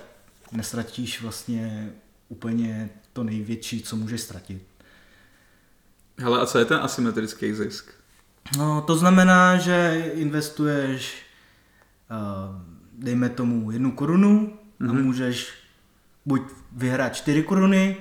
nestratíš 0.53 1.23
vlastně 1.23 1.91
úplně 2.29 2.91
to 3.13 3.25
největší, 3.25 3.83
co 3.83 3.97
můžeš 3.97 4.21
ztratit. 4.21 4.63
Hele, 6.19 6.41
a 6.41 6.47
co 6.47 6.59
je 6.59 6.65
ten 6.65 6.79
asymetrický 6.83 7.55
zisk? 7.55 7.91
No, 8.59 8.81
to 8.83 8.97
znamená, 8.97 9.57
že 9.57 10.03
investuješ, 10.15 11.23
eh, 12.11 12.63
dejme 12.99 13.29
tomu, 13.29 13.71
jednu 13.71 13.93
korunu 13.93 14.53
a 14.81 14.85
Mhm. 14.93 15.03
můžeš 15.03 15.53
buď 16.27 16.43
vyhrát 16.73 17.17
čtyři 17.17 17.43
koruny, 17.43 17.97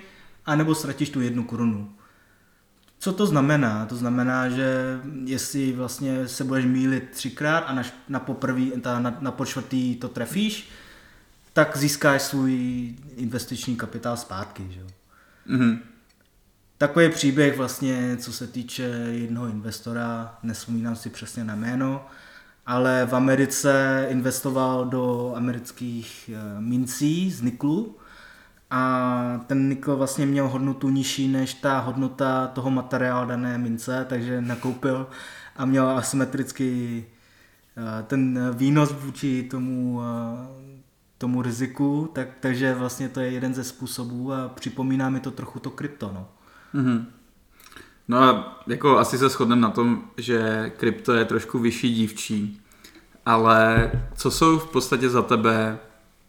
anebo 0.45 0.75
ztratíš 0.75 1.09
tu 1.09 1.21
jednu 1.21 1.43
korunu. 1.43 1.91
Co 2.99 3.13
to 3.13 3.25
znamená? 3.25 3.85
To 3.85 3.95
znamená, 3.95 4.49
že 4.49 4.99
jestli 5.25 5.71
vlastně 5.71 6.27
se 6.27 6.43
budeš 6.43 6.65
mílit 6.65 7.09
třikrát 7.09 7.59
a 7.59 7.73
na, 7.73 7.83
na 8.09 8.19
poprvý, 8.19 8.71
ta, 8.81 8.99
na, 8.99 9.17
na 9.19 9.31
počtvrtý 9.31 9.95
to 9.95 10.07
trefíš, 10.07 10.69
tak 11.53 11.77
získáš 11.77 12.21
svůj 12.21 12.53
investiční 13.15 13.75
kapitál 13.75 14.17
zpátky. 14.17 14.67
Že? 14.69 14.81
Mhm. 15.45 15.79
Takový 16.77 17.09
příběh 17.09 17.57
vlastně, 17.57 18.17
co 18.17 18.33
se 18.33 18.47
týče 18.47 18.83
jednoho 19.11 19.47
investora, 19.47 20.37
nesvomínám 20.43 20.95
si 20.95 21.09
přesně 21.09 21.43
na 21.43 21.55
jméno, 21.55 22.05
ale 22.65 23.07
v 23.09 23.15
Americe 23.15 24.05
investoval 24.09 24.85
do 24.85 25.33
amerických 25.35 26.29
eh, 26.33 26.61
mincí 26.61 27.31
z 27.31 27.41
niklu 27.41 27.97
a 28.71 29.41
ten 29.47 29.69
nikl 29.69 29.95
vlastně 29.95 30.25
měl 30.25 30.47
hodnotu 30.47 30.89
nižší 30.89 31.27
než 31.27 31.53
ta 31.53 31.79
hodnota 31.79 32.47
toho 32.47 32.71
materiálu 32.71 33.29
dané 33.29 33.57
mince, 33.57 34.05
takže 34.09 34.41
nakoupil 34.41 35.07
a 35.55 35.65
měl 35.65 35.89
asymetrický 35.89 37.03
eh, 37.77 38.03
ten 38.03 38.51
výnos 38.53 38.91
vůči 38.91 39.43
tomu, 39.43 40.01
eh, 40.01 40.47
tomu 41.17 41.41
riziku, 41.41 42.09
tak, 42.13 42.27
takže 42.39 42.73
vlastně 42.73 43.09
to 43.09 43.19
je 43.19 43.31
jeden 43.31 43.53
ze 43.53 43.63
způsobů 43.63 44.33
a 44.33 44.49
připomíná 44.49 45.09
mi 45.09 45.19
to 45.19 45.31
trochu 45.31 45.59
to 45.59 45.69
krypto. 45.69 46.11
No. 46.13 46.27
Mm-hmm. 46.75 47.05
No 48.07 48.17
a 48.17 48.59
jako 48.67 48.97
asi 48.97 49.17
se 49.17 49.29
shodneme 49.29 49.61
na 49.61 49.69
tom, 49.69 50.03
že 50.17 50.71
krypto 50.77 51.13
je 51.13 51.25
trošku 51.25 51.59
vyšší 51.59 51.93
dívčí, 51.93 52.61
ale 53.25 53.91
co 54.15 54.31
jsou 54.31 54.59
v 54.59 54.71
podstatě 54.71 55.09
za 55.09 55.21
tebe 55.21 55.79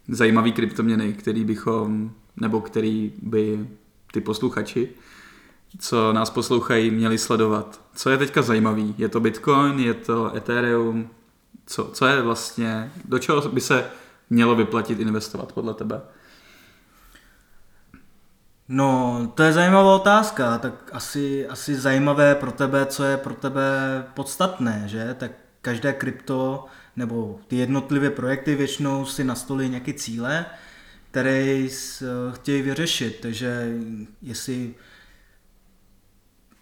zajímavý 0.08 0.52
kryptoměny, 0.52 1.12
který 1.12 1.44
bychom, 1.44 2.12
nebo 2.40 2.60
který 2.60 3.12
by 3.22 3.66
ty 4.12 4.20
posluchači, 4.20 4.88
co 5.78 6.12
nás 6.12 6.30
poslouchají, 6.30 6.90
měli 6.90 7.18
sledovat? 7.18 7.80
Co 7.94 8.10
je 8.10 8.18
teďka 8.18 8.42
zajímavý? 8.42 8.94
Je 8.98 9.08
to 9.08 9.20
Bitcoin, 9.20 9.78
je 9.78 9.94
to 9.94 10.36
Ethereum? 10.36 11.10
Co, 11.66 11.84
co 11.84 12.06
je 12.06 12.22
vlastně, 12.22 12.92
do 13.04 13.18
čeho 13.18 13.48
by 13.48 13.60
se 13.60 13.90
mělo 14.30 14.56
vyplatit 14.56 15.00
investovat 15.00 15.52
podle 15.52 15.74
tebe? 15.74 16.00
No, 18.68 19.32
to 19.34 19.42
je 19.42 19.52
zajímavá 19.52 19.94
otázka, 19.94 20.58
tak 20.58 20.90
asi, 20.92 21.48
asi 21.48 21.74
zajímavé 21.74 22.34
pro 22.34 22.52
tebe, 22.52 22.86
co 22.86 23.04
je 23.04 23.16
pro 23.16 23.34
tebe 23.34 23.70
podstatné, 24.14 24.82
že? 24.86 25.16
Tak 25.18 25.30
každé 25.62 25.92
krypto 25.92 26.66
nebo 26.96 27.40
ty 27.48 27.56
jednotlivé 27.56 28.10
projekty 28.10 28.54
většinou 28.54 29.06
si 29.06 29.24
nastolí 29.24 29.68
nějaké 29.68 29.92
cíle, 29.92 30.46
které 31.10 31.66
chtějí 32.34 32.62
vyřešit, 32.62 33.18
takže 33.20 33.78
jestli 34.22 34.74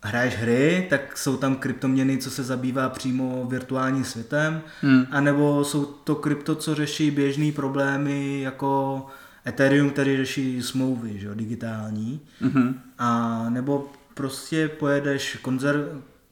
hraješ 0.02 0.34
hry, 0.34 0.86
tak 0.90 1.18
jsou 1.18 1.36
tam 1.36 1.56
kryptoměny, 1.56 2.18
co 2.18 2.30
se 2.30 2.44
zabývá 2.44 2.88
přímo 2.88 3.46
virtuálním 3.48 4.04
světem, 4.04 4.60
hmm. 4.80 5.06
anebo 5.10 5.64
jsou 5.64 5.84
to 5.84 6.14
krypto, 6.14 6.54
co 6.54 6.74
řeší 6.74 7.10
běžné 7.10 7.52
problémy 7.52 8.40
jako 8.40 9.06
Ethereum, 9.46 9.90
který 9.90 10.16
řeší 10.16 10.62
smlouvy, 10.62 11.18
že, 11.18 11.34
digitální, 11.34 12.20
mm-hmm. 12.42 12.74
a 12.98 13.44
nebo 13.50 13.90
prostě 14.14 14.68
pojedeš 14.68 15.36
konzerv, 15.36 15.80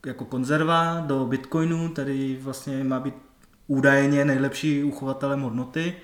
jako 0.07 0.25
konzerva 0.25 1.05
do 1.07 1.27
Bitcoinu, 1.27 1.89
který 1.89 2.39
vlastně 2.43 2.85
má 2.85 3.01
být 3.01 3.15
údajně 3.67 4.25
nejlepší 4.25 4.85
uchovatelem 4.85 5.41
hodnoty, 5.41 5.95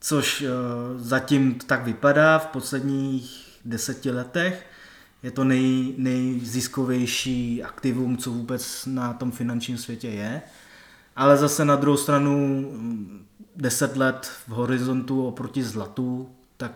což 0.00 0.42
uh, 0.42 0.48
zatím 0.96 1.54
tak 1.54 1.84
vypadá 1.84 2.38
v 2.38 2.46
posledních 2.46 3.58
deseti 3.64 4.10
letech. 4.10 4.66
Je 5.22 5.30
to 5.30 5.44
nej, 5.44 5.94
nejziskovější 5.96 7.62
aktivum, 7.62 8.16
co 8.16 8.30
vůbec 8.30 8.86
na 8.86 9.12
tom 9.12 9.30
finančním 9.32 9.78
světě 9.78 10.08
je. 10.08 10.42
Ale 11.16 11.36
zase 11.36 11.64
na 11.64 11.76
druhou 11.76 11.96
stranu 11.96 12.66
10 13.56 13.96
let 13.96 14.32
v 14.48 14.50
horizontu 14.50 15.26
oproti 15.26 15.62
zlatu, 15.62 16.30
tak 16.56 16.72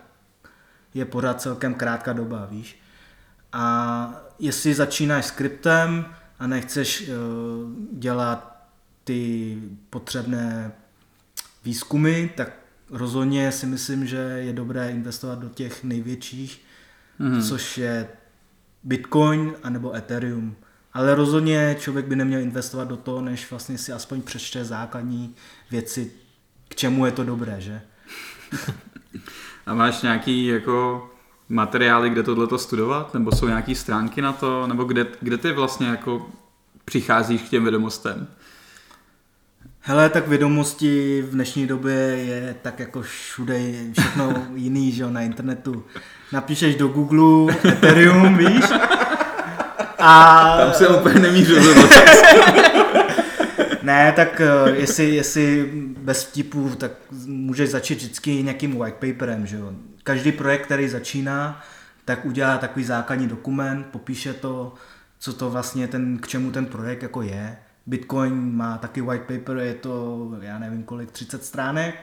je 0.93 1.05
pořád 1.05 1.41
celkem 1.41 1.73
krátká 1.73 2.13
doba, 2.13 2.45
víš. 2.45 2.79
A 3.53 4.15
jestli 4.39 4.73
začínáš 4.73 5.25
skriptem 5.25 6.05
a 6.39 6.47
nechceš 6.47 7.01
uh, 7.01 7.15
dělat 7.91 8.65
ty 9.03 9.57
potřebné 9.89 10.71
výzkumy, 11.63 12.29
tak 12.35 12.64
rozhodně 12.89 13.51
si 13.51 13.65
myslím, 13.65 14.07
že 14.07 14.17
je 14.17 14.53
dobré 14.53 14.91
investovat 14.91 15.39
do 15.39 15.49
těch 15.49 15.83
největších, 15.83 16.61
mm. 17.19 17.41
což 17.41 17.77
je 17.77 18.07
Bitcoin 18.83 19.53
anebo 19.63 19.95
Ethereum. 19.95 20.55
Ale 20.93 21.15
rozhodně 21.15 21.75
člověk 21.79 22.05
by 22.05 22.15
neměl 22.15 22.39
investovat 22.39 22.87
do 22.87 22.97
toho, 22.97 23.21
než 23.21 23.49
vlastně 23.49 23.77
si 23.77 23.91
aspoň 23.91 24.21
přečte 24.21 24.65
základní 24.65 25.35
věci 25.71 26.11
k 26.67 26.75
čemu 26.75 27.05
je 27.05 27.11
to 27.11 27.23
dobré, 27.23 27.61
že? 27.61 27.81
A 29.65 29.73
máš 29.73 30.01
nějaký 30.01 30.45
jako 30.45 31.09
materiály, 31.49 32.09
kde 32.09 32.23
tohle 32.23 32.59
studovat? 32.59 33.13
Nebo 33.13 33.31
jsou 33.31 33.47
nějaké 33.47 33.75
stránky 33.75 34.21
na 34.21 34.33
to? 34.33 34.67
Nebo 34.67 34.83
kde, 34.83 35.07
kde 35.21 35.37
ty 35.37 35.51
vlastně 35.51 35.87
jako 35.87 36.29
přicházíš 36.85 37.41
k 37.41 37.49
těm 37.49 37.63
vědomostem? 37.63 38.27
Hele, 39.87 40.09
tak 40.09 40.27
vědomosti 40.27 41.21
v 41.21 41.31
dnešní 41.31 41.67
době 41.67 41.93
je 41.95 42.55
tak 42.61 42.79
jako 42.79 43.01
všude 43.01 43.59
všechno 43.99 44.47
jiný, 44.55 44.91
že 44.91 45.03
jo, 45.03 45.09
na 45.09 45.21
internetu. 45.21 45.83
Napíšeš 46.31 46.75
do 46.75 46.87
Google 46.87 47.55
Ethereum, 47.65 48.37
víš? 48.37 48.65
A... 49.99 50.57
Tam 50.57 50.73
se 50.73 50.87
úplně 50.87 51.19
nemířil. 51.19 51.63
Ne, 53.83 54.13
tak 54.15 54.41
eh, 54.41 54.71
jestli, 54.71 55.15
jestli 55.15 55.71
bez 55.97 56.23
vtipů, 56.23 56.69
tak 56.77 56.91
můžeš 57.25 57.69
začít 57.69 57.97
vždycky 57.97 58.43
nějakým 58.43 58.79
white 58.79 58.95
paperem, 58.95 59.47
že 59.47 59.57
jo. 59.57 59.71
Každý 60.03 60.31
projekt, 60.31 60.65
který 60.65 60.89
začíná, 60.89 61.61
tak 62.05 62.25
udělá 62.25 62.57
takový 62.57 62.85
základní 62.85 63.27
dokument, 63.27 63.85
popíše 63.91 64.33
to, 64.33 64.73
co 65.19 65.33
to 65.33 65.49
vlastně 65.49 65.87
ten, 65.87 66.17
k 66.17 66.27
čemu 66.27 66.51
ten 66.51 66.65
projekt 66.65 67.03
jako 67.03 67.21
je. 67.21 67.57
Bitcoin 67.85 68.55
má 68.55 68.77
taky 68.77 69.01
white 69.01 69.21
paper, 69.21 69.57
je 69.57 69.73
to, 69.73 70.29
já 70.41 70.59
nevím 70.59 70.83
kolik, 70.83 71.11
30 71.11 71.45
stránek. 71.45 71.95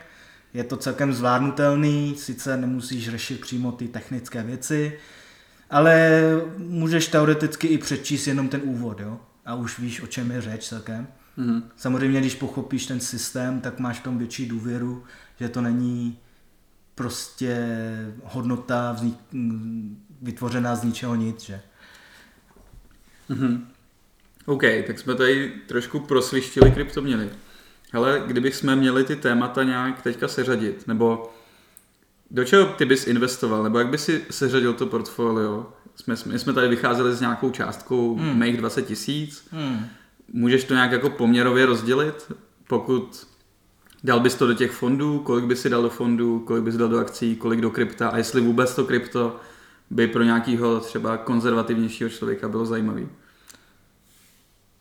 Je 0.55 0.65
to 0.65 0.77
celkem 0.77 1.13
zvládnutelný, 1.13 2.15
sice 2.19 2.57
nemusíš 2.57 3.09
řešit 3.09 3.41
přímo 3.41 3.73
ty 3.73 3.89
technické 3.89 4.43
věci, 4.43 4.99
ale 5.71 6.21
můžeš 6.57 7.09
teoreticky 7.09 7.67
i 7.67 7.79
přečíst 7.79 8.27
jenom 8.27 8.49
ten 8.49 8.61
úvod, 8.65 9.01
jo? 9.01 9.21
A 9.47 9.55
už 9.55 9.79
víš, 9.79 10.03
o 10.03 10.07
čem 10.07 10.31
je 10.31 10.41
řeč 10.41 10.69
celkem. 10.69 11.07
Mm. 11.37 11.63
Samozřejmě, 11.77 12.21
když 12.21 12.35
pochopíš 12.35 12.87
ten 12.87 13.01
systém, 13.01 13.61
tak 13.61 13.79
máš 13.79 14.01
v 14.01 14.03
tom 14.03 14.19
větší 14.19 14.47
důvěru, 14.47 15.05
že 15.41 15.49
to 15.49 15.61
není 15.61 16.19
prostě 16.95 17.57
hodnota 18.25 18.93
vznik, 18.93 19.15
vytvořená 20.23 20.77
z 20.77 20.85
ničeho 20.85 21.15
nic, 21.15 21.41
že? 21.41 21.61
Mm-hmm. 23.31 23.61
OK, 24.47 24.63
tak 24.87 24.99
jsme 24.99 25.15
tady 25.15 25.53
trošku 25.67 26.01
prosvištili 26.01 26.71
kryptoměny. 26.71 27.31
Ale 27.93 28.23
kdybychom 28.27 28.77
měli 28.77 29.05
ty 29.05 29.17
témata 29.17 29.63
nějak 29.63 30.03
teďka 30.03 30.29
seřadit, 30.29 30.87
nebo 30.87 31.33
do 32.31 32.45
čeho 32.45 32.67
ty 32.67 32.85
bys 32.85 33.07
investoval, 33.07 33.63
nebo 33.63 33.79
jak 33.79 33.89
bys 33.89 34.05
si 34.05 34.25
seřadil 34.31 34.73
to 34.73 34.87
portfolio? 34.87 35.73
Jsme, 35.97 36.15
my 36.27 36.39
jsme 36.39 36.53
tady 36.53 36.69
vycházeli 36.69 37.15
s 37.15 37.21
nějakou 37.21 37.51
částkou 37.51 38.17
hmm. 38.17 38.39
mých 38.39 38.57
20 38.57 38.83
tisíc. 38.83 39.49
Hmm 39.51 39.87
Můžeš 40.33 40.65
to 40.65 40.75
nějak 40.75 40.93
jako 40.93 41.11
poměrově 41.11 41.67
rozdělit? 41.67 42.33
Pokud 42.69 43.27
dal 44.05 44.21
bys 44.21 44.35
to 44.35 44.47
do 44.47 44.55
těch 44.55 44.71
fondů, 44.71 45.19
kolik 45.19 45.45
bys 45.45 45.61
si 45.61 45.71
dal 45.71 45.83
do 45.83 45.91
fondů, 45.91 46.39
kolik 46.39 46.65
bys 46.65 46.75
dal 46.75 46.89
do 46.89 46.99
akcí, 46.99 47.37
kolik 47.37 47.61
do 47.61 47.71
krypta 47.71 48.09
a 48.09 48.17
jestli 48.17 48.41
vůbec 48.41 48.75
to 48.75 48.85
krypto 48.85 49.37
by 49.91 50.07
pro 50.07 50.23
nějakého 50.23 50.81
třeba 50.81 51.17
konzervativnějšího 51.17 52.11
člověka 52.11 52.49
bylo 52.49 52.67
zajímavý? 52.67 53.09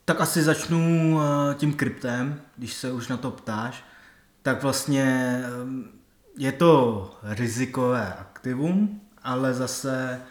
Tak 0.06 0.22
asi 0.22 0.44
začnu 0.44 1.20
eh, 1.22 1.56
tím 1.56 1.74
kryptem, 1.74 2.42
když 2.58 2.74
se 2.74 2.92
už 2.92 3.08
na 3.08 3.18
to 3.18 3.32
ptáš. 3.32 3.84
Tak 4.42 4.64
vlastně 4.64 5.06
eh, 5.44 6.02
je 6.38 6.52
to 6.52 7.20
rizikové 7.24 8.14
aktivum, 8.14 9.02
ale 9.24 9.54
zase 9.54 10.22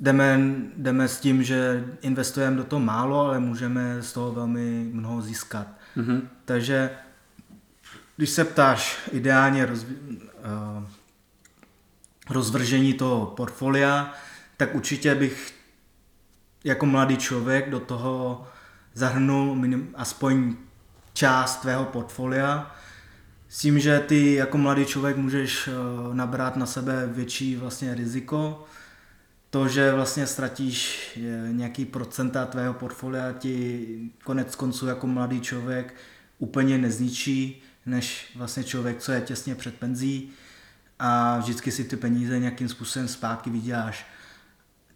jdeme, 0.00 0.40
jdeme 0.76 1.08
s 1.08 1.20
tím, 1.20 1.42
že 1.42 1.84
investujeme 2.00 2.56
do 2.56 2.64
toho 2.64 2.80
málo, 2.80 3.20
ale 3.26 3.40
můžeme 3.40 4.02
z 4.02 4.12
toho 4.12 4.32
velmi 4.32 4.90
mnoho 4.92 5.22
získat. 5.22 5.66
Mm-hmm. 5.96 6.20
Takže 6.44 6.90
když 8.16 8.30
se 8.30 8.44
ptáš 8.44 8.98
ideálně 9.12 9.66
roz, 9.66 9.84
uh, 9.84 10.84
rozvržení 12.30 12.94
toho 12.94 13.26
portfolia, 13.26 14.14
tak 14.56 14.74
určitě 14.74 15.14
bych 15.14 15.54
jako 16.64 16.86
mladý 16.86 17.16
člověk 17.16 17.70
do 17.70 17.80
toho 17.80 18.46
zahrnul 18.96 19.54
minim, 19.54 19.88
aspoň 19.94 20.54
část 21.12 21.56
tvého 21.56 21.84
portfolia, 21.84 22.76
s 23.48 23.58
tím, 23.58 23.78
že 23.78 24.00
ty 24.00 24.34
jako 24.34 24.58
mladý 24.58 24.84
člověk 24.84 25.16
můžeš 25.16 25.68
uh, 25.68 26.14
nabrat 26.14 26.56
na 26.56 26.66
sebe 26.66 27.06
větší 27.06 27.56
vlastně 27.56 27.94
riziko, 27.94 28.64
to, 29.50 29.68
že 29.68 29.92
vlastně 29.92 30.26
ztratíš 30.26 31.10
nějaký 31.50 31.84
procenta 31.84 32.46
tvého 32.46 32.74
portfolia 32.74 33.32
ti 33.32 33.86
konec 34.24 34.56
konců 34.56 34.86
jako 34.86 35.06
mladý 35.06 35.40
člověk 35.40 35.94
úplně 36.38 36.78
nezničí, 36.78 37.62
než 37.86 38.32
vlastně 38.36 38.64
člověk, 38.64 38.98
co 38.98 39.12
je 39.12 39.20
těsně 39.20 39.54
před 39.54 39.74
penzí 39.74 40.30
a 40.98 41.38
vždycky 41.38 41.72
si 41.72 41.84
ty 41.84 41.96
peníze 41.96 42.38
nějakým 42.38 42.68
způsobem 42.68 43.08
zpátky 43.08 43.50
vyděláš. 43.50 44.06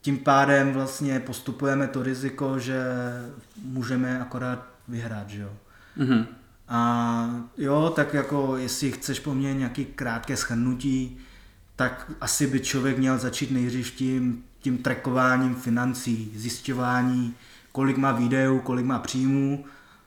Tím 0.01 0.18
pádem 0.18 0.72
vlastně 0.72 1.20
postupujeme 1.20 1.88
to 1.88 2.03
riziko, 2.03 2.59
že 2.59 2.82
můžeme 3.62 4.20
akorát 4.20 4.66
vyhrát, 4.88 5.30
že 5.30 5.40
jo. 5.40 5.53
Mm-hmm. 5.98 6.26
A 6.68 7.30
jo, 7.59 7.92
tak 7.96 8.14
jako 8.14 8.57
jestli 8.57 8.92
chceš 8.92 9.20
po 9.20 9.34
mně 9.34 9.55
nějaký 9.55 9.84
krátké 9.84 10.36
schrnutí, 10.36 11.18
tak 11.76 12.12
asi 12.20 12.46
by 12.46 12.61
člověk 12.61 12.98
měl 12.98 13.18
začít 13.18 13.51
nejdřív 13.51 13.90
tím, 13.90 14.44
tím 14.61 14.78
trackováním 14.78 15.55
financí, 15.55 16.32
zjišťování, 16.36 17.34
kolik 17.72 17.96
má 17.96 18.12
výdejů, 18.12 18.61
kolik 18.61 18.86
má 18.86 18.98
příjmů, 18.98 19.64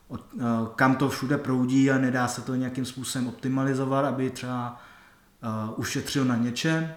od, 0.07 0.33
uh, 0.33 0.41
kam 0.75 0.95
to 0.95 1.09
všude 1.09 1.37
proudí 1.37 1.91
a 1.91 1.97
nedá 1.97 2.27
se 2.27 2.41
to 2.41 2.55
nějakým 2.55 2.85
způsobem 2.85 3.27
optimalizovat, 3.27 4.05
aby 4.05 4.29
třeba 4.29 4.81
uh, 5.67 5.79
ušetřil 5.79 6.25
na 6.25 6.35
něčem, 6.35 6.93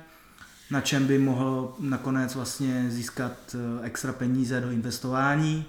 na 0.71 0.81
čem 0.81 1.07
by 1.07 1.19
mohl 1.19 1.75
nakonec 1.79 2.35
vlastně 2.35 2.87
získat 2.89 3.33
uh, 3.55 3.85
extra 3.87 4.13
peníze 4.13 4.61
do 4.61 4.71
investování. 4.71 5.65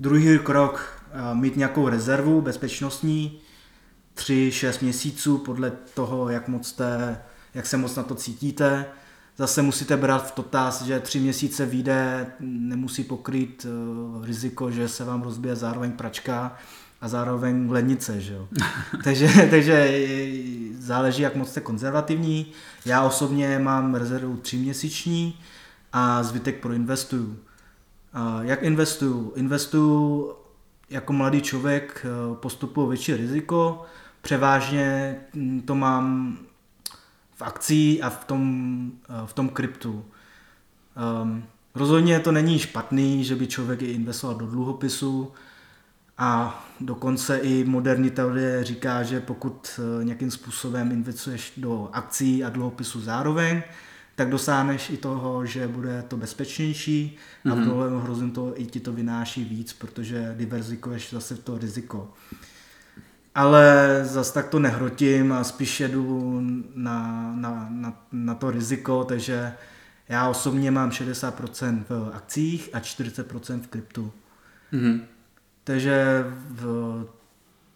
Druhý 0.00 0.38
krok, 0.38 1.02
uh, 1.14 1.38
mít 1.38 1.56
nějakou 1.56 1.88
rezervu 1.88 2.40
bezpečnostní, 2.40 3.38
3-6 4.16 4.82
měsíců 4.82 5.38
podle 5.38 5.70
toho, 5.94 6.28
jak 6.28 6.48
moc, 6.48 6.68
jste, 6.68 7.18
jak 7.54 7.66
se 7.66 7.76
moc 7.76 7.96
na 7.96 8.02
to 8.02 8.14
cítíte. 8.14 8.86
Zase 9.36 9.62
musíte 9.62 9.96
brát 9.96 10.28
v 10.28 10.30
totaz, 10.30 10.82
že 10.82 11.00
tři 11.00 11.20
měsíce 11.20 11.66
vyjde, 11.66 12.26
nemusí 12.40 13.04
pokrýt 13.04 13.66
uh, 13.66 14.26
riziko, 14.26 14.70
že 14.70 14.88
se 14.88 15.04
vám 15.04 15.22
rozbije 15.22 15.56
zároveň 15.56 15.92
pračka 15.92 16.56
a 17.00 17.08
zároveň 17.08 17.70
lednice, 17.70 18.20
že 18.20 18.32
jo. 18.32 18.48
takže, 19.04 19.28
takže 19.50 20.00
záleží, 20.78 21.22
jak 21.22 21.36
moc 21.36 21.48
jste 21.48 21.60
konzervativní. 21.60 22.46
Já 22.84 23.02
osobně 23.02 23.58
mám 23.58 23.94
rezervu 23.94 24.36
tři 24.36 24.56
měsíční 24.56 25.38
a 25.92 26.22
zbytek 26.22 26.60
proinvestuju. 26.60 27.26
Uh, 27.26 28.40
jak 28.40 28.62
investuju? 28.62 29.32
Investuju 29.36 30.32
jako 30.90 31.12
mladý 31.12 31.40
člověk, 31.40 32.06
uh, 32.28 32.36
postupuji 32.36 32.88
větší 32.88 33.16
riziko, 33.16 33.84
převážně 34.22 35.16
hm, 35.34 35.60
to 35.60 35.74
mám 35.74 36.38
v 37.36 37.42
akcí 37.42 38.02
a 38.02 38.10
v 38.10 38.24
tom, 38.24 38.92
v 39.26 39.32
tom 39.32 39.48
kryptu. 39.48 40.04
Um, 41.22 41.44
rozhodně 41.74 42.20
to 42.20 42.32
není 42.32 42.58
špatný, 42.58 43.24
že 43.24 43.36
by 43.36 43.46
člověk 43.46 43.82
i 43.82 43.86
investoval 43.86 44.38
do 44.38 44.46
dluhopisu 44.46 45.32
a 46.18 46.64
dokonce 46.80 47.38
i 47.38 47.64
moderní 47.64 48.10
teorie 48.10 48.64
říká, 48.64 49.02
že 49.02 49.20
pokud 49.20 49.80
eh, 50.00 50.04
nějakým 50.04 50.30
způsobem 50.30 50.92
investuješ 50.92 51.52
do 51.56 51.88
akcí 51.92 52.44
a 52.44 52.50
dluhopisu 52.50 53.00
zároveň, 53.00 53.62
tak 54.14 54.30
dosáhneš 54.30 54.90
i 54.90 54.96
toho, 54.96 55.46
že 55.46 55.68
bude 55.68 56.04
to 56.08 56.16
bezpečnější 56.16 57.16
a 57.50 57.54
v 57.54 57.58
dlouhém 57.60 58.00
hrozím 58.00 58.30
to 58.30 58.60
i 58.60 58.66
ti 58.66 58.80
to 58.80 58.92
vynáší 58.92 59.44
víc, 59.44 59.72
protože 59.72 60.34
diverzikuješ 60.36 61.10
zase 61.12 61.36
to 61.36 61.58
riziko 61.58 62.12
ale 63.36 64.00
zase 64.04 64.34
tak 64.34 64.48
to 64.48 64.58
nehrotím 64.58 65.32
a 65.32 65.44
spíš 65.44 65.80
jedu 65.80 66.40
na, 66.74 67.32
na, 67.34 67.68
na, 67.70 68.06
na 68.12 68.34
to 68.34 68.50
riziko, 68.50 69.04
takže 69.04 69.52
já 70.08 70.28
osobně 70.28 70.70
mám 70.70 70.90
60% 70.90 71.84
v 71.88 72.10
akcích 72.14 72.70
a 72.72 72.80
40% 72.80 73.60
v 73.60 73.66
kryptu. 73.66 74.12
Mm-hmm. 74.72 75.00
Takže 75.66 76.24
v, 76.50 77.04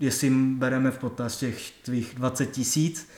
jestli 0.01 0.31
bereme 0.31 0.91
v 0.91 0.99
potaz 0.99 1.37
těch 1.37 1.71
tvých 1.71 2.15
20 2.15 2.47
tisíc, 2.47 3.09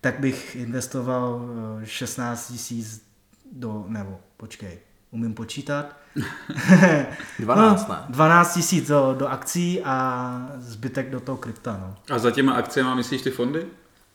tak 0.00 0.20
bych 0.20 0.56
investoval 0.56 1.48
16 1.84 2.50
eh, 2.50 2.52
tisíc 2.52 3.06
do, 3.52 3.84
nebo 3.88 4.20
počkej, 4.36 4.78
umím 5.10 5.34
počítat, 5.34 5.96
12, 7.38 7.88
no, 7.88 7.94
ne? 7.94 8.00
12 8.08 8.54
tisíc 8.54 8.88
do, 8.88 9.14
do 9.18 9.28
akcí 9.28 9.82
a 9.84 10.48
zbytek 10.58 11.10
do 11.10 11.20
toho 11.20 11.38
krypta. 11.38 11.76
No. 11.80 12.14
A 12.14 12.18
za 12.18 12.30
těma 12.30 12.52
akciemi 12.52 12.90
myslíš 12.94 13.22
ty 13.22 13.30
fondy? 13.30 13.66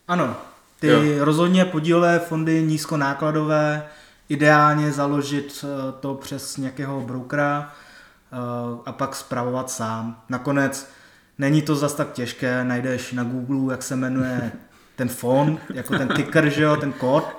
Ano, 0.07 0.35
ty 0.79 0.87
jo. 0.87 1.25
rozhodně 1.25 1.65
podílové 1.65 2.19
fondy 2.19 2.63
nízkonákladové, 2.63 3.87
ideálně 4.29 4.91
založit 4.91 5.65
eh, 5.65 5.91
to 5.99 6.15
přes 6.15 6.57
nějakého 6.57 7.01
brokera 7.01 7.73
a 8.85 8.91
pak 8.91 9.15
zpravovat 9.15 9.69
sám. 9.69 10.23
Nakonec 10.29 10.89
není 11.37 11.61
to 11.61 11.75
zas 11.75 11.93
tak 11.93 12.11
těžké, 12.11 12.63
najdeš 12.63 13.11
na 13.11 13.23
Google, 13.23 13.73
jak 13.73 13.83
se 13.83 13.95
jmenuje 13.95 14.51
ten 14.95 15.09
fond, 15.09 15.59
jako 15.73 15.97
ten 15.97 16.07
ticker, 16.07 16.49
že 16.49 16.63
jo, 16.63 16.75
ten 16.75 16.93
kód. 16.93 17.37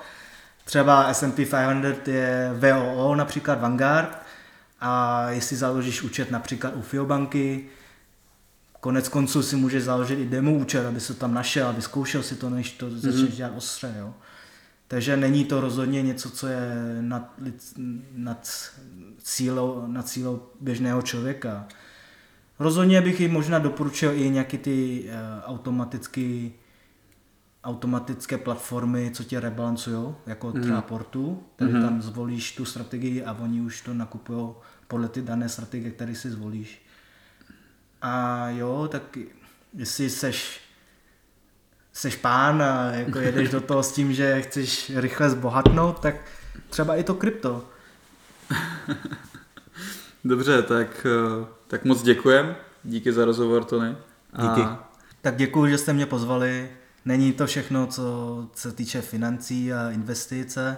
Třeba 0.64 1.14
S&P 1.14 1.47
500 1.47 2.09
je 2.09 2.55
VOO, 2.59 3.14
například 3.14 3.61
Vanguard 3.61 4.18
a 4.80 5.24
jestli 5.30 5.57
založíš 5.57 6.03
účet 6.03 6.30
například 6.30 6.76
u 6.76 6.82
Fiobanky, 6.82 7.66
konec 8.80 9.09
konců 9.09 9.43
si 9.43 9.57
můžeš 9.57 9.82
založit 9.82 10.18
i 10.18 10.26
demo 10.26 10.53
účet, 10.53 10.86
aby 10.86 11.01
se 11.01 11.14
tam 11.14 11.34
našel 11.34 11.68
a 11.68 11.72
vyzkoušel 11.72 12.22
si 12.22 12.34
to, 12.34 12.51
než 12.51 12.70
to 12.70 12.91
začneš 12.91 13.14
mm-hmm. 13.14 13.36
dělat 13.36 13.53
ostře. 13.57 13.95
Jo. 13.99 14.14
Takže 14.89 15.16
není 15.16 15.45
to 15.45 15.61
rozhodně 15.61 16.03
něco, 16.03 16.30
co 16.30 16.47
je 16.47 16.97
nad, 17.01 17.34
nad, 18.14 18.70
cílou, 19.23 19.87
nad 19.87 20.09
cílou 20.09 20.43
běžného 20.61 21.03
člověka. 21.03 21.66
Rozhodně 22.59 23.01
bych 23.01 23.21
jim 23.21 23.33
možná 23.33 23.59
doporučil 23.59 24.12
i 24.12 24.31
nějaké 24.31 24.59
ty 24.59 25.05
uh, 25.05 25.51
automaticky 25.51 26.53
automatické 27.64 28.39
platformy, 28.39 29.11
co 29.14 29.25
tě 29.25 29.41
rebalancují, 29.41 30.14
jako 30.27 30.51
mm. 30.51 30.62
třeba 30.62 30.83
Portu, 30.83 31.43
tady 31.57 31.73
mm. 31.73 31.83
tam 31.83 32.03
zvolíš 32.03 32.57
tu 32.57 32.64
strategii 32.64 33.25
a 33.25 33.33
oni 33.33 33.61
už 33.61 33.81
to 33.81 33.95
nakupují 33.95 34.49
podle 34.89 35.09
ty 35.09 35.23
dané 35.23 35.49
strategie, 35.49 35.91
které 35.91 36.14
si 36.14 36.31
zvolíš. 36.31 36.83
A 38.03 38.45
jo, 38.49 38.89
tak 38.91 39.19
jestli 39.75 40.11
seš, 40.11 40.61
seš 41.93 42.16
pán 42.16 42.62
a 42.62 42.93
jako 42.93 43.19
jedeš 43.19 43.51
do 43.51 43.61
toho 43.71 43.83
s 43.83 43.93
tím, 43.93 44.12
že 44.12 44.43
chceš 44.43 44.93
rychle 44.95 45.31
zbohatnout, 45.31 46.01
tak 46.01 46.14
třeba 46.71 46.97
i 46.97 47.03
to 47.03 47.14
krypto. 47.14 47.69
Dobře, 50.24 50.62
tak, 50.62 51.07
eh, 51.07 51.46
tak 51.66 51.84
moc 51.84 52.03
děkujem. 52.03 52.57
Díky 52.84 53.12
za 53.12 53.24
rozhovor, 53.24 53.64
Tony. 53.64 53.96
Díky. 54.32 54.61
A... 54.61 54.88
Tak 55.22 55.36
děkuji, 55.36 55.66
že 55.66 55.78
jste 55.78 55.92
mě 55.92 56.07
pozvali. 56.07 56.70
Není 57.05 57.32
to 57.32 57.46
všechno, 57.46 57.86
co 57.86 58.46
se 58.55 58.72
týče 58.72 59.01
financí 59.01 59.72
a 59.72 59.90
investice, 59.90 60.76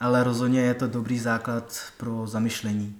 ale 0.00 0.24
rozhodně 0.24 0.60
je 0.60 0.74
to 0.74 0.86
dobrý 0.86 1.18
základ 1.18 1.80
pro 1.96 2.26
zamyšlení. 2.26 2.96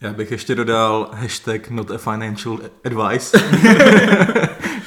Já 0.00 0.12
bych 0.12 0.30
ještě 0.30 0.54
dodal 0.54 1.10
hashtag 1.12 1.70
not 1.70 1.90
a 1.90 1.98
financial 1.98 2.58
advice, 2.84 3.38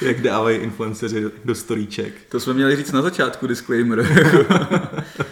jak 0.02 0.20
dávají 0.20 0.58
influenceři 0.58 1.30
do 1.44 1.54
storíček. 1.54 2.14
To 2.28 2.40
jsme 2.40 2.54
měli 2.54 2.76
říct 2.76 2.92
na 2.92 3.02
začátku, 3.02 3.46
disclaimer. 3.46 4.06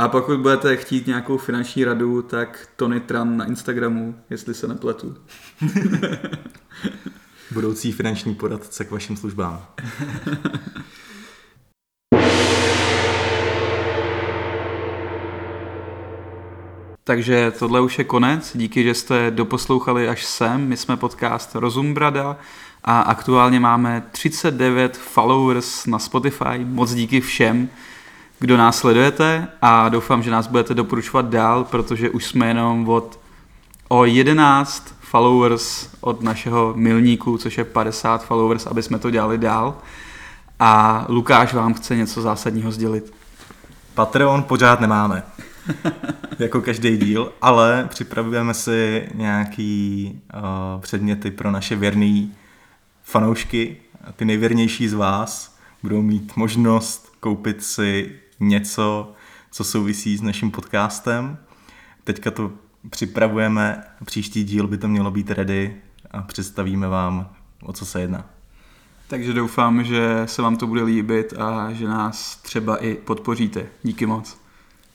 a 0.00 0.08
pokud 0.08 0.40
budete 0.40 0.76
chtít 0.76 1.06
nějakou 1.06 1.36
finanční 1.36 1.84
radu, 1.84 2.22
tak 2.22 2.68
Tony 2.76 3.00
Tran 3.00 3.36
na 3.36 3.44
Instagramu, 3.44 4.14
jestli 4.30 4.54
se 4.54 4.68
nepletu. 4.68 5.16
Budoucí 7.50 7.92
finanční 7.92 8.34
poradce 8.34 8.84
k 8.84 8.90
vašim 8.90 9.16
službám. 9.16 9.66
Takže 17.04 17.52
tohle 17.58 17.80
už 17.80 17.98
je 17.98 18.04
konec. 18.04 18.52
Díky, 18.54 18.82
že 18.82 18.94
jste 18.94 19.30
doposlouchali 19.30 20.08
až 20.08 20.24
sem. 20.24 20.68
My 20.68 20.76
jsme 20.76 20.96
podcast 20.96 21.54
Rozumbrada 21.54 22.36
a 22.84 23.00
aktuálně 23.00 23.60
máme 23.60 24.02
39 24.10 24.96
followers 24.96 25.86
na 25.86 25.98
Spotify. 25.98 26.64
Moc 26.64 26.94
díky 26.94 27.20
všem, 27.20 27.68
kdo 28.40 28.56
nás 28.56 28.78
sledujete 28.78 29.48
a 29.62 29.88
doufám, 29.88 30.22
že 30.22 30.30
nás 30.30 30.46
budete 30.46 30.74
doporučovat 30.74 31.26
dál, 31.26 31.64
protože 31.64 32.10
už 32.10 32.24
jsme 32.24 32.48
jenom 32.48 32.88
od 32.88 33.20
o 33.88 34.04
11 34.04 34.94
followers 35.00 35.88
od 36.00 36.22
našeho 36.22 36.72
milníku, 36.76 37.38
což 37.38 37.58
je 37.58 37.64
50 37.64 38.24
followers, 38.24 38.66
aby 38.66 38.82
jsme 38.82 38.98
to 38.98 39.10
dělali 39.10 39.38
dál. 39.38 39.78
A 40.58 41.04
Lukáš 41.08 41.54
vám 41.54 41.74
chce 41.74 41.96
něco 41.96 42.22
zásadního 42.22 42.72
sdělit. 42.72 43.12
Patreon 43.94 44.42
pořád 44.42 44.80
nemáme. 44.80 45.22
jako 46.38 46.60
každý 46.60 46.96
díl, 46.96 47.32
ale 47.42 47.86
připravujeme 47.88 48.54
si 48.54 49.08
nějaký 49.14 50.12
uh, 50.34 50.80
předměty 50.80 51.30
pro 51.30 51.50
naše 51.50 51.76
věrný 51.76 52.34
fanoušky. 53.02 53.76
Ty 54.16 54.24
nejvěrnější 54.24 54.88
z 54.88 54.94
vás 54.94 55.56
budou 55.82 56.02
mít 56.02 56.36
možnost 56.36 57.12
koupit 57.20 57.62
si 57.62 58.19
něco, 58.40 59.12
co 59.50 59.64
souvisí 59.64 60.16
s 60.16 60.22
naším 60.22 60.50
podcastem. 60.50 61.38
Teďka 62.04 62.30
to 62.30 62.52
připravujeme, 62.90 63.84
příští 64.04 64.44
díl 64.44 64.66
by 64.66 64.78
to 64.78 64.88
mělo 64.88 65.10
být 65.10 65.30
ready 65.30 65.76
a 66.10 66.22
představíme 66.22 66.88
vám, 66.88 67.30
o 67.62 67.72
co 67.72 67.86
se 67.86 68.00
jedná. 68.00 68.30
Takže 69.08 69.32
doufám, 69.32 69.84
že 69.84 70.22
se 70.24 70.42
vám 70.42 70.56
to 70.56 70.66
bude 70.66 70.82
líbit 70.82 71.32
a 71.38 71.72
že 71.72 71.88
nás 71.88 72.36
třeba 72.36 72.76
i 72.76 72.94
podpoříte. 72.94 73.66
Díky 73.82 74.06
moc. 74.06 74.40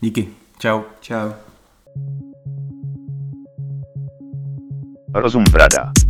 Díky. 0.00 0.28
Čau. 0.58 0.82
Čau. 1.00 1.32
Rozum 5.14 5.44
brada. 5.52 6.05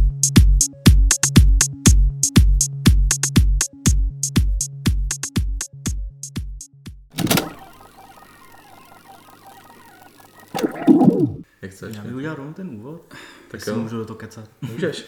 Jak 11.67 11.75
chceš? 11.75 11.97
Já 11.97 12.03
bych 12.03 12.14
udělal 12.14 12.37
rovnou 12.37 12.53
ten 12.53 12.69
úvod, 12.69 13.03
tak 13.09 13.19
Tak 13.51 13.61
si 13.61 13.73
můžu 13.73 13.97
do 13.99 14.05
toho 14.05 14.17
kecat. 14.17 14.45
můžeš. 14.62 15.05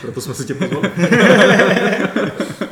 Proto 0.00 0.20
jsme 0.20 0.34
si 0.34 0.44
tě 0.44 0.54
pozvali. 0.54 0.90